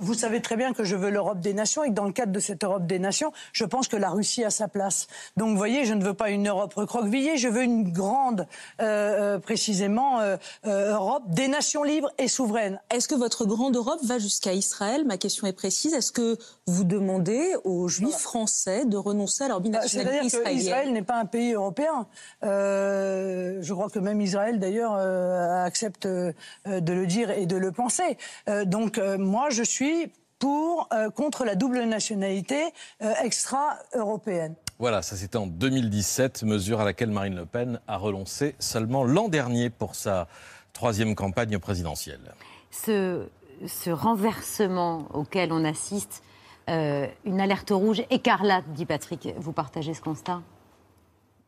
Vous 0.00 0.14
savez 0.14 0.40
très 0.40 0.56
bien 0.56 0.72
que 0.72 0.82
je 0.82 0.96
veux 0.96 1.10
l'Europe 1.10 1.40
des 1.40 1.52
nations 1.52 1.84
et 1.84 1.90
que 1.90 1.94
dans 1.94 2.06
le 2.06 2.12
cadre 2.12 2.32
de 2.32 2.40
cette 2.40 2.64
Europe 2.64 2.86
des 2.86 2.98
nations, 2.98 3.32
je 3.52 3.66
pense 3.66 3.86
que 3.86 3.96
la 3.96 4.08
Russie 4.08 4.42
a 4.44 4.50
sa 4.50 4.66
place. 4.66 5.08
Donc, 5.36 5.50
vous 5.50 5.58
voyez, 5.58 5.84
je 5.84 5.92
ne 5.92 6.02
veux 6.02 6.14
pas 6.14 6.30
une 6.30 6.48
Europe 6.48 6.72
recroquevillée, 6.72 7.36
je 7.36 7.48
veux 7.48 7.62
une 7.62 7.92
grande, 7.92 8.46
euh, 8.80 9.36
euh 9.36 9.38
précisément, 9.38 10.20
euh, 10.20 10.36
euh, 10.66 10.94
Europe 10.94 11.24
des 11.26 11.48
nations 11.48 11.82
libres 11.82 12.10
et 12.16 12.28
souveraines. 12.28 12.80
Est-ce 12.90 13.08
que 13.08 13.14
votre 13.14 13.44
grande 13.44 13.76
Europe 13.76 14.00
va 14.02 14.18
jusqu'à 14.18 14.54
Israël? 14.54 15.04
Ma 15.04 15.18
question 15.18 15.46
est 15.46 15.52
précise. 15.52 15.92
Est-ce 15.92 16.12
que 16.12 16.38
vous 16.66 16.84
demandez 16.84 17.54
aux 17.64 17.88
Juifs 17.88 18.16
français 18.16 18.86
de 18.86 18.96
renoncer 18.96 19.44
à 19.44 19.48
leur 19.48 19.60
binationalité 19.60 20.18
bah, 20.18 20.24
israélienne? 20.24 20.58
Israël 20.58 20.92
n'est 20.94 21.02
pas 21.02 21.16
un 21.16 21.26
pays 21.26 21.52
européen. 21.52 22.06
je 22.42 23.72
crois 23.72 23.90
que 23.90 23.98
même 23.98 24.22
Israël, 24.22 24.58
d'ailleurs, 24.58 24.94
accepte 24.94 26.06
de 26.06 26.32
le 26.64 27.06
dire 27.06 27.30
et 27.30 27.44
de 27.44 27.56
le 27.56 27.70
penser. 27.70 28.16
donc, 28.64 28.98
moi, 29.18 29.50
je 29.50 29.62
suis 29.62 29.89
pour, 30.38 30.88
euh, 30.92 31.10
contre 31.10 31.44
la 31.44 31.54
double 31.54 31.84
nationalité 31.84 32.72
euh, 33.02 33.12
extra-européenne. 33.22 34.54
Voilà, 34.78 35.02
ça 35.02 35.14
c'était 35.14 35.36
en 35.36 35.46
2017, 35.46 36.42
mesure 36.44 36.80
à 36.80 36.84
laquelle 36.84 37.10
Marine 37.10 37.36
Le 37.36 37.46
Pen 37.46 37.80
a 37.86 37.98
renoncé 37.98 38.56
seulement 38.58 39.04
l'an 39.04 39.28
dernier 39.28 39.68
pour 39.70 39.94
sa 39.94 40.26
troisième 40.72 41.14
campagne 41.14 41.58
présidentielle. 41.58 42.34
Ce, 42.70 43.28
ce 43.66 43.90
renversement 43.90 45.06
auquel 45.12 45.52
on 45.52 45.64
assiste, 45.64 46.22
euh, 46.70 47.06
une 47.24 47.40
alerte 47.40 47.70
rouge 47.70 48.02
écarlate, 48.10 48.64
dit 48.72 48.86
Patrick, 48.86 49.28
vous 49.36 49.52
partagez 49.52 49.92
ce 49.92 50.00
constat? 50.00 50.40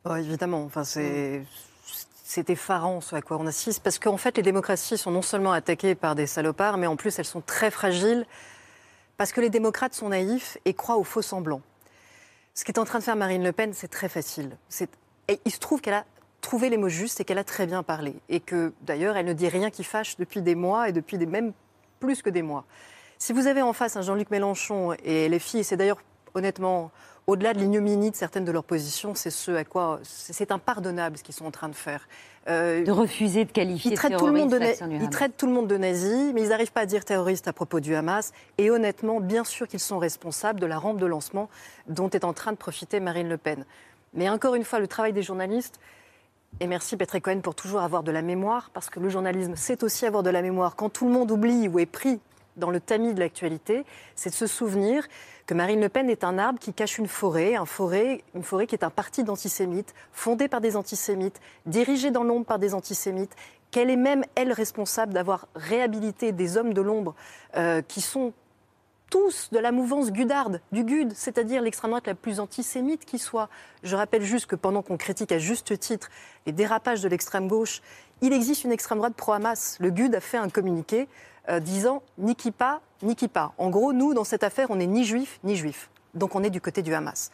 Oh, 0.05 0.15
Évidemment, 0.15 0.63
enfin, 0.65 0.83
c'est 0.83 1.43
c'est 2.33 2.49
effarant 2.49 2.99
ce 2.99 3.15
à 3.15 3.21
quoi 3.21 3.37
on 3.39 3.45
assiste, 3.45 3.83
parce 3.83 3.99
qu'en 3.99 4.17
fait, 4.17 4.37
les 4.37 4.43
démocraties 4.43 4.97
sont 4.97 5.11
non 5.11 5.21
seulement 5.21 5.51
attaquées 5.51 5.93
par 5.93 6.15
des 6.15 6.25
salopards, 6.25 6.77
mais 6.77 6.87
en 6.87 6.95
plus, 6.95 7.19
elles 7.19 7.25
sont 7.25 7.41
très 7.41 7.69
fragiles, 7.69 8.25
parce 9.17 9.31
que 9.31 9.39
les 9.39 9.51
démocrates 9.51 9.93
sont 9.93 10.09
naïfs 10.09 10.57
et 10.65 10.73
croient 10.73 10.97
aux 10.97 11.03
faux 11.03 11.21
semblants. 11.21 11.61
Ce 12.55 12.65
qu'est 12.65 12.79
en 12.79 12.85
train 12.85 12.97
de 12.97 13.03
faire 13.03 13.15
Marine 13.15 13.43
Le 13.43 13.51
Pen, 13.51 13.71
c'est 13.73 13.87
très 13.87 14.09
facile. 14.09 14.57
Il 15.45 15.51
se 15.51 15.59
trouve 15.59 15.79
qu'elle 15.79 15.93
a 15.93 16.05
trouvé 16.41 16.71
les 16.71 16.77
mots 16.77 16.89
justes 16.89 17.21
et 17.21 17.23
qu'elle 17.23 17.37
a 17.37 17.43
très 17.43 17.67
bien 17.67 17.83
parlé. 17.83 18.15
Et 18.29 18.39
que, 18.39 18.73
d'ailleurs, 18.81 19.15
elle 19.15 19.27
ne 19.27 19.33
dit 19.33 19.47
rien 19.47 19.69
qui 19.69 19.83
fâche 19.83 20.17
depuis 20.17 20.41
des 20.41 20.55
mois 20.55 20.89
et 20.89 20.91
depuis 20.91 21.19
des, 21.19 21.27
même 21.27 21.53
plus 21.99 22.23
que 22.23 22.31
des 22.31 22.41
mois. 22.41 22.65
Si 23.19 23.31
vous 23.31 23.45
avez 23.45 23.61
en 23.61 23.73
face 23.73 23.95
un 23.95 24.01
Jean-Luc 24.01 24.31
Mélenchon 24.31 24.93
et 25.03 25.29
les 25.29 25.39
filles, 25.39 25.63
c'est 25.63 25.77
d'ailleurs 25.77 26.01
honnêtement 26.33 26.91
au-delà 27.27 27.53
de 27.53 27.59
l'ignominie 27.59 28.11
de 28.11 28.15
certaines 28.15 28.43
de 28.43 28.51
leurs 28.51 28.63
positions, 28.63 29.15
c'est 29.15 29.29
ce 29.29 29.51
à 29.51 29.63
quoi 29.63 29.99
c'est 30.03 30.51
impardonnable 30.51 31.17
ce 31.17 31.23
qu'ils 31.23 31.35
sont 31.35 31.45
en 31.45 31.51
train 31.51 31.69
de 31.69 31.75
faire. 31.75 32.07
Euh, 32.49 32.83
de 32.83 32.91
refuser 32.91 33.45
de 33.45 33.51
qualifier 33.51 33.91
ils 33.91 33.95
traitent, 33.95 34.17
tout 34.17 34.27
le 34.27 34.33
monde 34.33 34.51
de 34.51 35.01
ils 35.01 35.09
traitent 35.09 35.37
tout 35.37 35.45
le 35.45 35.53
monde 35.53 35.67
de 35.67 35.77
nazi, 35.77 36.31
mais 36.33 36.41
ils 36.41 36.49
n'arrivent 36.49 36.73
pas 36.73 36.81
à 36.81 36.85
dire 36.85 37.05
terroriste 37.05 37.47
à 37.47 37.53
propos 37.53 37.79
du 37.79 37.95
Hamas. 37.95 38.33
Et 38.57 38.69
honnêtement, 38.69 39.21
bien 39.21 39.45
sûr 39.45 39.67
qu'ils 39.69 39.79
sont 39.79 39.97
responsables 39.97 40.59
de 40.59 40.65
la 40.65 40.77
rampe 40.77 40.99
de 40.99 41.05
lancement 41.05 41.49
dont 41.87 42.09
est 42.09 42.25
en 42.25 42.33
train 42.33 42.51
de 42.51 42.57
profiter 42.57 42.99
Marine 42.99 43.29
Le 43.29 43.37
Pen. 43.37 43.65
Mais 44.13 44.29
encore 44.29 44.55
une 44.55 44.65
fois, 44.65 44.79
le 44.79 44.87
travail 44.87 45.13
des 45.13 45.23
journalistes, 45.23 45.79
et 46.59 46.67
merci 46.67 46.97
Petre 46.97 47.17
Cohen 47.19 47.39
pour 47.39 47.55
toujours 47.55 47.79
avoir 47.79 48.03
de 48.03 48.11
la 48.11 48.21
mémoire, 48.21 48.69
parce 48.73 48.89
que 48.89 48.99
le 48.99 49.07
journalisme, 49.07 49.53
c'est 49.55 49.81
aussi 49.81 50.05
avoir 50.05 50.21
de 50.21 50.29
la 50.29 50.41
mémoire. 50.41 50.75
Quand 50.75 50.89
tout 50.89 51.05
le 51.05 51.11
monde 51.13 51.31
oublie 51.31 51.69
ou 51.69 51.79
est 51.79 51.85
pris 51.85 52.19
dans 52.57 52.69
le 52.69 52.79
tamis 52.79 53.13
de 53.13 53.19
l'actualité, 53.19 53.85
c'est 54.15 54.29
de 54.29 54.35
se 54.35 54.47
souvenir 54.47 55.07
que 55.45 55.53
Marine 55.53 55.81
Le 55.81 55.89
Pen 55.89 56.09
est 56.09 56.23
un 56.23 56.37
arbre 56.37 56.59
qui 56.59 56.73
cache 56.73 56.97
une 56.97 57.07
forêt, 57.07 57.55
un 57.55 57.65
forêt, 57.65 58.23
une 58.33 58.43
forêt 58.43 58.67
qui 58.67 58.75
est 58.75 58.83
un 58.83 58.89
parti 58.89 59.23
d'antisémites, 59.23 59.93
fondé 60.11 60.47
par 60.47 60.61
des 60.61 60.75
antisémites, 60.75 61.41
dirigé 61.65 62.11
dans 62.11 62.23
l'ombre 62.23 62.45
par 62.45 62.59
des 62.59 62.73
antisémites, 62.73 63.35
qu'elle 63.71 63.89
est 63.89 63.97
même, 63.97 64.23
elle, 64.35 64.53
responsable 64.53 65.13
d'avoir 65.13 65.47
réhabilité 65.55 66.31
des 66.31 66.57
hommes 66.57 66.73
de 66.73 66.81
l'ombre 66.81 67.15
euh, 67.57 67.81
qui 67.81 68.01
sont 68.01 68.33
tous 69.09 69.49
de 69.51 69.59
la 69.59 69.71
mouvance 69.71 70.11
gudarde, 70.11 70.59
du 70.71 70.83
GUD, 70.83 71.13
c'est-à-dire 71.15 71.61
l'extrême 71.61 71.91
droite 71.91 72.07
la 72.07 72.15
plus 72.15 72.39
antisémite 72.39 73.05
qui 73.05 73.19
soit. 73.19 73.49
Je 73.83 73.95
rappelle 73.95 74.23
juste 74.23 74.47
que 74.47 74.55
pendant 74.55 74.81
qu'on 74.81 74.97
critique 74.97 75.31
à 75.31 75.37
juste 75.37 75.77
titre 75.77 76.09
les 76.47 76.51
dérapages 76.51 77.01
de 77.01 77.09
l'extrême 77.09 77.47
gauche, 77.47 77.81
il 78.21 78.33
existe 78.33 78.63
une 78.63 78.71
extrême 78.71 78.97
droite 78.97 79.13
pro-Hamas. 79.13 79.77
Le 79.79 79.91
GUD 79.91 80.15
a 80.15 80.19
fait 80.19 80.37
un 80.37 80.49
communiqué 80.49 81.07
euh, 81.49 81.59
disant 81.59 82.01
ni 82.17 82.35
qui 82.35 82.51
pas, 82.51 82.81
ni 83.01 83.15
qui 83.15 83.27
pas. 83.27 83.53
En 83.57 83.69
gros, 83.69 83.93
nous, 83.93 84.13
dans 84.13 84.23
cette 84.23 84.43
affaire, 84.43 84.71
on 84.71 84.77
n'est 84.77 84.87
ni 84.87 85.03
juif, 85.03 85.39
ni 85.43 85.55
juif. 85.55 85.89
Donc 86.13 86.35
on 86.35 86.43
est 86.43 86.49
du 86.49 86.61
côté 86.61 86.81
du 86.81 86.93
Hamas. 86.93 87.31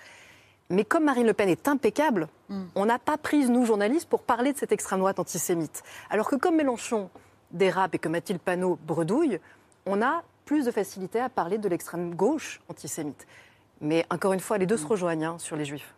Mais 0.69 0.83
comme 0.83 1.03
Marine 1.03 1.25
Le 1.25 1.33
Pen 1.33 1.49
est 1.49 1.67
impeccable, 1.67 2.27
on 2.75 2.85
n'a 2.85 2.99
pas 2.99 3.17
prise, 3.17 3.49
nous, 3.49 3.65
journalistes, 3.65 4.07
pour 4.07 4.21
parler 4.21 4.53
de 4.53 4.57
cette 4.57 4.71
extrême 4.71 4.99
droite 4.99 5.19
antisémite. 5.19 5.83
Alors 6.11 6.29
que 6.29 6.35
comme 6.35 6.55
Mélenchon 6.55 7.09
dérape 7.51 7.95
et 7.95 7.99
que 7.99 8.07
Mathilde 8.07 8.39
Panot 8.39 8.77
bredouille, 8.85 9.39
on 9.87 10.01
a 10.03 10.23
plus 10.45 10.65
de 10.65 10.71
facilité 10.71 11.19
à 11.19 11.29
parler 11.29 11.57
de 11.57 11.67
l'extrême 11.67 12.13
gauche 12.13 12.61
antisémite. 12.69 13.25
Mais 13.81 14.05
encore 14.09 14.33
une 14.33 14.41
fois, 14.41 14.57
les 14.57 14.65
deux 14.65 14.75
se 14.75 14.85
rejoignent 14.85 15.23
hein, 15.23 15.35
sur 15.39 15.55
les 15.55 15.63
juifs. 15.63 15.93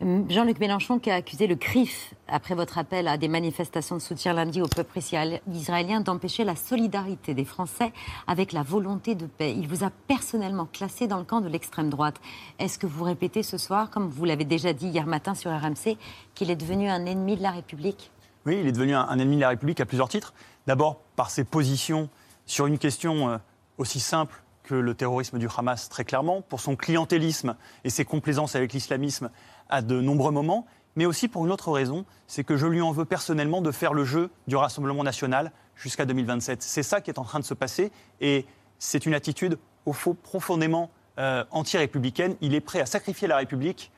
Jean-Luc 0.00 0.60
Mélenchon 0.60 1.00
qui 1.00 1.10
a 1.10 1.14
accusé 1.14 1.46
le 1.48 1.56
CRIF, 1.56 2.14
après 2.28 2.54
votre 2.54 2.78
appel 2.78 3.08
à 3.08 3.16
des 3.16 3.26
manifestations 3.26 3.96
de 3.96 4.00
soutien 4.00 4.32
lundi 4.32 4.62
au 4.62 4.68
peuple 4.68 4.98
israélien, 4.98 6.00
d'empêcher 6.00 6.44
la 6.44 6.54
solidarité 6.54 7.34
des 7.34 7.44
Français 7.44 7.92
avec 8.28 8.52
la 8.52 8.62
volonté 8.62 9.16
de 9.16 9.26
paix. 9.26 9.52
Il 9.56 9.66
vous 9.66 9.82
a 9.82 9.90
personnellement 10.06 10.66
classé 10.66 11.08
dans 11.08 11.18
le 11.18 11.24
camp 11.24 11.40
de 11.40 11.48
l'extrême 11.48 11.90
droite. 11.90 12.20
Est-ce 12.60 12.78
que 12.78 12.86
vous 12.86 13.02
répétez 13.02 13.42
ce 13.42 13.58
soir, 13.58 13.90
comme 13.90 14.08
vous 14.08 14.24
l'avez 14.24 14.44
déjà 14.44 14.72
dit 14.72 14.88
hier 14.88 15.06
matin 15.06 15.34
sur 15.34 15.50
RMC, 15.50 15.96
qu'il 16.34 16.50
est 16.50 16.56
devenu 16.56 16.88
un 16.88 17.04
ennemi 17.04 17.36
de 17.36 17.42
la 17.42 17.50
République? 17.50 18.12
Oui, 18.46 18.58
il 18.60 18.66
est 18.68 18.72
devenu 18.72 18.94
un 18.94 19.18
ennemi 19.18 19.36
de 19.36 19.40
la 19.40 19.48
République 19.48 19.80
à 19.80 19.86
plusieurs 19.86 20.08
titres. 20.08 20.34
D'abord 20.68 21.00
par 21.16 21.30
ses 21.30 21.44
positions 21.44 22.08
sur 22.46 22.66
une 22.66 22.78
question 22.78 23.30
euh, 23.30 23.38
aussi 23.78 24.00
simple 24.00 24.43
que 24.64 24.74
le 24.74 24.94
terrorisme 24.94 25.38
du 25.38 25.48
Hamas, 25.56 25.88
très 25.88 26.04
clairement, 26.04 26.40
pour 26.42 26.60
son 26.60 26.74
clientélisme 26.74 27.56
et 27.84 27.90
ses 27.90 28.04
complaisances 28.04 28.56
avec 28.56 28.72
l'islamisme 28.72 29.30
à 29.68 29.82
de 29.82 30.00
nombreux 30.00 30.32
moments, 30.32 30.66
mais 30.96 31.06
aussi 31.06 31.28
pour 31.28 31.44
une 31.44 31.52
autre 31.52 31.70
raison, 31.70 32.04
c'est 32.26 32.44
que 32.44 32.56
je 32.56 32.66
lui 32.66 32.80
en 32.80 32.92
veux 32.92 33.04
personnellement 33.04 33.60
de 33.60 33.70
faire 33.70 33.94
le 33.94 34.04
jeu 34.04 34.30
du 34.46 34.56
Rassemblement 34.56 35.04
national 35.04 35.52
jusqu'à 35.76 36.06
2027. 36.06 36.62
C'est 36.62 36.82
ça 36.82 37.00
qui 37.00 37.10
est 37.10 37.18
en 37.18 37.24
train 37.24 37.40
de 37.40 37.44
se 37.44 37.54
passer 37.54 37.92
et 38.20 38.46
c'est 38.78 39.06
une 39.06 39.14
attitude 39.14 39.58
au 39.86 39.92
fond 39.92 40.14
profondément 40.14 40.90
euh, 41.18 41.44
anti-républicaine. 41.50 42.36
Il 42.40 42.54
est 42.54 42.60
prêt 42.60 42.80
à 42.80 42.86
sacrifier 42.86 43.28
la 43.28 43.36
République 43.36 43.92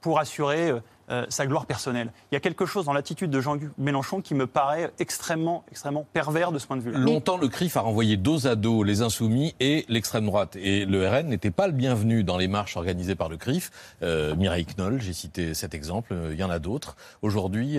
pour 0.00 0.18
assurer 0.18 0.70
euh, 0.70 0.80
euh, 1.08 1.24
sa 1.28 1.46
gloire 1.46 1.66
personnelle. 1.66 2.10
Il 2.32 2.34
y 2.34 2.36
a 2.36 2.40
quelque 2.40 2.66
chose 2.66 2.86
dans 2.86 2.92
l'attitude 2.92 3.30
de 3.30 3.40
Jean-Luc 3.40 3.70
Mélenchon 3.78 4.20
qui 4.20 4.34
me 4.34 4.48
paraît 4.48 4.90
extrêmement, 4.98 5.64
extrêmement 5.70 6.04
pervers 6.12 6.50
de 6.50 6.58
ce 6.58 6.66
point 6.66 6.76
de 6.76 6.82
vue-là. 6.82 6.98
Longtemps, 6.98 7.36
le 7.36 7.46
CRIF 7.46 7.76
a 7.76 7.82
renvoyé 7.82 8.16
dos 8.16 8.48
à 8.48 8.56
dos 8.56 8.82
les 8.82 9.02
Insoumis 9.02 9.54
et 9.60 9.84
l'extrême 9.88 10.26
droite. 10.26 10.56
Et 10.56 10.84
le 10.84 11.08
RN 11.08 11.28
n'était 11.28 11.52
pas 11.52 11.68
le 11.68 11.72
bienvenu 11.72 12.24
dans 12.24 12.36
les 12.36 12.48
marches 12.48 12.76
organisées 12.76 13.14
par 13.14 13.28
le 13.28 13.36
CRIF. 13.36 13.70
Euh, 14.02 14.34
Mireille 14.34 14.66
Knoll, 14.76 15.00
j'ai 15.00 15.12
cité 15.12 15.54
cet 15.54 15.74
exemple, 15.74 16.12
euh, 16.12 16.30
il 16.32 16.40
y 16.40 16.42
en 16.42 16.50
a 16.50 16.58
d'autres. 16.58 16.96
Aujourd'hui, 17.22 17.78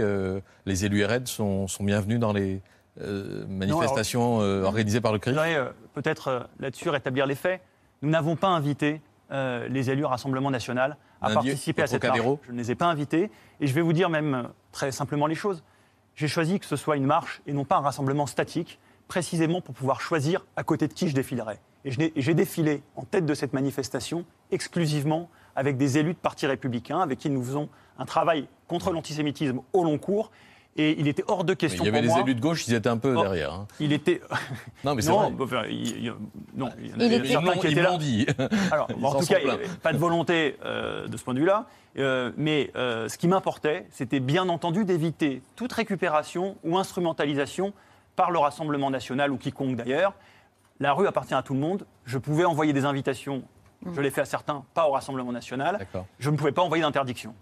les 0.66 0.86
élus 0.86 1.04
RN 1.04 1.26
sont, 1.26 1.68
sont 1.68 1.84
bienvenus 1.84 2.20
dans 2.22 2.32
les 2.32 2.62
manifestations 3.50 4.38
organisées 4.38 5.02
par 5.02 5.12
le 5.12 5.20
CRIF 5.20 5.36
Je 5.36 5.40
voudrais 5.40 5.72
peut-être 5.96 6.48
là-dessus 6.62 6.90
rétablir 6.90 7.26
les 7.26 7.36
faits. 7.36 7.60
Nous 8.02 8.10
n'avons 8.10 8.38
pas 8.38 8.48
invité 8.48 9.02
les 9.32 9.90
élus 9.90 10.06
Rassemblement 10.06 10.50
National 10.50 10.96
à 11.22 11.32
participer 11.32 11.82
à 11.82 11.88
cette 11.88 12.04
marche. 12.04 12.20
Je 12.48 12.52
ne 12.52 12.58
les 12.58 12.72
ai 12.72 12.76
pas 12.76 12.88
invités. 12.88 13.32
Et 13.60 13.68
je 13.68 13.74
vais 13.74 13.82
vous 13.82 13.94
dire 13.94 14.10
même 14.10 14.34
euh, 14.34 14.44
très 14.72 14.92
simplement 14.92 15.28
les 15.28 15.36
choses. 15.36 15.64
J'ai 16.16 16.28
choisi 16.28 16.60
que 16.60 16.66
ce 16.66 16.76
soit 16.76 16.98
une 16.98 17.06
marche 17.06 17.42
et 17.46 17.54
non 17.54 17.66
pas 17.66 17.78
un 17.78 17.82
rassemblement 17.82 18.26
statique, 18.26 18.80
précisément 19.08 19.62
pour 19.62 19.76
pouvoir 19.76 20.02
choisir 20.02 20.46
à 20.56 20.64
côté 20.64 20.88
de 20.88 20.94
qui 20.94 21.08
je 21.08 21.16
défilerai. 21.16 21.60
Et 21.86 21.92
j'ai 22.16 22.34
défilé 22.34 22.82
en 22.96 23.04
tête 23.04 23.26
de 23.26 23.34
cette 23.34 23.54
manifestation 23.54 24.26
exclusivement 24.52 25.30
avec 25.56 25.78
des 25.78 25.98
élus 25.98 26.14
de 26.14 26.20
partis 26.20 26.46
républicains 26.46 27.00
avec 27.00 27.20
qui 27.20 27.30
nous 27.30 27.44
faisons 27.44 27.70
un 27.98 28.06
travail 28.06 28.48
contre 28.68 28.92
l'antisémitisme 28.92 29.62
au 29.74 29.84
long 29.84 29.98
cours. 29.98 30.32
Et 30.80 31.00
il 31.00 31.08
était 31.08 31.24
hors 31.28 31.44
de 31.44 31.54
Mais 31.54 31.56
question 31.58 31.84
il 31.84 31.88
y 31.88 31.90
avait 31.90 31.98
pour 32.00 32.04
les 32.04 32.08
moi- 32.10 32.20
élus 32.22 32.36
de 32.36 32.40
gauche, 32.40 32.68
ils 32.68 32.74
étaient 32.76 32.88
un 32.90 32.98
peu 32.98 33.16
Oh, 33.18 33.22
derrière. 33.24 33.52
hein. 33.54 33.68
Il 33.80 33.92
était. 33.94 34.22
Non, 34.84 34.94
mais 34.96 35.02
c'est 35.02 35.10
non, 35.10 35.32
vrai. 35.32 35.44
enfin, 35.44 35.64
il- 35.70 36.06
il- 36.06 36.14
non, 36.56 36.70
il 36.80 36.90
y 36.90 36.94
en 36.94 37.00
avait 37.00 37.28
certains 37.28 37.54
Ils 37.54 37.60
qui 37.60 37.68
étaient 37.68 37.82
ils 38.00 38.26
là. 38.38 38.48
Alors, 38.72 38.88
Ils 38.96 39.06
en 39.06 39.20
tout 39.20 39.26
cas, 39.26 39.40
plaints. 39.40 39.58
pas 39.82 39.92
de 39.94 39.98
volonté 39.98 40.56
euh, 40.64 41.08
de 41.08 41.18
ce 41.18 41.24
point 41.24 41.34
de 41.34 41.40
vue-là. 41.40 41.66
Euh, 41.98 42.32
mais 42.38 42.70
euh, 42.76 43.10
ce 43.10 43.18
qui 43.18 43.28
m'importait, 43.28 43.88
c'était 43.90 44.20
bien 44.20 44.50
entendu 44.50 44.86
d'éviter 44.86 45.42
toute 45.56 45.74
récupération 45.74 46.56
ou 46.64 46.78
instrumentalisation 46.78 47.74
par 48.16 48.30
le 48.30 48.38
Rassemblement 48.38 48.92
national 48.92 49.32
ou 49.32 49.38
quiconque 49.38 49.76
d'ailleurs. 49.78 50.14
La 50.80 50.94
rue 50.94 51.08
appartient 51.08 51.34
à 51.34 51.42
tout 51.42 51.56
le 51.56 51.60
monde. 51.60 51.88
Je 52.06 52.20
pouvais 52.20 52.46
envoyer 52.46 52.72
des 52.72 52.86
invitations. 52.86 53.42
Je 53.96 54.00
l'ai 54.02 54.12
fait 54.12 54.22
à 54.22 54.26
certains, 54.26 54.64
pas 54.76 54.88
au 54.88 54.92
Rassemblement 54.92 55.32
national. 55.32 55.88
Je 56.20 56.30
ne 56.30 56.38
pouvais 56.38 56.52
pas 56.52 56.62
envoyer 56.62 56.84
d'interdiction. 56.84 57.34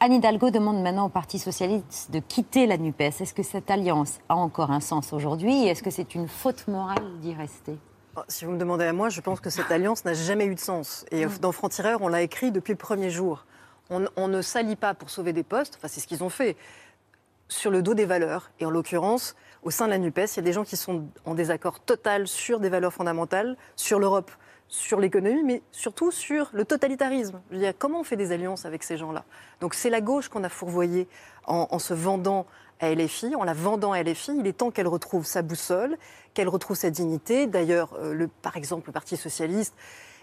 Anne 0.00 0.12
Hidalgo 0.14 0.50
demande 0.50 0.82
maintenant 0.82 1.06
au 1.06 1.08
Parti 1.08 1.38
socialiste 1.38 2.10
de 2.10 2.18
quitter 2.18 2.66
la 2.66 2.76
NUPES. 2.76 3.20
Est-ce 3.20 3.32
que 3.32 3.42
cette 3.42 3.70
alliance 3.70 4.18
a 4.28 4.34
encore 4.36 4.70
un 4.70 4.80
sens 4.80 5.12
aujourd'hui 5.12 5.66
Est-ce 5.66 5.82
que 5.82 5.90
c'est 5.90 6.14
une 6.14 6.28
faute 6.28 6.68
morale 6.68 7.18
d'y 7.20 7.32
rester? 7.32 7.78
Oh, 8.16 8.20
Si 8.28 8.44
vous 8.44 8.52
me 8.52 8.58
demandez 8.58 8.84
à 8.84 8.92
moi, 8.92 9.08
je 9.08 9.20
pense 9.20 9.40
que 9.40 9.50
cette 9.50 9.70
alliance 9.70 10.04
n'a 10.04 10.14
jamais 10.14 10.46
eu 10.46 10.54
de 10.54 10.60
sens. 10.60 11.06
Et 11.10 11.24
euh, 11.24 11.28
dans 11.40 11.52
Franc-Tireur, 11.52 12.02
on 12.02 12.08
l'a 12.08 12.22
écrit 12.22 12.52
depuis 12.52 12.72
le 12.72 12.78
premier 12.78 13.08
jour. 13.08 13.46
On, 13.88 14.04
on 14.16 14.28
ne 14.28 14.42
s'allie 14.42 14.76
pas 14.76 14.94
pour 14.94 15.10
sauver 15.10 15.32
des 15.32 15.42
postes, 15.42 15.76
enfin 15.78 15.88
c'est 15.88 16.00
ce 16.00 16.06
qu'ils 16.06 16.24
ont 16.24 16.28
fait, 16.30 16.56
sur 17.48 17.70
le 17.70 17.82
dos 17.82 17.94
des 17.94 18.04
valeurs. 18.06 18.50
Et 18.60 18.66
en 18.66 18.70
l'occurrence, 18.70 19.36
au 19.62 19.70
sein 19.70 19.86
de 19.86 19.90
la 19.90 19.98
NUPES, 19.98 20.26
il 20.32 20.36
y 20.36 20.40
a 20.40 20.42
des 20.42 20.52
gens 20.52 20.64
qui 20.64 20.76
sont 20.76 21.06
en 21.24 21.34
désaccord 21.34 21.80
total 21.80 22.26
sur 22.26 22.60
des 22.60 22.68
valeurs 22.68 22.92
fondamentales, 22.92 23.56
sur 23.76 23.98
l'Europe, 23.98 24.30
sur 24.68 24.98
l'économie, 25.00 25.42
mais 25.42 25.62
surtout 25.70 26.10
sur 26.10 26.50
le 26.52 26.64
totalitarisme. 26.64 27.40
Je 27.50 27.54
veux 27.56 27.60
dire, 27.60 27.72
comment 27.78 28.00
on 28.00 28.04
fait 28.04 28.16
des 28.16 28.32
alliances 28.32 28.64
avec 28.64 28.82
ces 28.82 28.96
gens-là? 28.96 29.24
Donc 29.60 29.74
c'est 29.74 29.90
la 29.90 30.00
gauche 30.00 30.28
qu'on 30.28 30.44
a 30.44 30.48
fourvoyée 30.48 31.08
en, 31.46 31.68
en 31.70 31.78
se 31.78 31.94
vendant 31.94 32.46
à 32.80 32.94
LFI, 32.94 33.34
en 33.36 33.44
la 33.44 33.54
vendant 33.54 33.92
à 33.92 34.02
LFI. 34.02 34.32
Il 34.38 34.46
est 34.46 34.52
temps 34.54 34.70
qu'elle 34.70 34.88
retrouve 34.88 35.24
sa 35.24 35.42
boussole, 35.42 35.96
qu'elle 36.34 36.48
retrouve 36.48 36.76
sa 36.76 36.90
dignité. 36.90 37.46
D'ailleurs, 37.46 37.94
euh, 37.98 38.26
par 38.42 38.56
exemple, 38.56 38.88
le 38.88 38.92
Parti 38.92 39.16
socialiste 39.16 39.74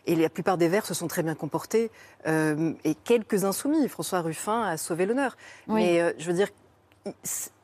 et 0.07 0.15
la 0.15 0.29
plupart 0.29 0.57
des 0.57 0.67
Verts 0.67 0.85
se 0.85 0.93
sont 0.93 1.07
très 1.07 1.23
bien 1.23 1.35
comportés, 1.35 1.91
euh, 2.27 2.73
et 2.83 2.95
quelques 2.95 3.45
insoumis. 3.45 3.87
François 3.87 4.21
Ruffin 4.21 4.63
a 4.63 4.77
sauvé 4.77 5.05
l'honneur. 5.05 5.37
Oui. 5.67 5.75
Mais 5.75 6.01
euh, 6.01 6.11
je 6.17 6.27
veux 6.27 6.33
dire, 6.33 6.47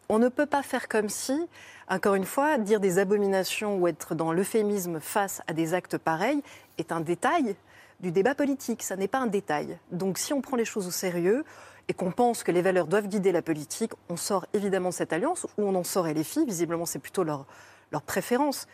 on 0.10 0.20
ne 0.20 0.30
peut 0.30 0.46
pas 0.46 0.62
faire 0.62 0.88
comme 0.88 1.10
si, 1.10 1.48
encore 1.90 2.16
une 2.16 2.26
fois, 2.26 2.58
dire 2.58 2.80
des 2.80 3.00
abominations 3.00 3.78
ou 3.78 3.88
être 3.88 4.14
dans 4.14 4.32
l'euphémisme 4.32 5.00
face 5.00 5.42
à 5.48 5.54
des 5.54 5.74
actes 5.74 5.98
pareils 5.98 6.42
est 6.78 6.92
un 6.92 7.02
détail 7.02 7.56
du 8.00 8.12
débat 8.12 8.36
politique. 8.36 8.84
Ça 8.84 8.96
n'est 8.96 9.08
pas 9.08 9.20
un 9.20 9.28
détail. 9.28 9.78
Donc 9.92 10.18
si 10.18 10.34
on 10.34 10.42
prend 10.42 10.58
les 10.58 10.66
choses 10.66 10.88
au 10.88 10.92
sérieux 10.92 11.44
et 11.88 11.94
qu'on 11.94 12.12
pense 12.12 12.44
que 12.44 12.52
les 12.52 12.62
valeurs 12.62 12.88
doivent 12.88 13.08
guider 13.08 13.32
la 13.32 13.42
politique, 13.42 13.94
on 14.10 14.18
sort 14.18 14.46
évidemment 14.54 14.90
de 14.90 14.94
cette 14.94 15.14
alliance 15.14 15.46
ou 15.58 15.64
on 15.64 15.76
en 15.76 15.84
sort 15.84 16.08
LFI. 16.08 16.46
Visiblement, 16.46 16.86
c'est 16.86 17.00
plutôt 17.00 17.24
leur, 17.24 17.46
leur 17.92 18.02
préférence. 18.02 18.68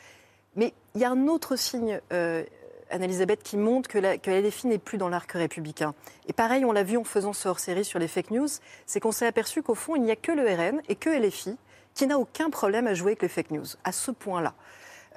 Mais 0.55 0.73
il 0.95 1.01
y 1.01 1.05
a 1.05 1.11
un 1.11 1.27
autre 1.27 1.55
signe, 1.55 1.99
euh, 2.11 2.43
Anne-Elisabeth, 2.89 3.41
qui 3.43 3.57
montre 3.57 3.89
que 3.89 3.97
la, 3.97 4.15
LFI 4.15 4.67
n'est 4.67 4.77
plus 4.77 4.97
dans 4.97 5.09
l'arc 5.09 5.31
républicain. 5.31 5.93
Et 6.27 6.33
pareil, 6.33 6.65
on 6.65 6.71
l'a 6.71 6.83
vu 6.83 6.97
en 6.97 7.03
faisant 7.03 7.33
ce 7.33 7.47
hors-série 7.47 7.85
sur 7.85 7.99
les 7.99 8.07
fake 8.07 8.31
news, 8.31 8.47
c'est 8.85 8.99
qu'on 8.99 9.11
s'est 9.11 9.25
aperçu 9.25 9.63
qu'au 9.63 9.75
fond, 9.75 9.95
il 9.95 10.03
n'y 10.03 10.11
a 10.11 10.15
que 10.15 10.31
le 10.31 10.43
RN 10.43 10.81
et 10.89 10.95
que 10.95 11.09
LFI 11.09 11.57
qui 11.93 12.07
n'a 12.07 12.17
aucun 12.17 12.49
problème 12.49 12.87
à 12.87 12.93
jouer 12.93 13.11
avec 13.11 13.21
les 13.21 13.27
fake 13.27 13.51
news, 13.51 13.65
à 13.83 13.91
ce 13.91 14.11
point-là. 14.11 14.53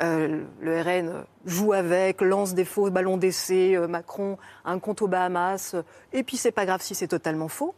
Euh, 0.02 0.42
le 0.60 0.80
RN 0.80 1.24
joue 1.46 1.72
avec, 1.72 2.20
lance 2.20 2.54
des 2.54 2.64
faux 2.64 2.90
ballons 2.90 3.16
d'essai, 3.16 3.76
euh, 3.76 3.88
Macron 3.88 4.36
a 4.64 4.72
un 4.72 4.78
compte 4.78 5.00
aux 5.00 5.08
Bahamas, 5.08 5.72
euh, 5.74 5.82
et 6.12 6.22
puis 6.22 6.36
c'est 6.36 6.52
pas 6.52 6.66
grave 6.66 6.82
si 6.82 6.94
c'est 6.94 7.08
totalement 7.08 7.48
faux. 7.48 7.74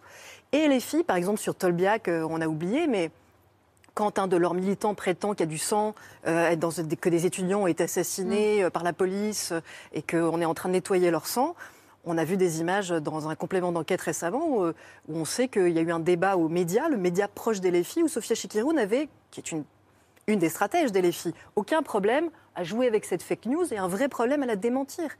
Et 0.52 0.66
les 0.66 0.80
filles, 0.80 1.04
par 1.04 1.16
exemple, 1.16 1.38
sur 1.38 1.54
Tolbiac, 1.54 2.08
euh, 2.08 2.26
on 2.28 2.40
a 2.40 2.48
oublié, 2.48 2.86
mais 2.86 3.10
quand 3.94 4.18
un 4.18 4.26
de 4.26 4.36
leurs 4.36 4.54
militants 4.54 4.94
prétend 4.94 5.32
qu'il 5.32 5.40
y 5.40 5.42
a 5.42 5.46
du 5.46 5.58
sang, 5.58 5.94
dans, 6.24 6.70
que 7.00 7.08
des 7.08 7.26
étudiants 7.26 7.62
ont 7.62 7.66
été 7.66 7.84
assassinés 7.84 8.62
euh, 8.62 8.70
par 8.70 8.84
la 8.84 8.92
police 8.92 9.52
et 9.92 10.02
qu'on 10.02 10.40
est 10.40 10.44
en 10.44 10.54
train 10.54 10.68
de 10.68 10.74
nettoyer 10.74 11.10
leur 11.10 11.26
sang, 11.26 11.56
on 12.04 12.16
a 12.16 12.24
vu 12.24 12.36
des 12.36 12.60
images 12.60 12.90
dans 12.90 13.28
un 13.28 13.34
complément 13.34 13.72
d'enquête 13.72 14.00
récemment 14.00 14.46
où, 14.48 14.66
où 14.66 14.72
on 15.08 15.24
sait 15.24 15.48
qu'il 15.48 15.70
y 15.70 15.78
a 15.78 15.82
eu 15.82 15.90
un 15.90 15.98
débat 15.98 16.36
aux 16.36 16.48
médias, 16.48 16.88
le 16.88 16.96
média 16.96 17.28
proche 17.28 17.60
des 17.60 17.82
filles, 17.82 18.04
où 18.04 18.08
Sofia 18.08 18.36
Chikirou 18.36 18.70
avait, 18.78 19.08
qui 19.32 19.40
est 19.40 19.50
une, 19.50 19.64
une 20.28 20.38
des 20.38 20.48
stratèges 20.48 20.92
des 20.92 21.10
filles, 21.10 21.34
aucun 21.56 21.82
problème 21.82 22.30
à 22.54 22.62
jouer 22.62 22.86
avec 22.86 23.04
cette 23.04 23.22
fake 23.22 23.46
news 23.46 23.72
et 23.72 23.78
un 23.78 23.88
vrai 23.88 24.08
problème 24.08 24.42
à 24.44 24.46
la 24.46 24.56
démentir. 24.56 25.10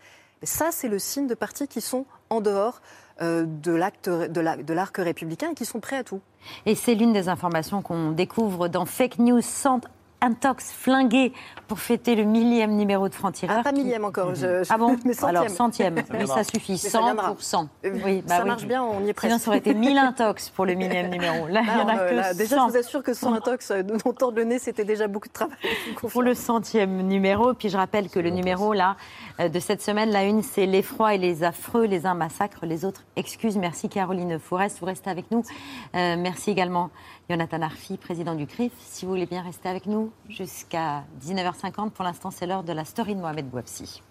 Ça, 0.44 0.68
c'est 0.70 0.88
le 0.88 1.00
signe 1.00 1.26
de 1.26 1.34
partis 1.34 1.66
qui 1.66 1.80
sont 1.80 2.06
en 2.30 2.40
dehors 2.40 2.80
euh, 3.20 3.44
de 3.44 3.72
l'arc 3.72 4.96
républicain 4.98 5.50
et 5.50 5.54
qui 5.54 5.64
sont 5.64 5.80
prêts 5.80 5.96
à 5.96 6.04
tout. 6.04 6.20
Et 6.66 6.76
c'est 6.76 6.94
l'une 6.94 7.12
des 7.12 7.28
informations 7.28 7.82
qu'on 7.82 8.12
découvre 8.12 8.68
dans 8.68 8.84
Fake 8.84 9.18
News 9.18 9.40
sans 9.40 9.80
intox, 10.20 10.72
flingué 10.72 11.32
pour 11.68 11.78
fêter 11.78 12.14
le 12.14 12.24
millième 12.24 12.76
numéro 12.76 13.08
de 13.08 13.14
Franc-Tireur. 13.14 13.58
Ah, 13.60 13.62
pas 13.62 13.72
millième 13.72 14.04
encore. 14.04 14.34
Je, 14.34 14.64
Ah 14.68 14.78
bon 14.78 14.96
mais 15.04 15.12
centième. 15.12 15.36
Alors 15.36 15.48
centième, 15.50 15.94
viendra. 16.10 16.36
ça 16.36 16.44
suffit. 16.44 16.72
Mais 16.72 16.78
ça 16.78 16.90
100 16.90 17.04
viendra. 17.04 17.26
pour 17.28 17.42
100. 17.42 17.68
Euh, 17.84 17.90
Oui, 18.04 18.22
bah 18.26 18.36
ça 18.36 18.42
oui. 18.42 18.48
marche 18.48 18.64
bien, 18.66 18.82
on 18.82 19.04
y 19.04 19.10
est 19.10 19.12
presque. 19.12 19.32
Sinon, 19.34 19.38
ça 19.42 19.50
aurait 19.50 19.58
été 19.58 19.74
1000 19.74 19.96
intox 19.98 20.50
pour 20.50 20.66
le 20.66 20.74
millième 20.74 21.10
numéro. 21.10 21.46
Là, 21.48 21.60
il 21.62 21.74
n'y 21.74 21.80
en 21.82 21.88
a 21.88 21.92
Alors, 21.92 22.08
que 22.08 22.14
là, 22.14 22.34
Déjà, 22.34 22.56
100. 22.56 22.66
je 22.68 22.72
vous 22.72 22.78
assure 22.78 23.02
que 23.02 23.14
sans 23.14 23.32
intox, 23.34 23.70
euh, 23.70 23.82
dont 23.82 24.12
tordre 24.12 24.38
le 24.38 24.44
nez, 24.44 24.58
c'était 24.58 24.84
déjà 24.84 25.06
beaucoup 25.06 25.28
de 25.28 25.32
travail. 25.32 25.56
Pour 26.10 26.22
le 26.22 26.34
centième 26.34 27.02
numéro, 27.02 27.54
puis 27.54 27.68
je 27.68 27.76
rappelle 27.76 28.08
que 28.08 28.18
le 28.18 28.30
numéro 28.30 28.72
là 28.72 28.96
euh, 29.40 29.48
de 29.48 29.60
cette 29.60 29.82
semaine, 29.82 30.10
la 30.10 30.24
une, 30.24 30.42
c'est 30.42 30.66
l'effroi 30.66 31.14
et 31.14 31.18
les 31.18 31.44
affreux, 31.44 31.84
les 31.84 32.06
uns 32.06 32.14
massacrent, 32.14 32.66
les 32.66 32.84
autres 32.84 33.04
excuses. 33.16 33.56
Merci 33.56 33.88
Caroline 33.88 34.38
Forest, 34.38 34.78
vous 34.80 34.86
restez 34.86 35.10
avec 35.10 35.30
nous. 35.30 35.42
Euh, 35.94 36.16
merci 36.18 36.50
également 36.50 36.90
Jonathan 37.28 37.60
Arfi, 37.60 37.98
président 37.98 38.34
du 38.34 38.46
CRIF. 38.46 38.72
Si 38.78 39.04
vous 39.04 39.10
voulez 39.10 39.26
bien 39.26 39.42
rester 39.42 39.68
avec 39.68 39.84
nous 39.84 40.10
jusqu'à 40.30 41.04
19h50, 41.22 41.90
pour 41.90 42.04
l'instant 42.04 42.30
c'est 42.30 42.46
l'heure 42.46 42.64
de 42.64 42.72
la 42.72 42.86
story 42.86 43.14
de 43.14 43.20
Mohamed 43.20 43.50
Bouabsi. 43.50 44.02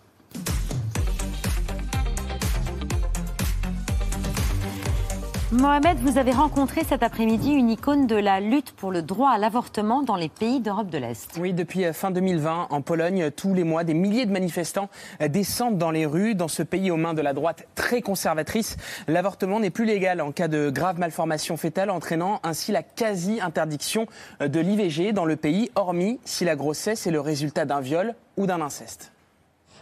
Mohamed, 5.54 5.98
vous 6.00 6.18
avez 6.18 6.34
rencontré 6.34 6.84
cet 6.84 7.04
après-midi 7.04 7.52
une 7.52 7.70
icône 7.70 8.06
de 8.06 8.18
la 8.18 8.41
lutte 8.41 8.74
pour 8.74 8.91
le 8.91 9.02
droit 9.02 9.30
à 9.30 9.38
l'avortement 9.38 10.04
dans 10.04 10.18
les 10.18 10.28
pays 10.28 10.60
d'Europe 10.60 10.89
de 10.89 10.98
l'Est. 10.98 11.38
Oui, 11.39 11.54
depuis 11.54 11.86
euh, 11.86 11.93
fin 11.93 12.12
2020, 12.12 12.68
en 12.70 12.82
Pologne, 12.82 13.32
tous 13.32 13.54
les 13.54 13.64
mois, 13.64 13.86
des 13.86 13.93
milliers 13.93 14.26
de 14.26 14.32
manifestants 14.34 14.89
euh, 15.22 15.30
descendent 15.30 15.78
dans 15.78 15.89
les 15.89 16.06
rues. 16.06 16.36
Dans 16.36 16.50
ce 16.50 16.64
pays 16.64 16.91
aux 16.91 16.98
mains 16.98 17.14
de 17.14 17.22
la 17.22 17.32
droite 17.32 17.66
très 17.76 18.02
conservatrice, 18.02 18.76
l'avortement 19.08 19.62
n'est 19.62 19.70
plus 19.70 19.86
légal 19.86 20.20
en 20.20 20.34
cas 20.34 20.50
de 20.50 20.70
grave 20.70 21.00
malformation 21.00 21.56
fétale, 21.56 21.91
entraînant 21.91 22.41
ainsi 22.43 22.74
la 22.74 22.84
quasi-interdiction 22.84 24.06
euh, 24.41 24.50
de 24.50 24.60
l'IVG 24.60 25.14
dans 25.14 25.24
le 25.24 25.38
pays, 25.38 25.72
hormis 25.76 26.20
si 26.26 26.43
la 26.43 26.58
grossesse 26.58 27.08
est 27.08 27.12
le 27.12 27.22
résultat 27.22 27.64
d'un 27.64 27.80
viol 27.80 28.16
ou 28.36 28.48
d'un 28.48 28.60
inceste. 28.60 29.14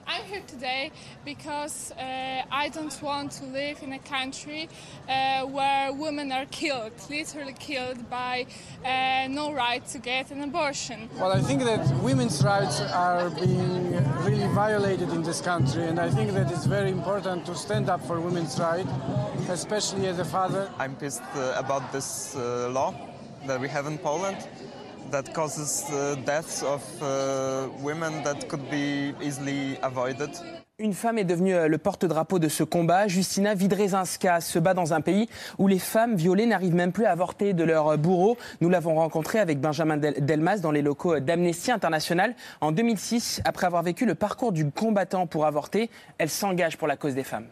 I'm 0.07 0.23
here 0.25 0.43
today 0.45 0.91
because 1.23 1.91
uh, 1.91 2.43
I 2.51 2.69
don't 2.69 3.01
want 3.01 3.31
to 3.33 3.45
live 3.45 3.81
in 3.81 3.93
a 3.93 3.99
country 3.99 4.69
uh, 5.09 5.45
where 5.45 5.91
women 5.93 6.31
are 6.31 6.45
killed, 6.45 6.93
literally 7.09 7.53
killed 7.53 8.07
by 8.09 8.45
uh, 8.83 9.27
no 9.29 9.51
right 9.51 9.85
to 9.87 9.97
get 9.97 10.29
an 10.31 10.43
abortion. 10.43 11.09
Well, 11.19 11.31
I 11.31 11.41
think 11.41 11.63
that 11.63 11.89
women's 12.03 12.43
rights 12.43 12.81
are 12.81 13.29
being 13.31 13.93
really 14.23 14.47
violated 14.53 15.09
in 15.09 15.23
this 15.23 15.41
country, 15.41 15.85
and 15.87 15.99
I 15.99 16.09
think 16.11 16.33
that 16.33 16.51
it's 16.51 16.65
very 16.65 16.91
important 16.91 17.45
to 17.47 17.55
stand 17.55 17.89
up 17.89 18.05
for 18.05 18.19
women's 18.19 18.59
rights, 18.59 18.89
especially 19.49 20.07
as 20.07 20.19
a 20.19 20.25
father. 20.25 20.69
I'm 20.77 20.95
pissed 20.95 21.23
uh, 21.35 21.53
about 21.57 21.91
this 21.91 22.35
uh, 22.35 22.69
law 22.69 22.93
that 23.47 23.59
we 23.59 23.69
have 23.69 23.87
in 23.87 23.97
Poland 23.97 24.47
that 25.11 25.23
causes 25.33 25.83
uh, 25.91 26.15
deaths 26.25 26.63
of 26.63 26.81
uh, 27.01 27.67
women 27.83 28.23
that 28.23 28.47
could 28.47 28.61
be 28.69 29.13
easily 29.21 29.77
avoided. 29.81 30.29
Une 30.77 30.93
femme 30.93 31.17
est 31.17 31.23
devenue 31.23 31.53
euh, 31.55 31.67
le 31.69 31.77
porte-drapeau 31.77 32.37
de 32.37 32.49
ce 32.49 32.63
combat. 32.63 33.07
Justina 33.07 33.53
Vidrezinska 33.53 34.41
se 34.41 34.59
bat 34.59 34.73
dans 34.73 34.93
un 34.93 34.99
pays 34.99 35.29
où 35.57 35.67
les 35.69 35.79
femmes 35.79 36.15
violées 36.15 36.45
n'arrivent 36.45 36.75
même 36.75 36.91
plus 36.91 37.05
à 37.05 37.11
avorter 37.11 37.53
de 37.53 37.63
leur 37.63 37.87
euh, 37.87 37.97
bourreau. 37.97 38.35
Nous 38.59 38.67
l'avons 38.69 38.95
rencontrée 38.95 39.39
avec 39.39 39.61
Benjamin 39.61 39.95
Del- 39.97 40.25
Delmas 40.25 40.57
dans 40.57 40.71
les 40.71 40.81
locaux 40.81 41.19
d'Amnesty 41.21 41.71
International. 41.71 42.35
En 42.59 42.73
2006, 42.73 43.41
après 43.45 43.67
avoir 43.67 43.83
vécu 43.83 44.05
le 44.05 44.15
parcours 44.15 44.51
du 44.51 44.69
combattant 44.69 45.27
pour 45.27 45.45
avorter, 45.45 45.89
elle 46.17 46.29
s'engage 46.29 46.77
pour 46.77 46.87
la 46.89 46.97
cause 46.97 47.15
des 47.15 47.23
femmes. 47.23 47.47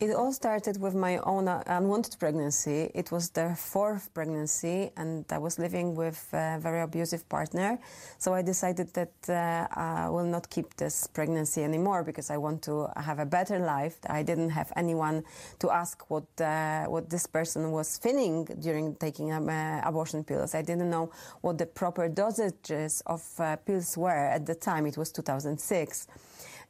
It 0.00 0.14
all 0.14 0.32
started 0.32 0.80
with 0.80 0.94
my 0.94 1.18
own 1.24 1.48
uh, 1.48 1.64
unwanted 1.66 2.20
pregnancy. 2.20 2.88
It 2.94 3.10
was 3.10 3.30
the 3.30 3.56
fourth 3.56 4.14
pregnancy, 4.14 4.92
and 4.96 5.24
I 5.28 5.38
was 5.38 5.58
living 5.58 5.96
with 5.96 6.24
a 6.32 6.56
very 6.60 6.82
abusive 6.82 7.28
partner. 7.28 7.80
So 8.18 8.32
I 8.32 8.42
decided 8.42 8.94
that 8.94 9.12
uh, 9.28 9.66
I 9.74 10.08
will 10.08 10.26
not 10.26 10.48
keep 10.50 10.76
this 10.76 11.08
pregnancy 11.08 11.64
anymore 11.64 12.04
because 12.04 12.30
I 12.30 12.36
want 12.36 12.62
to 12.62 12.88
have 12.96 13.18
a 13.18 13.26
better 13.26 13.58
life. 13.58 13.98
I 14.08 14.22
didn't 14.22 14.50
have 14.50 14.72
anyone 14.76 15.24
to 15.58 15.70
ask 15.72 16.08
what 16.08 16.28
uh, 16.40 16.84
what 16.84 17.10
this 17.10 17.26
person 17.26 17.72
was 17.72 17.98
feeling 17.98 18.44
during 18.60 18.94
taking 18.94 19.32
um, 19.32 19.48
uh, 19.48 19.80
abortion 19.82 20.22
pills. 20.22 20.54
I 20.54 20.62
didn't 20.62 20.90
know 20.90 21.10
what 21.40 21.58
the 21.58 21.66
proper 21.66 22.08
dosages 22.08 23.02
of 23.06 23.22
uh, 23.40 23.56
pills 23.56 23.98
were 23.98 24.30
at 24.36 24.46
the 24.46 24.54
time. 24.54 24.86
It 24.86 24.96
was 24.96 25.10
2006. 25.10 26.06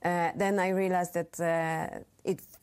Uh, 0.03 0.31
then 0.37 0.59
I 0.59 0.68
realized 0.68 1.12
that 1.12 1.41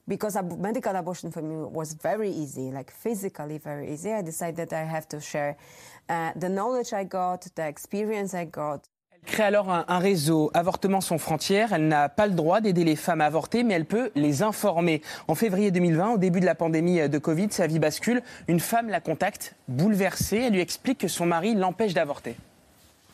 because 0.08 0.38
ab- 0.38 0.58
medical 0.60 0.96
abortion 0.96 1.32
for 1.32 1.42
me 1.42 1.56
was 1.56 1.96
very 2.02 2.30
easy, 2.30 2.72
like 2.72 2.92
physically 2.92 3.58
very 3.58 3.92
easy. 3.92 4.12
I 4.12 4.22
decided 4.22 4.72
I 4.74 4.84
have 4.86 5.08
to 5.10 5.20
share 5.20 5.56
uh, 6.10 6.32
the 6.36 6.50
knowledge 6.50 6.94
I 6.94 7.04
got, 7.06 7.48
the 7.56 7.68
experience 7.68 8.34
I 8.34 8.46
got. 8.46 8.82
Elle 9.12 9.32
crée 9.32 9.44
alors 9.44 9.72
un, 9.72 9.86
un 9.88 9.98
réseau 9.98 10.52
Avortement 10.54 11.02
sans 11.02 11.18
frontières. 11.18 11.74
Elle 11.74 11.88
n'a 11.88 12.10
pas 12.10 12.28
le 12.28 12.34
droit 12.34 12.62
d'aider 12.62 12.84
les 12.84 12.96
femmes 12.96 13.22
à 13.22 13.26
avorter, 13.26 13.64
mais 13.64 13.74
elle 13.74 13.86
peut 13.86 14.12
les 14.14 14.44
informer. 14.44 15.02
En 15.28 15.34
février 15.34 15.72
2020, 15.72 16.12
au 16.14 16.18
début 16.20 16.42
de 16.42 16.46
la 16.46 16.54
pandémie 16.54 17.10
de 17.10 17.18
Covid, 17.18 17.48
sa 17.50 17.66
vie 17.66 17.80
bascule. 17.80 18.22
Une 18.48 18.60
femme 18.60 18.88
la 18.90 19.00
contacte, 19.02 19.56
bouleversée. 19.68 20.38
Elle 20.38 20.54
lui 20.54 20.62
explique 20.62 21.00
que 21.00 21.08
son 21.08 21.26
mari 21.26 21.56
l'empêche 21.56 21.96
d'avorter. 21.96 22.36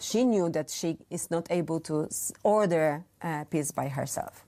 She 0.02 0.26
knew 0.26 0.50
that 0.50 0.66
she 0.68 0.98
is 1.12 1.28
not 1.30 1.44
able 1.50 1.80
to 1.84 2.08
order 2.44 3.02
uh, 3.24 3.46
pills 3.50 3.72
by 3.72 3.86
herself. 3.86 4.46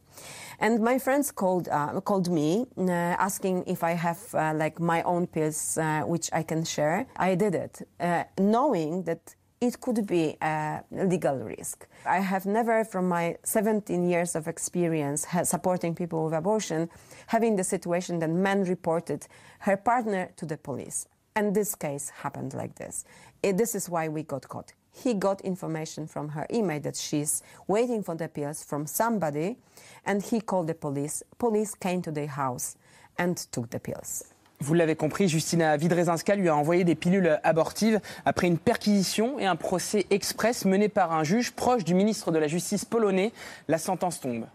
And 0.60 0.80
my 0.82 1.00
friends 1.00 1.32
called 1.32 1.68
uh, 1.70 2.00
called 2.02 2.30
me 2.30 2.66
uh, 2.78 2.92
asking 2.92 3.64
if 3.68 3.84
I 3.84 3.92
have 3.92 4.20
uh, 4.34 4.54
like 4.56 4.80
my 4.80 5.02
own 5.04 5.28
pills 5.28 5.78
uh, 5.78 6.02
which 6.02 6.30
I 6.34 6.44
can 6.44 6.64
share. 6.66 7.06
I 7.18 7.36
did 7.36 7.56
it, 7.56 7.82
uh, 8.00 8.24
knowing 8.40 9.04
that 9.04 9.36
it 9.62 9.80
could 9.80 10.06
be 10.06 10.36
a 10.42 10.82
legal 10.92 11.38
risk. 11.38 11.88
I 12.06 12.20
have 12.20 12.46
never, 12.46 12.84
from 12.84 13.08
my 13.08 13.38
17 13.44 14.10
years 14.10 14.36
of 14.36 14.48
experience 14.48 15.26
supporting 15.44 15.96
people 15.96 16.26
with 16.26 16.34
abortion, 16.34 16.90
having 17.28 17.56
the 17.56 17.64
situation 17.64 18.20
that 18.20 18.30
men 18.30 18.64
reported 18.66 19.26
her 19.60 19.78
partner 19.78 20.32
to 20.36 20.46
the 20.46 20.58
police. 20.58 21.08
And 21.36 21.56
this 21.56 21.76
case 21.76 22.10
happened 22.10 22.54
like 22.54 22.76
this. 22.76 23.06
It- 23.42 23.58
this 23.58 23.74
is 23.74 23.90
why 23.90 24.10
we 24.10 24.24
got 24.24 24.48
caught. 24.50 24.74
He 24.94 25.16
got 25.16 25.42
information 25.44 26.08
from 26.08 26.30
her 26.30 26.46
email 26.52 26.80
that 26.82 26.96
she's 26.96 27.42
waiting 27.68 28.04
for 28.04 28.16
the 28.16 28.28
pills 28.28 28.64
from 28.64 28.86
somebody, 28.86 29.58
and 30.06 30.22
he 30.22 30.40
called 30.40 30.68
the 30.68 30.76
police. 30.76 31.24
Police 31.38 31.76
came 31.76 32.02
to 32.04 32.12
their 32.12 32.28
house 32.28 32.76
and 33.18 33.36
took 33.52 33.70
the 33.70 33.80
pills. 33.80 34.26
Vous 34.60 34.76
l'avez 34.76 34.96
compris, 34.96 35.28
Justina 35.28 35.76
Vidrezinska 35.76 36.36
lui 36.36 36.48
a 36.48 36.56
envoyé 36.56 36.86
des 36.86 36.96
pilules 36.96 37.38
abortives 37.44 38.00
après 38.24 38.48
une 38.48 38.58
perquisition 38.58 39.38
et 39.38 39.46
un 39.46 39.58
procès 39.58 40.06
express 40.10 40.64
mené 40.64 40.88
par 40.88 41.12
un 41.12 41.26
juge 41.26 41.52
proche 41.52 41.84
du 41.84 41.94
ministre 41.94 42.32
de 42.32 42.40
la 42.40 42.48
Justice 42.48 42.86
polonais. 42.86 43.34
La 43.68 43.78
sentence 43.78 44.22
tombe. 44.22 44.46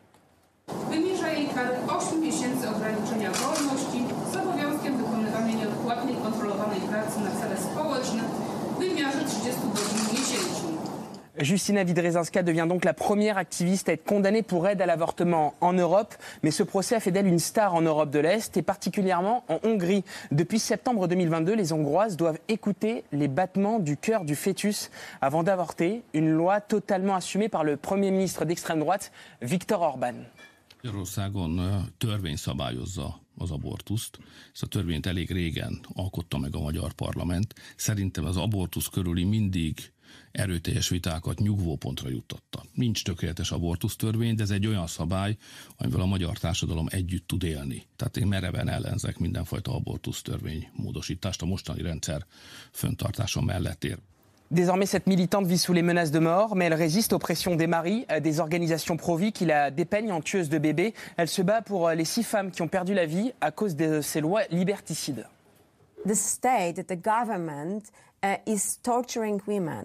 Jej 0.91 1.28
Justina 11.41 11.85
Vidrezinska 11.85 12.43
devient 12.43 12.67
donc 12.69 12.85
la 12.85 12.95
première 12.95 13.39
activiste 13.39 13.89
à 13.89 13.93
être 13.93 14.05
condamnée 14.05 14.43
pour 14.43 14.67
aide 14.67 14.83
à 14.83 14.87
l'avortement 14.87 15.55
en 15.61 15.73
Europe. 15.73 16.15
Mais 16.43 16.51
ce 16.51 16.65
procès 16.65 16.97
a 16.97 17.01
fait 17.01 17.13
d'elle 17.13 17.27
une 17.27 17.39
star 17.39 17.75
en 17.75 17.83
Europe 17.83 18.11
de 18.11 18.19
l'Est 18.19 18.57
et 18.57 18.63
particulièrement 18.63 19.45
en 19.49 19.61
Hongrie. 19.63 20.05
Depuis 20.33 20.59
septembre 20.59 21.07
2022, 21.07 21.55
les 21.55 21.73
Hongroises 21.73 22.17
doivent 22.17 22.41
écouter 22.49 23.05
les 23.13 23.29
battements 23.29 23.79
du 23.79 23.97
cœur 23.97 24.25
du 24.25 24.35
fœtus 24.35 24.91
avant 25.21 25.45
d'avorter. 25.45 26.03
Une 26.13 26.31
loi 26.31 26.61
totalement 26.61 27.15
assumée 27.15 27.49
par 27.49 27.63
le 27.63 27.77
Premier 27.77 28.11
ministre 28.11 28.45
d'extrême 28.45 28.81
droite, 28.81 29.13
Viktor 29.41 29.81
Orban. 29.81 30.15
Szerintem 37.77 38.25
az 38.25 38.37
abortusz 38.37 38.89
körüli 38.89 39.25
mindig 39.25 39.93
erőteljes 40.39 40.89
vitákat 40.89 41.39
nyugvópontra 41.39 42.09
juttatta. 42.09 42.63
Nincs 42.75 43.05
tökéletes 43.05 43.51
abortusztörvény, 43.51 44.35
de 44.35 44.43
ez 44.43 44.51
egy 44.51 44.67
olyan 44.67 44.87
szabály, 44.87 45.37
amivel 45.77 46.01
a 46.01 46.07
magyar 46.07 46.39
társadalom 46.39 46.87
együtt 46.91 47.27
tud 47.27 47.43
élni. 47.43 47.87
Tehát 47.97 48.17
én 48.17 48.27
mereven 48.27 48.69
ellenzek 48.69 49.19
mindenfajta 49.19 49.75
abortusztörvény 49.75 50.69
módosítást. 50.73 51.43
A 51.43 51.47
mostani 51.47 51.83
rendszer 51.83 52.27
föntartása 52.73 53.41
mellett 53.41 53.85
ér. 53.85 53.99
Désormais, 54.51 54.89
cette 54.89 55.07
militante 55.07 55.47
vit 55.47 55.59
sous 55.59 55.75
les 55.75 55.83
menaces 55.83 56.11
de 56.11 56.19
mort, 56.19 56.55
mais 56.55 56.65
elle 56.65 56.79
résiste 56.79 57.13
aux 57.13 57.19
pressions 57.19 57.55
des 57.55 57.67
maris, 57.67 58.07
des 58.23 58.41
organisations 58.41 58.97
pro-vie 58.97 59.31
qui 59.31 59.45
la 59.45 59.71
dépeignent 59.71 60.13
en 60.13 60.23
tueuse 60.23 60.49
de 60.49 60.59
bébés. 60.59 60.95
Elle 61.17 61.29
se 61.29 61.43
bat 61.43 61.61
pour 61.61 61.87
euh, 61.87 61.95
les 61.95 62.07
six 62.07 62.23
femmes 62.23 62.51
qui 62.51 62.63
ont 62.63 62.69
perdu 62.69 62.95
la 62.95 63.05
vie 63.05 63.33
à 63.43 63.51
cause 63.51 63.77
de 63.77 64.01
ces 64.01 64.23
lois 64.23 64.45
liberticides. 64.51 65.27
The 66.07 66.15
state, 66.15 66.87
the 66.87 66.97
government, 66.97 67.83
uh, 68.25 68.37
is 68.47 68.79
torturing 68.83 69.39
women. 69.47 69.85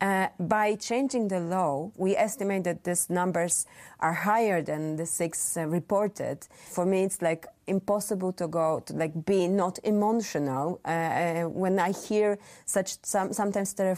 Uh, 0.00 0.28
by 0.38 0.76
changing 0.76 1.26
the 1.26 1.40
law, 1.40 1.90
we 1.96 2.14
estimate 2.14 2.62
that 2.62 2.84
these 2.84 3.10
numbers 3.10 3.66
are 3.98 4.12
higher 4.12 4.62
than 4.62 4.94
the 4.94 5.04
six 5.04 5.56
uh, 5.56 5.66
reported. 5.66 6.46
For 6.70 6.86
me, 6.86 7.02
it's 7.02 7.20
like 7.20 7.46
impossible 7.66 8.32
to 8.32 8.46
go 8.46 8.80
to 8.86 8.92
like 8.92 9.26
be 9.26 9.48
not 9.48 9.78
emotional 9.82 10.80
uh, 10.84 10.88
uh, 10.88 11.42
when 11.48 11.80
I 11.80 11.90
hear 11.90 12.38
such 12.64 13.04
some, 13.04 13.32
sometimes 13.32 13.74
ter- 13.74 13.96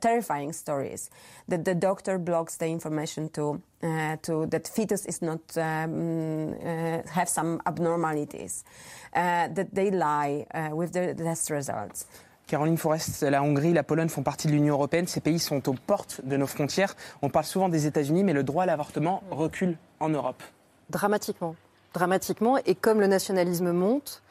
terrifying 0.00 0.54
stories. 0.54 1.10
That 1.48 1.66
the 1.66 1.74
doctor 1.74 2.18
blocks 2.18 2.56
the 2.56 2.68
information 2.68 3.28
to 3.30 3.60
uh, 3.82 4.16
to 4.22 4.46
that 4.46 4.66
fetus 4.66 5.04
is 5.04 5.20
not 5.20 5.40
um, 5.58 6.54
uh, 6.54 7.02
have 7.10 7.28
some 7.28 7.60
abnormalities. 7.66 8.64
That 9.12 9.74
they 9.74 9.90
lie 9.90 10.46
with 10.72 10.94
the 10.94 11.14
test 11.14 11.50
results. 11.50 12.06
Caroline 12.46 12.76
Forest, 12.76 13.22
la 13.22 13.42
Hongrie, 13.42 13.72
la 13.72 13.82
Pologne 13.82 14.08
font 14.08 14.22
partie 14.22 14.48
de 14.48 14.52
l'Union 14.52 14.74
européenne. 14.74 15.06
Ces 15.06 15.20
pays 15.20 15.38
sont 15.38 15.66
aux 15.68 15.74
portes 15.74 16.20
de 16.24 16.36
nos 16.36 16.46
frontières. 16.46 16.94
On 17.22 17.30
parle 17.30 17.46
souvent 17.46 17.68
des 17.68 17.86
États-Unis, 17.86 18.22
mais 18.22 18.34
le 18.34 18.42
droit 18.42 18.64
à 18.64 18.66
l'avortement 18.66 19.22
recule 19.30 19.78
en 20.00 20.10
Europe. 20.10 20.42
Dramatiquement. 20.90 21.56
Dramatiquement. 21.94 22.58
Et 22.66 22.74
comme 22.74 23.00
le 23.00 23.06
nationalisme 23.06 23.72
monte, 23.72 24.22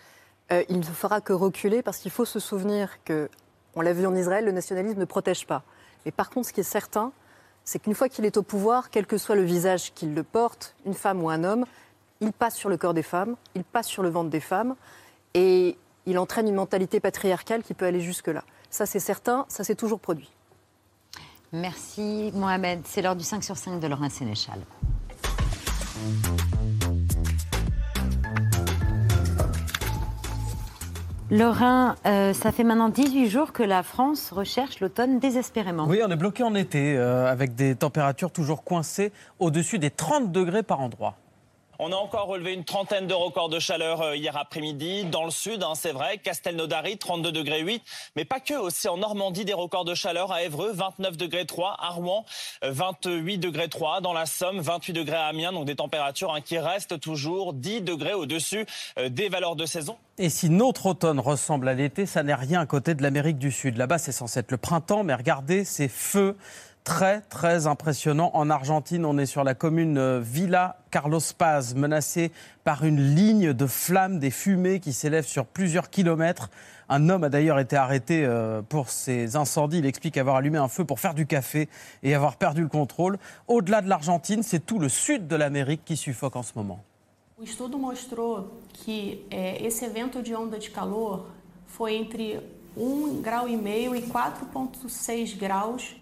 euh, 0.52 0.64
il 0.70 0.80
ne 0.80 0.84
fera 0.84 1.22
que 1.22 1.34
reculer 1.34 1.82
parce 1.82 1.98
qu'il 1.98 2.12
faut 2.12 2.26
se 2.26 2.40
souvenir 2.40 3.04
que, 3.04 3.30
on 3.76 3.82
l'a 3.82 3.94
vu 3.94 4.06
en 4.06 4.16
Israël, 4.16 4.46
le 4.46 4.52
nationalisme 4.52 5.00
ne 5.00 5.06
protège 5.06 5.48
pas. 5.48 5.64
Mais 6.06 6.12
par 6.12 6.30
contre, 6.30 6.50
ce 6.50 6.54
qui 6.54 6.60
est 6.60 6.64
certain, 6.64 7.12
c'est 7.64 7.80
qu'une 7.80 7.96
fois 7.96 8.10
qu'il 8.10 8.26
est 8.26 8.38
au 8.38 8.44
pouvoir, 8.44 8.90
quel 8.92 9.08
que 9.08 9.18
soit 9.18 9.36
le 9.36 9.44
visage 9.44 9.94
qu'il 9.94 10.14
le 10.14 10.24
porte, 10.24 10.76
une 10.86 10.94
femme 10.94 11.24
ou 11.24 11.30
un 11.30 11.44
homme, 11.44 11.66
il 12.22 12.32
passe 12.32 12.56
sur 12.56 12.70
le 12.70 12.78
corps 12.78 12.94
des 12.94 13.04
femmes, 13.04 13.36
il 13.56 13.64
passe 13.64 13.88
sur 13.88 14.04
le 14.04 14.10
ventre 14.10 14.30
des 14.30 14.40
femmes. 14.40 14.76
Et 15.34 15.78
il 16.06 16.18
entraîne 16.20 16.48
une 16.48 16.56
mentalité 16.56 17.00
patriarcale 17.00 17.64
qui 17.64 17.74
peut 17.74 17.86
aller 17.86 18.02
jusque-là. 18.02 18.44
Ça, 18.70 18.86
c'est 18.86 19.00
certain, 19.00 19.46
ça 19.50 19.64
s'est 19.64 19.76
toujours 19.76 20.00
produit. 20.00 20.32
Merci 21.52 22.32
Mohamed. 22.34 22.82
C'est 22.86 23.02
l'heure 23.02 23.16
du 23.16 23.24
5 23.24 23.44
sur 23.44 23.58
5 23.58 23.80
de 23.80 23.88
Laurent 23.88 24.10
Sénéchal. 24.10 24.60
Lorrain, 31.30 31.96
euh, 32.06 32.34
ça 32.34 32.52
fait 32.52 32.64
maintenant 32.64 32.90
18 32.90 33.30
jours 33.30 33.54
que 33.54 33.64
la 33.64 33.82
France 33.82 34.32
recherche 34.32 34.80
l'automne 34.82 35.20
désespérément. 35.20 35.86
Oui, 35.88 36.00
on 36.06 36.12
est 36.12 36.16
bloqué 36.16 36.44
en 36.44 36.54
été 36.54 36.96
euh, 36.96 37.32
avec 37.32 37.56
des 37.56 37.76
températures 37.76 38.32
toujours 38.32 38.64
coincées 38.64 39.12
au-dessus 39.40 39.80
des 39.80 39.90
30 39.90 40.32
degrés 40.32 40.64
par 40.64 40.80
endroit. 40.80 41.16
On 41.80 41.92
a 41.92 41.96
encore 41.96 42.28
relevé 42.28 42.54
une 42.54 42.64
trentaine 42.64 43.08
de 43.08 43.16
records 43.16 43.50
de 43.50 43.60
chaleur 43.60 44.02
euh, 44.02 44.16
hier 44.16 44.38
après-midi. 44.38 45.06
Dans 45.06 45.26
le 45.26 45.32
sud, 45.32 45.64
hein, 45.64 45.74
c'est 45.76 45.92
vrai, 45.92 46.20
Castelnaudary, 46.20 46.98
32 46.98 47.32
degrés 47.32 47.62
8. 47.62 47.82
Mais 48.16 48.26
pas 48.26 48.40
que, 48.40 48.54
aussi 48.54 48.88
en 48.88 48.98
Normandie, 48.98 49.44
des 49.44 49.54
records 49.54 49.84
de 49.84 49.96
chaleur 49.96 50.32
à 50.32 50.44
Évreux, 50.44 50.72
29 50.72 51.18
degrés 51.18 51.48
3. 51.48 51.78
À 51.80 51.90
Rouen, 51.90 52.26
euh, 52.64 52.72
28 52.72 53.40
degrés 53.40 53.70
3. 53.70 54.02
Dans 54.02 54.14
la 54.14 54.28
Somme, 54.28 54.60
28 54.60 54.94
degrés 54.94 55.16
à 55.16 55.26
Amiens. 55.26 55.52
Donc 55.52 55.66
des 55.66 55.76
températures 55.76 56.32
hein, 56.34 56.42
qui 56.42 56.60
restent 56.60 57.00
toujours 57.00 57.54
10 57.54 57.82
degrés 57.82 58.14
au-dessus 58.14 58.68
euh, 59.00 59.10
des 59.10 59.28
valeurs 59.30 59.56
de 59.56 59.66
saison. 59.66 59.98
Et 60.20 60.30
si 60.30 60.52
notre 60.52 60.86
automne 60.86 61.20
ressemble 61.20 61.68
à 61.68 61.74
l'été, 61.74 62.06
ça 62.06 62.22
n'est 62.22 62.36
rien 62.36 62.62
à 62.62 62.66
côté 62.68 62.94
de 62.94 63.02
l'Amérique 63.02 63.40
du 63.40 63.52
Sud. 63.52 63.78
Là-bas, 63.78 63.98
c'est 63.98 64.12
censé 64.12 64.42
être 64.42 64.52
le 64.52 64.58
printemps, 64.58 65.04
mais 65.04 65.16
regardez 65.16 65.66
ces 65.66 65.88
feux 65.88 66.38
très 66.84 67.22
très 67.22 67.68
impressionnants. 67.68 68.32
En 68.34 68.50
Argentine, 68.50 69.06
on 69.06 69.18
est 69.18 69.26
sur 69.26 69.44
la 69.44 69.54
commune 69.54 69.98
euh, 69.98 70.20
Villa 70.20 70.78
Carlos 70.92 71.20
Paz, 71.38 71.76
menacée 71.76 72.32
par 72.64 72.84
une 72.84 73.02
ligne 73.02 73.54
de 73.54 73.66
flammes, 73.66 74.20
des 74.20 74.32
fumées 74.32 74.80
qui 74.80 74.94
s'élèvent 74.94 75.26
sur 75.26 75.46
plusieurs 75.46 75.90
kilomètres. 75.90 76.50
Un 76.90 77.10
homme 77.10 77.24
a 77.24 77.30
d'ailleurs 77.30 77.60
été 77.60 77.76
arrêté 77.76 78.26
euh, 78.26 78.62
pour 78.62 78.90
ces 78.90 79.36
incendies. 79.36 79.80
Il 79.80 79.86
explique 79.86 80.18
avoir 80.18 80.36
allumé 80.36 80.58
un 80.58 80.68
feu 80.68 80.84
pour 80.86 81.00
faire 81.00 81.14
du 81.14 81.26
café 81.26 81.70
et 82.04 82.14
avoir 82.14 82.36
perdu 82.36 82.62
le 82.62 82.68
contrôle. 82.68 83.18
Au-delà 83.48 83.82
de 83.82 83.90
l'Argentine, 83.90 84.44
c'est 84.44 84.66
tout 84.66 84.80
le 84.80 84.90
sud 84.90 85.28
de 85.28 85.36
l'Amérique 85.36 85.82
qui 85.86 85.98
suffoque 85.98 86.36
en 86.36 86.44
ce 86.44 86.54
moment. 86.56 86.84
Que 88.86 89.18
eh, 89.32 89.66
esse 89.66 89.84
evento 89.84 90.22
de 90.22 90.34
onda 90.34 90.58
de 90.58 90.68
calor 90.70 91.26
foi 91.68 91.92
entre 92.00 92.42
1 92.78 93.22
grau 93.22 93.48
e 93.48 93.58
meio 93.58 93.94
e 93.94 94.02
4,6 94.02 95.38
graus 95.38 95.96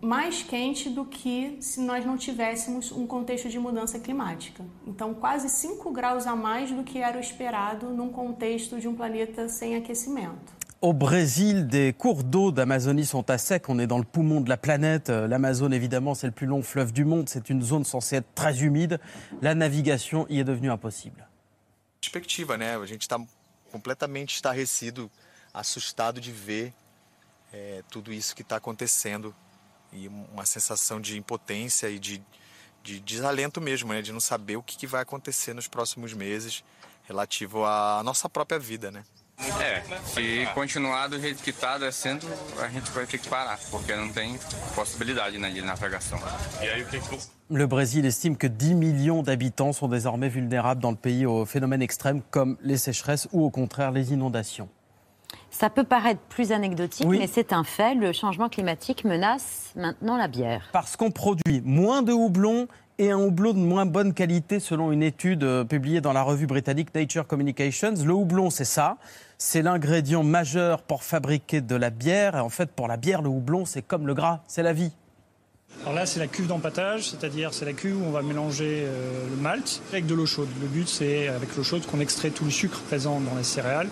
mais 0.00 0.42
quente 0.42 0.88
do 0.88 1.04
que 1.04 1.56
se 1.60 1.80
nós 1.80 2.04
não 2.04 2.16
tivéssemos 2.16 2.92
um 2.92 3.06
contexto 3.06 3.48
de 3.48 3.58
mudança 3.58 3.98
climática. 3.98 4.64
Então, 4.86 5.14
quase 5.14 5.48
5 5.48 5.90
graus 5.90 6.26
a 6.26 6.36
mais 6.36 6.70
do 6.70 6.84
que 6.84 6.98
era 6.98 7.16
o 7.16 7.20
esperado 7.20 7.90
num 7.90 8.10
contexto 8.10 8.78
de 8.80 8.88
um 8.88 8.94
planeta 8.94 9.48
sem 9.48 9.76
aquecimento. 9.76 10.56
Au 10.80 10.92
Brésil, 10.92 11.66
des 11.66 11.92
cours 11.92 12.22
d'eau 12.22 12.52
d'Amazonie 12.52 13.04
sont 13.04 13.28
à 13.30 13.36
sec. 13.36 13.68
On 13.68 13.80
est 13.80 13.88
dans 13.88 13.98
le 13.98 14.04
poumon 14.04 14.40
de 14.40 14.48
la 14.48 14.56
planète. 14.56 15.08
L'Amazone, 15.08 15.72
évidemment, 15.72 16.14
c'est 16.14 16.28
le 16.28 16.32
plus 16.32 16.46
long 16.46 16.62
fleuve 16.62 16.92
du 16.92 17.04
monde. 17.04 17.28
C'est 17.28 17.50
une 17.50 17.62
zone 17.62 17.84
censée 17.84 18.16
être 18.16 18.32
très 18.34 18.62
humide. 18.62 19.00
La 19.42 19.56
navigation 19.56 20.24
y 20.28 20.38
est 20.38 20.44
devenue 20.44 20.70
impossible. 20.70 21.28
perspectiva, 22.00 22.56
né? 22.56 22.76
A 22.76 22.86
gente 22.86 23.02
está 23.02 23.18
completamente 23.70 24.34
estarrecido, 24.34 25.10
assustado 25.52 26.20
de 26.20 26.32
ver 26.32 26.72
é, 27.52 27.82
tudo 27.90 28.12
isso 28.12 28.34
que 28.34 28.42
está 28.42 28.56
acontecendo 28.56 29.34
e 29.92 30.08
uma 30.08 30.46
sensação 30.46 31.00
de 31.00 31.16
impotência 31.16 31.88
e 31.88 31.98
de, 31.98 32.22
de 32.82 33.00
desalento 33.00 33.60
mesmo, 33.60 33.92
né? 33.92 34.02
De 34.02 34.12
não 34.12 34.20
saber 34.20 34.56
o 34.56 34.62
que, 34.62 34.76
que 34.76 34.86
vai 34.86 35.02
acontecer 35.02 35.54
nos 35.54 35.68
próximos 35.68 36.12
meses 36.12 36.64
relativo 37.06 37.64
à 37.64 38.02
nossa 38.04 38.28
própria 38.28 38.58
vida, 38.58 38.90
né? 38.90 39.02
É, 39.60 39.82
se 40.04 40.46
continuar 40.52 41.06
do 41.06 41.20
jeito 41.20 41.42
que 41.42 41.50
está 41.50 41.78
descendo, 41.78 42.26
a 42.58 42.68
gente 42.68 42.90
vai 42.90 43.06
ter 43.06 43.18
que 43.18 43.28
parar, 43.28 43.58
porque 43.70 43.94
não 43.94 44.12
tem 44.12 44.38
possibilidade 44.74 45.38
né, 45.38 45.48
de 45.50 45.62
navegação. 45.62 46.18
E 46.60 46.68
aí 46.68 46.82
o 46.82 46.86
que, 46.86 47.00
que 47.00 47.18
Le 47.48 47.66
Brésil 47.66 48.04
estime 48.04 48.36
que 48.36 48.48
10 48.48 48.74
millions 48.74 49.22
d'habitants 49.22 49.72
sont 49.72 49.88
désormais 49.88 50.28
vulnérables 50.28 50.82
dans 50.82 50.90
le 50.90 50.96
pays 50.96 51.24
aux 51.24 51.46
phénomènes 51.46 51.82
extrêmes 51.82 52.20
comme 52.30 52.58
les 52.60 52.76
sécheresses 52.76 53.28
ou 53.32 53.44
au 53.44 53.50
contraire 53.50 53.92
les 53.92 54.12
inondations. 54.12 54.68
Ça 55.50 55.70
peut 55.70 55.84
paraître 55.84 56.20
plus 56.28 56.52
anecdotique, 56.52 57.06
Oui. 57.08 57.18
mais 57.18 57.26
c'est 57.26 57.52
un 57.52 57.64
fait. 57.64 57.94
Le 57.94 58.12
changement 58.12 58.48
climatique 58.48 59.04
menace 59.04 59.72
maintenant 59.76 60.16
la 60.16 60.28
bière. 60.28 60.68
Parce 60.72 60.96
qu'on 60.96 61.10
produit 61.10 61.62
moins 61.64 62.02
de 62.02 62.12
houblon 62.12 62.68
et 62.98 63.10
un 63.10 63.18
houblon 63.18 63.52
de 63.54 63.58
moins 63.58 63.86
bonne 63.86 64.12
qualité 64.12 64.60
selon 64.60 64.92
une 64.92 65.02
étude 65.02 65.44
euh, 65.44 65.64
publiée 65.64 66.00
dans 66.00 66.12
la 66.12 66.22
revue 66.22 66.46
britannique 66.46 66.94
Nature 66.94 67.26
Communications. 67.26 67.94
Le 68.04 68.12
houblon, 68.12 68.50
c'est 68.50 68.64
ça. 68.64 68.96
C'est 69.38 69.62
l'ingrédient 69.62 70.24
majeur 70.24 70.82
pour 70.82 71.02
fabriquer 71.04 71.60
de 71.60 71.76
la 71.76 71.90
bière. 71.90 72.36
Et 72.36 72.40
en 72.40 72.48
fait, 72.48 72.70
pour 72.72 72.88
la 72.88 72.96
bière, 72.96 73.22
le 73.22 73.28
houblon, 73.28 73.64
c'est 73.64 73.82
comme 73.82 74.06
le 74.06 74.14
gras, 74.14 74.40
c'est 74.48 74.64
la 74.64 74.72
vie. 74.72 74.92
Alors 75.82 75.94
là, 75.94 76.06
c'est 76.06 76.18
la 76.18 76.26
cuve 76.26 76.48
d'empattage, 76.48 77.08
c'est-à-dire 77.08 77.54
c'est 77.54 77.64
la 77.64 77.72
cuve 77.72 78.02
où 78.02 78.04
on 78.04 78.10
va 78.10 78.22
mélanger 78.22 78.82
euh, 78.84 79.28
le 79.30 79.36
malt 79.40 79.80
avec 79.92 80.06
de 80.06 80.14
l'eau 80.14 80.26
chaude. 80.26 80.48
Le 80.60 80.66
but, 80.66 80.88
c'est 80.88 81.28
avec 81.28 81.56
l'eau 81.56 81.62
chaude 81.62 81.86
qu'on 81.86 82.00
extrait 82.00 82.30
tout 82.30 82.44
le 82.44 82.50
sucre 82.50 82.80
présent 82.80 83.20
dans 83.20 83.36
les 83.36 83.44
céréales. 83.44 83.88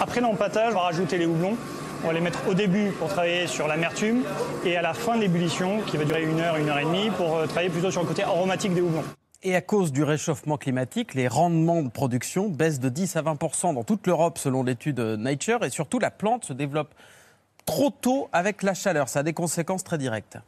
Après 0.00 0.20
l'empattage, 0.20 0.72
on 0.72 0.76
va 0.76 0.82
rajouter 0.82 1.18
les 1.18 1.26
houblons. 1.26 1.56
On 2.04 2.06
va 2.06 2.12
les 2.12 2.20
mettre 2.20 2.46
au 2.48 2.54
début 2.54 2.90
pour 2.92 3.08
travailler 3.08 3.46
sur 3.48 3.66
l'amertume 3.66 4.22
et 4.64 4.76
à 4.76 4.82
la 4.82 4.94
fin 4.94 5.16
de 5.16 5.22
l'ébullition, 5.22 5.80
qui 5.80 5.96
va 5.96 6.04
durer 6.04 6.22
une 6.22 6.38
heure, 6.38 6.56
une 6.56 6.68
heure 6.68 6.78
et 6.78 6.84
demie, 6.84 7.10
pour 7.10 7.36
euh, 7.36 7.46
travailler 7.46 7.70
plutôt 7.70 7.90
sur 7.90 8.02
le 8.02 8.06
côté 8.06 8.22
aromatique 8.22 8.72
des 8.72 8.80
houblons. 8.80 9.04
Et 9.42 9.56
à 9.56 9.60
cause 9.60 9.92
du 9.92 10.04
réchauffement 10.04 10.56
climatique, 10.56 11.14
les 11.14 11.28
rendements 11.28 11.82
de 11.82 11.88
production 11.88 12.48
baissent 12.48 12.80
de 12.80 12.88
10 12.88 13.16
à 13.16 13.22
20% 13.22 13.74
dans 13.74 13.84
toute 13.84 14.06
l'Europe 14.06 14.38
selon 14.38 14.62
l'étude 14.62 15.00
Nature. 15.00 15.64
Et 15.64 15.70
surtout, 15.70 15.98
la 15.98 16.10
plante 16.10 16.44
se 16.44 16.52
développe 16.52 16.94
trop 17.64 17.90
tôt 17.90 18.28
avec 18.32 18.62
la 18.62 18.74
chaleur. 18.74 19.08
Ça 19.08 19.20
a 19.20 19.22
des 19.22 19.34
conséquences 19.34 19.84
très 19.84 19.98
directes. 19.98 20.38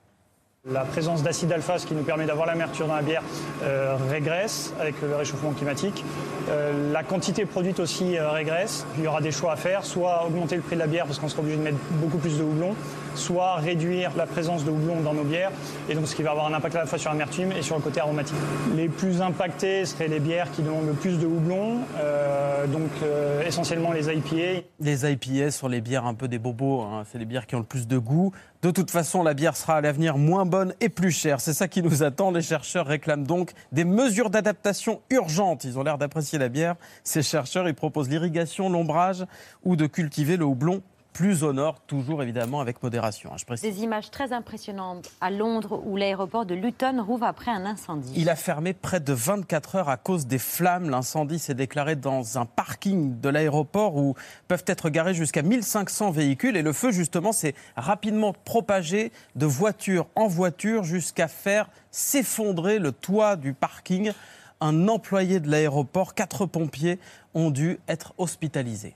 La 0.67 0.81
présence 0.81 1.23
d'acide 1.23 1.53
alpha, 1.53 1.79
ce 1.79 1.87
qui 1.87 1.95
nous 1.95 2.03
permet 2.03 2.27
d'avoir 2.27 2.45
l'amertume 2.45 2.89
dans 2.89 2.97
la 2.97 3.03
bière, 3.03 3.23
euh, 3.63 3.97
régresse 4.11 4.75
avec 4.81 5.01
le 5.01 5.15
réchauffement 5.15 5.53
climatique. 5.53 6.05
Euh, 6.49 6.93
la 6.93 7.05
quantité 7.05 7.47
produite 7.47 7.79
aussi 7.79 8.19
euh, 8.19 8.33
régresse. 8.33 8.85
Il 8.97 9.05
y 9.05 9.07
aura 9.07 9.21
des 9.21 9.31
choix 9.31 9.53
à 9.53 9.57
faire, 9.57 9.85
soit 9.85 10.27
augmenter 10.27 10.57
le 10.57 10.63
prix 10.63 10.75
de 10.75 10.81
la 10.81 10.89
bière 10.89 11.07
parce 11.07 11.21
qu'on 11.21 11.29
sera 11.29 11.43
obligé 11.43 11.59
de 11.59 11.63
mettre 11.63 11.79
beaucoup 11.93 12.19
plus 12.19 12.39
de 12.39 12.43
houblon, 12.43 12.75
soit 13.15 13.57
réduire 13.57 14.13
la 14.17 14.27
présence 14.27 14.65
de 14.65 14.71
houblon 14.71 15.01
dans 15.01 15.15
nos 15.15 15.25
bières, 15.25 15.51
et 15.89 15.95
donc 15.95 16.07
ce 16.07 16.15
qui 16.15 16.23
va 16.23 16.31
avoir 16.31 16.47
un 16.47 16.55
impact 16.55 16.77
à 16.77 16.81
la 16.81 16.87
fois 16.87 16.99
sur 16.99 17.11
l'amertume 17.11 17.53
et 17.53 17.63
sur 17.63 17.77
le 17.77 17.83
côté 17.83 18.01
aromatique. 18.01 18.37
Les 18.75 18.89
plus 18.89 19.23
impactées 19.23 19.85
seraient 19.85 20.09
les 20.09 20.21
bières 20.21 20.51
qui 20.51 20.63
demandent 20.63 20.87
le 20.87 20.93
plus 20.93 21.19
de 21.19 21.27
houblon, 21.27 21.79
euh, 21.99 22.67
donc 22.67 22.91
euh, 23.03 23.47
essentiellement 23.47 23.93
les 23.93 24.09
IPA. 24.09 24.65
Les 24.81 25.11
IPA 25.11 25.51
sont 25.51 25.69
les 25.69 25.81
bières 25.81 26.07
un 26.07 26.15
peu 26.15 26.29
des 26.29 26.39
bobos, 26.39 26.83
hein. 26.83 27.05
c'est 27.11 27.19
les 27.19 27.25
bières 27.25 27.47
qui 27.47 27.55
ont 27.55 27.61
le 27.61 27.65
plus 27.65 27.87
de 27.87 27.99
goût. 27.99 28.33
De 28.61 28.73
toute 28.73 28.91
façon, 28.91 29.23
la 29.23 29.35
bière 29.35 29.57
sera 29.57 29.77
à 29.77 29.81
l'avenir 29.81 30.19
moins 30.19 30.45
bonne 30.45 30.75
et 30.81 30.89
plus 30.89 31.13
chère. 31.13 31.41
C'est 31.41 31.53
ça 31.53 31.69
qui 31.69 31.81
nous 31.81 32.03
attend. 32.03 32.33
Les 32.33 32.43
chercheurs 32.43 32.87
réclament 32.87 33.25
donc 33.25 33.53
des 33.71 33.85
mesures 33.85 34.31
d'adaptation 34.31 35.01
urgentes. 35.11 35.63
Ils 35.63 35.79
ont 35.79 35.85
l'air 35.85 35.97
d'apprécier 35.97 36.41
la 36.41 36.49
bière. 36.49 36.75
Ces 37.05 37.23
chercheurs, 37.23 37.69
ils 37.69 37.75
proposent 37.75 38.09
l'irrigation, 38.09 38.69
l'ombrage 38.69 39.25
ou 39.63 39.77
de 39.77 39.87
cultiver 39.87 40.37
le 40.37 40.45
houblon 40.45 40.83
plus 41.13 41.43
au 41.43 41.53
nord, 41.53 41.81
toujours 41.81 42.23
évidemment 42.23 42.61
avec 42.61 42.83
modération. 42.83 43.31
hein, 43.33 43.37
je 43.39 43.45
précise. 43.45 43.75
Des 43.75 43.83
images 43.83 44.11
très 44.11 44.33
impressionnantes 44.33 45.11
à 45.21 45.31
Londres 45.31 45.83
où 45.85 45.97
l'aéroport 45.97 46.47
de 46.47 46.55
Luton 46.55 47.03
rouvre 47.05 47.25
après 47.25 47.51
un 47.51 47.67
incendie. 47.67 48.13
Il 48.15 48.29
a 48.29 48.37
fermé 48.37 48.73
près 48.73 49.01
de 49.01 49.13
24 49.13 49.77
heures 49.77 49.89
à 49.89 49.97
cause 49.97 50.27
des 50.27 50.39
flammes. 50.39 50.91
L'incendie 50.91 51.41
s'est 51.41 51.55
déclaré 51.55 51.97
dans 51.97 52.39
un 52.39 52.47
parking 52.47 53.19
de 53.21 53.29
l'aéroport 53.29 53.97
où 53.97 54.15
peuvent 54.47 54.65
être 54.67 54.91
garés 54.91 55.15
jusqu'à 55.15 55.43
1500 55.43 56.13
véhicules. 56.13 56.57
Et 56.57 56.63
le 56.63 56.73
feu, 56.73 56.93
justement, 56.93 57.33
s'est 57.33 57.55
rapidement 57.77 58.33
propagé 58.45 59.11
de 59.35 59.47
voiture 59.47 60.07
en 60.15 60.29
voiture 60.29 60.85
jusqu'à 60.85 61.27
faire 61.27 61.69
s'effondrer 61.91 62.79
le 62.79 62.93
toit 62.93 63.35
du 63.37 63.55
parking. 63.55 64.13
Un 64.61 64.89
employé 64.89 65.41
de 65.41 65.51
l'aéroport, 65.51 66.15
quatre 66.15 66.47
pompiers 66.47 66.99
ont 67.35 67.51
dû 67.51 67.79
être 67.89 68.13
hospitalisés. 68.19 68.95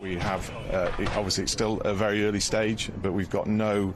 We 0.00 0.16
have, 0.18 0.50
uh, 0.72 0.90
obviously, 1.16 1.44
it's 1.44 1.52
still 1.52 1.80
a 1.84 1.94
very 1.94 2.24
early 2.26 2.40
stage, 2.40 2.90
but 3.02 3.12
we've 3.12 3.30
got 3.30 3.46
no 3.46 3.94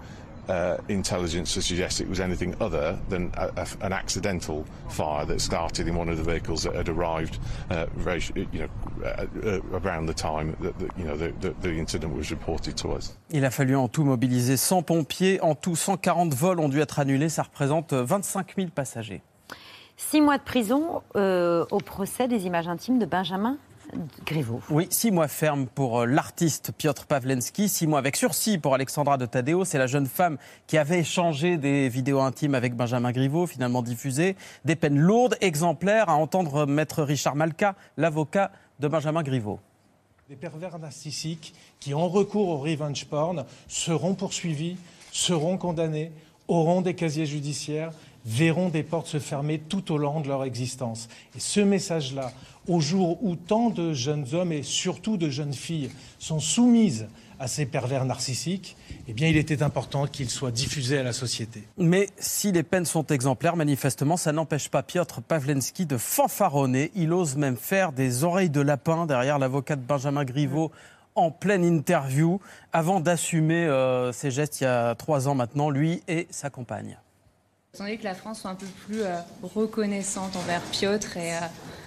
uh, 0.48 0.78
intelligence 0.88 1.52
to 1.54 1.60
suggest 1.60 2.00
it 2.00 2.08
was 2.08 2.20
anything 2.20 2.54
other 2.62 2.98
than 3.10 3.30
a, 3.36 3.50
a- 3.56 3.84
an 3.84 3.92
accidental 3.92 4.64
fire 4.88 5.26
that 5.26 5.40
started 5.40 5.86
in 5.88 5.94
one 5.96 6.08
of 6.08 6.16
the 6.16 6.22
vehicles 6.22 6.62
that 6.62 6.74
had 6.74 6.88
arrived, 6.88 7.38
uh, 7.70 7.84
very, 7.96 8.20
sh- 8.20 8.32
you 8.36 8.60
know, 8.60 8.68
uh, 9.04 9.26
uh, 9.44 9.60
around 9.84 10.06
the 10.06 10.14
time 10.14 10.56
that, 10.60 10.78
that 10.78 10.90
you 10.96 11.04
know 11.04 11.16
the, 11.16 11.32
the, 11.40 11.50
the 11.60 11.72
incident 11.76 12.14
was 12.16 12.30
reported 12.30 12.76
to 12.76 12.92
us. 12.92 13.14
Il 13.30 13.44
a 13.44 13.50
fallu 13.50 13.76
en 13.76 13.88
tout 13.88 14.04
mobiliser 14.04 14.56
100 14.56 14.82
pompiers. 14.82 15.40
En 15.42 15.54
tout, 15.54 15.76
140 15.76 16.32
vols 16.32 16.60
ont 16.60 16.70
dû 16.70 16.80
être 16.80 16.98
annulés. 17.00 17.28
Ça 17.28 17.42
représente 17.42 17.92
25 17.92 18.54
000 18.56 18.68
passagers. 18.74 19.20
Six 19.98 20.20
mois 20.22 20.38
de 20.38 20.44
prison 20.44 21.02
euh, 21.16 21.66
au 21.72 21.78
procès 21.78 22.28
des 22.28 22.46
images 22.46 22.68
intimes 22.68 22.98
de 23.00 23.04
Benjamin 23.04 23.58
Griveaux. 24.26 24.60
Oui, 24.70 24.86
six 24.90 25.10
mois 25.10 25.28
ferme 25.28 25.66
pour 25.66 26.00
euh, 26.00 26.06
l'artiste 26.06 26.72
Piotr 26.76 27.06
Pawlenski, 27.06 27.68
six 27.68 27.86
mois 27.86 27.98
avec 27.98 28.16
sursis 28.16 28.58
pour 28.58 28.74
Alexandra 28.74 29.16
de 29.16 29.26
Tadeo. 29.26 29.64
C'est 29.64 29.78
la 29.78 29.86
jeune 29.86 30.06
femme 30.06 30.36
qui 30.66 30.76
avait 30.76 31.00
échangé 31.00 31.56
des 31.56 31.88
vidéos 31.88 32.20
intimes 32.20 32.54
avec 32.54 32.74
Benjamin 32.74 33.12
Griveaux, 33.12 33.46
finalement 33.46 33.82
diffusées. 33.82 34.36
Des 34.64 34.76
peines 34.76 34.98
lourdes, 34.98 35.36
exemplaires, 35.40 36.08
à 36.08 36.14
entendre 36.14 36.66
maître 36.66 37.02
Richard 37.02 37.34
Malka, 37.34 37.74
l'avocat 37.96 38.52
de 38.80 38.88
Benjamin 38.88 39.22
Griveaux. 39.22 39.60
Des 40.28 40.36
pervers 40.36 40.78
narcissiques 40.78 41.54
qui 41.80 41.94
ont 41.94 42.08
recours 42.08 42.48
au 42.48 42.58
revenge 42.58 43.06
porn 43.06 43.46
seront 43.66 44.14
poursuivis, 44.14 44.76
seront 45.10 45.56
condamnés, 45.56 46.12
auront 46.48 46.82
des 46.82 46.94
casiers 46.94 47.26
judiciaires, 47.26 47.92
verront 48.24 48.68
des 48.68 48.82
portes 48.82 49.06
se 49.06 49.18
fermer 49.18 49.58
tout 49.58 49.90
au 49.92 49.96
long 49.96 50.20
de 50.20 50.28
leur 50.28 50.44
existence. 50.44 51.08
Et 51.34 51.40
ce 51.40 51.60
message-là, 51.60 52.32
au 52.68 52.80
jour 52.80 53.18
où 53.24 53.34
tant 53.34 53.70
de 53.70 53.92
jeunes 53.92 54.26
hommes 54.32 54.52
et 54.52 54.62
surtout 54.62 55.16
de 55.16 55.30
jeunes 55.30 55.54
filles 55.54 55.90
sont 56.18 56.38
soumises 56.38 57.08
à 57.40 57.46
ces 57.46 57.66
pervers 57.66 58.04
narcissiques, 58.04 58.76
eh 59.06 59.12
bien, 59.12 59.28
il 59.28 59.36
était 59.36 59.62
important 59.62 60.06
qu'il 60.06 60.28
soit 60.28 60.50
diffusé 60.50 60.98
à 60.98 61.02
la 61.02 61.12
société. 61.12 61.62
Mais 61.78 62.08
si 62.18 62.52
les 62.52 62.62
peines 62.62 62.84
sont 62.84 63.06
exemplaires, 63.06 63.56
manifestement, 63.56 64.16
ça 64.16 64.32
n'empêche 64.32 64.68
pas 64.68 64.82
Piotr 64.82 65.22
Pawlenski 65.22 65.86
de 65.86 65.96
fanfaronner. 65.96 66.90
Il 66.94 67.12
ose 67.12 67.36
même 67.36 67.56
faire 67.56 67.92
des 67.92 68.24
oreilles 68.24 68.50
de 68.50 68.60
lapin 68.60 69.06
derrière 69.06 69.38
l'avocat 69.38 69.76
de 69.76 69.82
Benjamin 69.82 70.24
Griveaux 70.24 70.72
en 71.14 71.30
pleine 71.32 71.64
interview, 71.64 72.40
avant 72.72 73.00
d'assumer 73.00 73.66
euh, 73.66 74.12
ses 74.12 74.30
gestes 74.30 74.60
il 74.60 74.64
y 74.64 74.66
a 74.68 74.94
trois 74.94 75.26
ans 75.26 75.34
maintenant, 75.34 75.68
lui 75.68 76.02
et 76.06 76.28
sa 76.30 76.48
compagne. 76.48 76.96
Attendez 77.74 77.98
que 77.98 78.04
la 78.04 78.14
France 78.14 78.40
soit 78.40 78.50
un 78.50 78.54
peu 78.54 78.66
plus 78.86 79.02
euh, 79.02 79.20
reconnaissante 79.42 80.34
envers 80.36 80.62
Piotr 80.62 81.16
et 81.16 81.36
euh, 81.36 81.40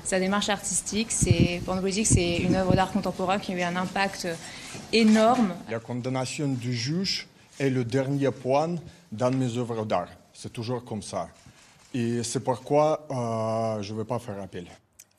sa 0.04 0.20
démarche 0.20 0.50
artistique. 0.50 1.12
C'est, 1.12 1.62
pour 1.66 1.76
nous 1.76 1.82
politique, 1.82 2.08
c'est 2.08 2.38
une 2.38 2.56
œuvre 2.56 2.76
d'art 2.76 2.92
contemporain 2.92 3.40
qui 3.40 3.54
a 3.54 3.58
eu 3.58 3.62
un 3.62 3.76
impact 3.76 4.26
euh, 4.26 4.36
énorme. 4.94 5.54
La 5.70 5.80
condamnation 5.80 6.48
du 6.48 6.74
juge 6.74 7.28
est 7.60 7.70
le 7.70 7.84
dernier 7.84 8.32
point 8.32 8.76
dans 9.12 9.32
mes 9.32 9.58
œuvres 9.58 9.86
d'art. 9.86 10.08
C'est 10.34 10.54
toujours 10.54 10.84
comme 10.86 11.02
ça. 11.02 11.30
Et 11.94 12.24
c'est 12.24 12.40
pourquoi 12.40 13.06
euh, 13.12 13.82
je 13.82 13.94
ne 13.94 14.00
vais 14.00 14.06
pas 14.06 14.20
faire 14.20 14.42
appel. 14.42 14.68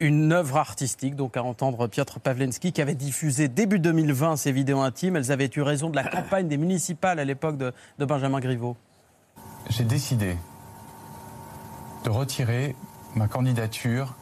Une 0.01 0.33
œuvre 0.33 0.57
artistique, 0.57 1.15
donc 1.15 1.37
à 1.37 1.45
entendre 1.45 1.87
Piotr 1.87 2.19
Pawlenski, 2.19 2.73
qui 2.73 2.81
avait 2.81 2.95
diffusé 2.95 3.49
début 3.49 3.79
2020 3.79 4.37
ses 4.37 4.51
vidéos 4.51 4.81
intimes. 4.81 5.17
Elles 5.17 5.31
avaient 5.31 5.51
eu 5.55 5.63
raison 5.63 5.91
de 5.91 5.97
la 5.97 6.05
campagne 6.05 6.49
des 6.49 6.57
municipales 6.57 7.19
à 7.19 7.25
l'époque 7.25 7.57
de, 7.57 7.73
de 7.99 8.05
Benjamin 8.05 8.41
Griveaux. 8.41 8.77
J'ai 9.71 9.85
décidé 9.85 10.37
de 12.05 12.11
retirer 12.11 12.75
ma 13.15 13.29
candidature 13.29 14.15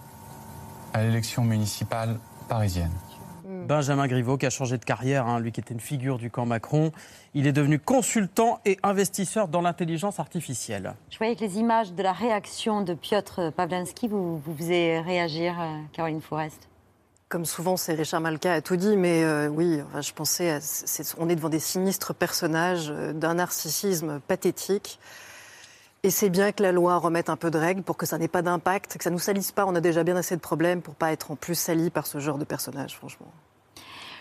à 0.93 1.03
l'élection 1.03 1.45
municipale 1.45 2.19
parisienne. 2.49 2.93
Benjamin 3.67 4.07
Griveaux, 4.09 4.37
qui 4.37 4.47
a 4.47 4.51
changé 4.51 4.79
de 4.79 4.85
carrière, 4.85 5.27
hein, 5.27 5.39
lui 5.39 5.53
qui 5.53 5.61
était 5.61 5.75
une 5.75 5.81
figure 5.81 6.19
du 6.19 6.31
camp 6.31 6.45
Macron. 6.47 6.91
Il 7.35 7.47
est 7.47 7.53
devenu 7.53 7.79
consultant 7.79 8.59
et 8.65 8.79
investisseur 8.83 9.47
dans 9.49 9.61
l'intelligence 9.61 10.19
artificielle. 10.19 10.95
Je 11.11 11.19
voyais 11.19 11.37
que 11.37 11.41
les 11.45 11.59
images 11.59 11.93
de 11.93 12.03
la 12.03 12.13
réaction 12.13 12.83
de 12.83 12.95
Piotr 12.95 13.53
Pawlenski 13.53 14.09
vous, 14.09 14.39
vous 14.39 14.57
faisiez 14.57 15.01
réagir, 15.01 15.55
euh, 15.61 15.79
Caroline 15.93 16.21
Forest? 16.21 16.69
Comme 17.29 17.45
souvent, 17.45 17.77
c'est 17.77 17.95
Richard 17.95 18.21
Malka 18.21 18.55
a 18.55 18.61
tout 18.61 18.75
dit, 18.77 18.97
mais 18.97 19.23
euh, 19.23 19.47
oui, 19.49 19.81
enfin, 19.87 20.01
je 20.01 20.13
pensais, 20.13 20.51
à, 20.51 20.61
c'est- 20.61 21.15
on 21.19 21.29
est 21.29 21.37
devant 21.37 21.49
des 21.49 21.61
sinistres 21.61 22.13
personnages 22.13 22.91
euh, 22.91 23.13
d'un 23.13 23.35
narcissisme 23.35 24.19
pathétique. 24.27 24.99
Et 26.03 26.11
c'est 26.11 26.31
bien 26.31 26.53
que 26.53 26.63
la 26.63 26.73
loi 26.73 26.97
remette 26.97 27.29
un 27.29 27.37
peu 27.37 27.51
de 27.51 27.59
règles 27.59 27.83
pour 27.83 27.99
que 27.99 28.07
ça 28.07 28.17
n'ait 28.17 28.29
pas 28.29 28.41
d'impact, 28.41 28.97
que 28.97 29.05
ça 29.05 29.11
nous 29.11 29.19
salisse 29.19 29.53
pas. 29.53 29.67
On 29.67 29.75
a 29.75 29.81
déjà 29.81 30.03
bien 30.03 30.17
assez 30.17 30.35
de 30.35 30.41
problèmes 30.41 30.81
pour 30.81 30.95
pas 30.95 31.13
être 31.13 31.31
en 31.31 31.37
plus 31.37 31.55
sali 31.55 31.91
par 31.91 32.07
ce 32.07 32.19
genre 32.19 32.39
de 32.39 32.45
personnage, 32.45 32.97
franchement. 32.97 33.27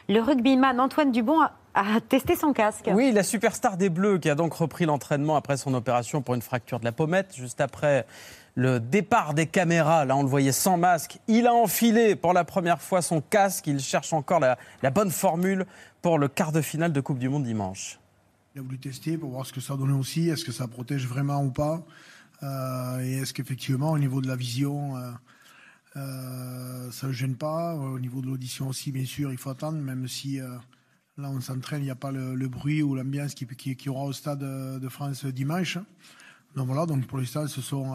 Le 0.10 0.22
rugbyman 0.22 0.80
Antoine 0.80 1.12
Dubon 1.12 1.40
a, 1.40 1.52
a 1.76 2.02
testé 2.02 2.36
son 2.36 2.52
casque. 2.52 2.90
Oui, 2.94 3.12
la 3.12 3.24
superstar 3.24 3.78
des 3.78 3.90
Bleus 3.90 4.18
qui 4.18 4.30
a 4.30 4.36
donc 4.36 4.54
repris 4.56 4.86
l'entraînement 4.86 5.36
après 5.36 5.56
son 5.56 5.74
opération 5.74 6.22
pour 6.22 6.36
une 6.36 6.42
fracture 6.42 6.80
de 6.80 6.86
la 6.86 6.92
pommette, 6.92 7.36
juste 7.36 7.62
après 7.62 8.06
le 8.56 8.80
départ 8.80 9.34
des 9.34 9.46
caméras. 9.46 10.04
Là, 10.04 10.18
on 10.18 10.24
le 10.24 10.28
voyait 10.28 10.52
sans 10.52 10.78
masque. 10.78 11.20
Il 11.28 11.48
a 11.48 11.54
enfilé 11.54 12.16
pour 12.16 12.34
la 12.34 12.44
première 12.44 12.82
fois 12.82 13.02
son 13.02 13.22
casque. 13.22 13.68
Il 13.68 13.80
cherche 13.80 14.12
encore 14.12 14.40
la, 14.40 14.58
la 14.82 14.90
bonne 14.90 15.12
formule 15.12 15.66
pour 16.02 16.18
le 16.18 16.28
quart 16.28 16.52
de 16.52 16.62
finale 16.62 16.92
de 16.92 17.00
Coupe 17.00 17.20
du 17.20 17.30
Monde 17.30 17.44
dimanche. 17.44 18.00
Il 18.56 18.60
a 18.60 18.62
voulu 18.64 18.80
tester 18.80 19.18
pour 19.18 19.30
voir 19.30 19.46
ce 19.46 19.54
que 19.54 19.62
ça 19.62 19.78
donnait 19.78 19.94
aussi, 19.94 20.30
est-ce 20.30 20.44
que 20.44 20.52
ça 20.52 20.68
protège 20.68 21.06
vraiment 21.08 21.44
ou 21.44 21.52
pas, 21.52 21.86
Euh, 22.42 23.00
et 23.02 23.18
est-ce 23.20 23.34
qu'effectivement 23.34 23.92
au 23.92 24.00
niveau 24.00 24.22
de 24.22 24.28
la 24.28 24.38
vision, 24.38 24.96
euh, 24.96 25.12
euh, 25.98 26.92
ça 26.92 27.08
ne 27.08 27.12
gêne 27.12 27.36
pas, 27.36 27.76
au 27.76 28.00
niveau 28.00 28.22
de 28.22 28.28
l'audition 28.28 28.70
aussi 28.70 28.94
bien 28.94 29.06
sûr 29.06 29.30
il 29.34 29.38
faut 29.38 29.50
attendre, 29.50 29.78
même 29.78 30.08
si 30.08 30.40
là 31.18 31.30
on 31.30 31.42
s'entraîne, 31.42 31.82
il 31.82 31.86
n'y 31.86 31.92
a 31.92 31.96
pas 31.96 32.12
le, 32.12 32.48
bruit 32.48 32.82
ou 32.82 32.96
l'ambiance 32.96 33.34
qui, 33.34 33.46
qui, 33.76 33.90
aura 33.90 34.06
au 34.06 34.14
stade 34.14 34.40
de 34.40 34.90
France 34.90 35.26
dimanche. 35.26 35.78
Donc 36.56 36.68
voilà, 36.68 36.86
donc 36.86 37.06
pour 37.08 37.18
l'instant 37.20 37.46
ce 37.48 37.62
sont, 37.62 37.94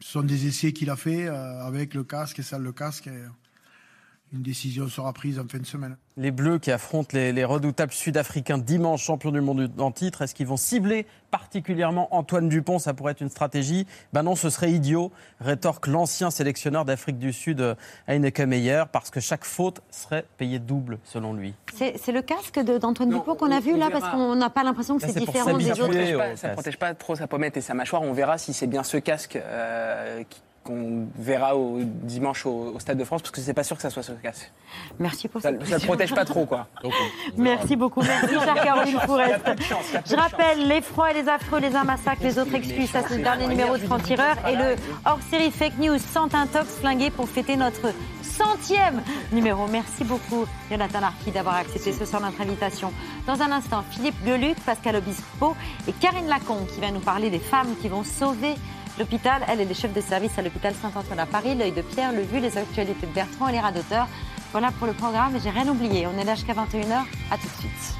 ce 0.00 0.12
sont 0.12 0.22
des 0.24 0.46
essais 0.46 0.72
qu'il 0.72 0.90
a 0.90 0.96
fait 0.96 1.28
avec 1.28 1.94
le 1.94 2.04
casque 2.04 2.40
et 2.40 2.42
sans 2.42 2.58
le 2.58 2.72
casque. 2.72 3.08
Une 4.32 4.42
décision 4.42 4.86
sera 4.88 5.12
prise 5.12 5.38
en 5.40 5.48
fin 5.48 5.58
de 5.58 5.66
semaine. 5.66 5.96
Les 6.16 6.30
Bleus 6.30 6.58
qui 6.58 6.70
affrontent 6.70 7.10
les, 7.12 7.32
les 7.32 7.44
redoutables 7.44 7.92
Sud-Africains 7.92 8.58
dimanche, 8.58 9.02
champions 9.02 9.32
du 9.32 9.40
monde 9.40 9.70
en 9.78 9.90
titre, 9.90 10.22
est-ce 10.22 10.34
qu'ils 10.34 10.46
vont 10.46 10.56
cibler 10.56 11.06
particulièrement 11.30 12.14
Antoine 12.14 12.48
Dupont? 12.48 12.78
Ça 12.78 12.94
pourrait 12.94 13.12
être 13.12 13.22
une 13.22 13.28
stratégie. 13.30 13.86
Ben 14.12 14.22
non, 14.22 14.36
ce 14.36 14.50
serait 14.50 14.70
idiot, 14.70 15.10
rétorque 15.40 15.86
l'ancien 15.86 16.30
sélectionneur 16.30 16.84
d'Afrique 16.84 17.18
du 17.18 17.32
Sud, 17.32 17.60
euh, 17.60 17.74
Heineke 18.06 18.40
Meyer, 18.40 18.84
parce 18.92 19.10
que 19.10 19.18
chaque 19.20 19.44
faute 19.44 19.80
serait 19.90 20.24
payée 20.36 20.58
double, 20.58 20.98
selon 21.04 21.32
lui. 21.32 21.54
C'est 21.74 21.96
c'est 21.98 22.12
le 22.12 22.22
casque 22.22 22.58
de- 22.60 22.78
d'Antoine 22.78 23.10
Dupont 23.10 23.34
qu'on 23.34 23.50
a 23.50 23.60
vu 23.60 23.76
là, 23.76 23.88
verra. 23.88 24.00
parce 24.00 24.12
qu'on 24.14 24.34
n'a 24.36 24.50
pas 24.50 24.62
l'impression 24.62 24.96
que 24.98 25.02
Là, 25.02 25.08
c'est 25.12 25.20
différent 25.20 25.56
des 25.56 25.70
autres. 25.72 25.84
protège 25.86 26.16
ça 26.16 26.48
casque. 26.48 26.52
protège 26.52 26.76
pas 26.78 26.94
trop 26.94 27.16
sa 27.16 27.26
pommette 27.26 27.56
et 27.56 27.60
sa 27.60 27.74
mâchoire. 27.74 28.02
On 28.02 28.12
verra 28.12 28.38
si 28.38 28.52
c'est 28.52 28.66
bien 28.66 28.82
ce 28.84 28.96
casque 28.98 29.36
euh, 29.36 30.22
qui- 30.28 30.40
qu'on 30.70 31.08
verra 31.16 31.56
au, 31.56 31.80
dimanche 31.82 32.46
au, 32.46 32.72
au 32.74 32.78
Stade 32.78 32.98
de 32.98 33.04
France, 33.04 33.22
parce 33.22 33.32
que 33.32 33.40
c'est 33.40 33.54
pas 33.54 33.64
sûr 33.64 33.76
que 33.76 33.82
ça 33.82 33.90
soit 33.90 34.02
ce 34.02 34.12
casque. 34.12 34.50
Merci 34.98 35.28
pour 35.28 35.40
ça. 35.40 35.50
cette 35.50 35.66
Ça 35.66 35.78
ne 35.78 35.84
protège 35.84 36.14
pas 36.14 36.24
trop, 36.24 36.46
quoi. 36.46 36.68
Merci 37.36 37.76
beaucoup. 37.76 38.02
Merci, 38.02 38.34
chère 38.34 38.62
Caroline 38.62 38.98
Fourest. 39.00 39.44
Je 40.06 40.16
rappelle, 40.16 40.68
les 40.68 40.80
froids 40.80 41.10
et 41.10 41.14
les 41.14 41.28
affreux, 41.28 41.60
les 41.60 41.74
uns 41.74 41.84
massacrent, 41.84 42.22
les 42.22 42.38
autres 42.38 42.54
excuses. 42.54 42.90
Ça, 42.90 43.00
c'est 43.06 43.16
le 43.16 43.22
dernier 43.22 43.48
numéro 43.48 43.76
de 43.76 43.82
Franc-Tireur. 43.82 44.36
Et 44.48 44.56
le 44.56 44.76
hors-série 45.04 45.50
Fake 45.50 45.78
News 45.78 45.98
sans 45.98 46.32
intox 46.34 46.76
flingué 46.76 47.10
pour 47.10 47.28
fêter 47.28 47.56
notre 47.56 47.92
centième 48.22 49.02
numéro. 49.32 49.66
Merci 49.66 50.04
beaucoup, 50.04 50.46
Jonathan 50.70 51.00
Larky, 51.00 51.30
d'avoir 51.30 51.56
accepté 51.56 51.92
ce 51.92 52.04
soir 52.04 52.22
notre 52.22 52.40
invitation. 52.40 52.92
Dans 53.26 53.42
un 53.42 53.50
instant, 53.52 53.82
Philippe 53.90 54.14
Geluc, 54.24 54.58
Pascal 54.64 54.96
Obispo 54.96 55.54
et 55.88 55.92
Karine 55.92 56.26
Lacombe 56.26 56.66
qui 56.66 56.80
va 56.80 56.90
nous 56.90 57.00
parler 57.00 57.28
des 57.28 57.38
femmes 57.38 57.74
qui 57.82 57.88
vont 57.88 58.04
sauver 58.04 58.54
l'hôpital. 59.00 59.42
Elle 59.48 59.60
est 59.60 59.64
les 59.64 59.74
chefs 59.74 59.92
de 59.92 60.00
service 60.00 60.38
à 60.38 60.42
l'hôpital 60.42 60.74
Saint-Antoine 60.74 61.18
à 61.18 61.26
Paris, 61.26 61.54
l'œil 61.56 61.72
de 61.72 61.82
Pierre, 61.82 62.12
le 62.12 62.22
vu, 62.22 62.38
les 62.38 62.56
actualités 62.56 63.06
de 63.06 63.12
Bertrand 63.12 63.48
et 63.48 63.52
les 63.52 63.60
rats 63.60 63.72
d'auteur. 63.72 64.06
Voilà 64.52 64.70
pour 64.72 64.86
le 64.86 64.92
programme 64.92 65.34
et 65.34 65.40
j'ai 65.40 65.50
rien 65.50 65.66
oublié. 65.68 66.06
On 66.06 66.16
est 66.18 66.24
là 66.24 66.34
jusqu'à 66.34 66.52
21h. 66.52 67.04
À 67.30 67.36
tout 67.36 67.48
de 67.48 67.60
suite. 67.60 67.94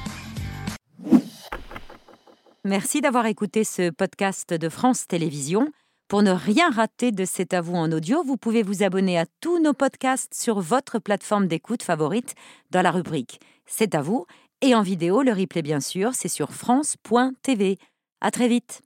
Merci 2.63 3.01
d'avoir 3.01 3.25
écouté 3.25 3.63
ce 3.63 3.89
podcast 3.89 4.53
de 4.53 4.69
France 4.69 5.07
Télévisions. 5.07 5.71
Pour 6.07 6.21
ne 6.21 6.31
rien 6.31 6.69
rater 6.69 7.11
de 7.11 7.25
C'est 7.25 7.53
à 7.53 7.61
vous 7.61 7.75
en 7.75 7.91
audio, 7.91 8.21
vous 8.23 8.37
pouvez 8.37 8.63
vous 8.63 8.83
abonner 8.83 9.17
à 9.17 9.25
tous 9.39 9.59
nos 9.59 9.73
podcasts 9.73 10.33
sur 10.33 10.59
votre 10.59 10.99
plateforme 10.99 11.47
d'écoute 11.47 11.83
favorite 11.83 12.35
dans 12.69 12.81
la 12.81 12.91
rubrique 12.91 13.39
C'est 13.65 13.95
à 13.95 14.01
vous 14.01 14.25
et 14.61 14.75
en 14.75 14.83
vidéo, 14.83 15.23
le 15.23 15.31
replay 15.31 15.63
bien 15.63 15.79
sûr, 15.79 16.13
c'est 16.13 16.27
sur 16.27 16.51
France.tv. 16.51 17.79
À 18.19 18.29
très 18.29 18.47
vite. 18.47 18.81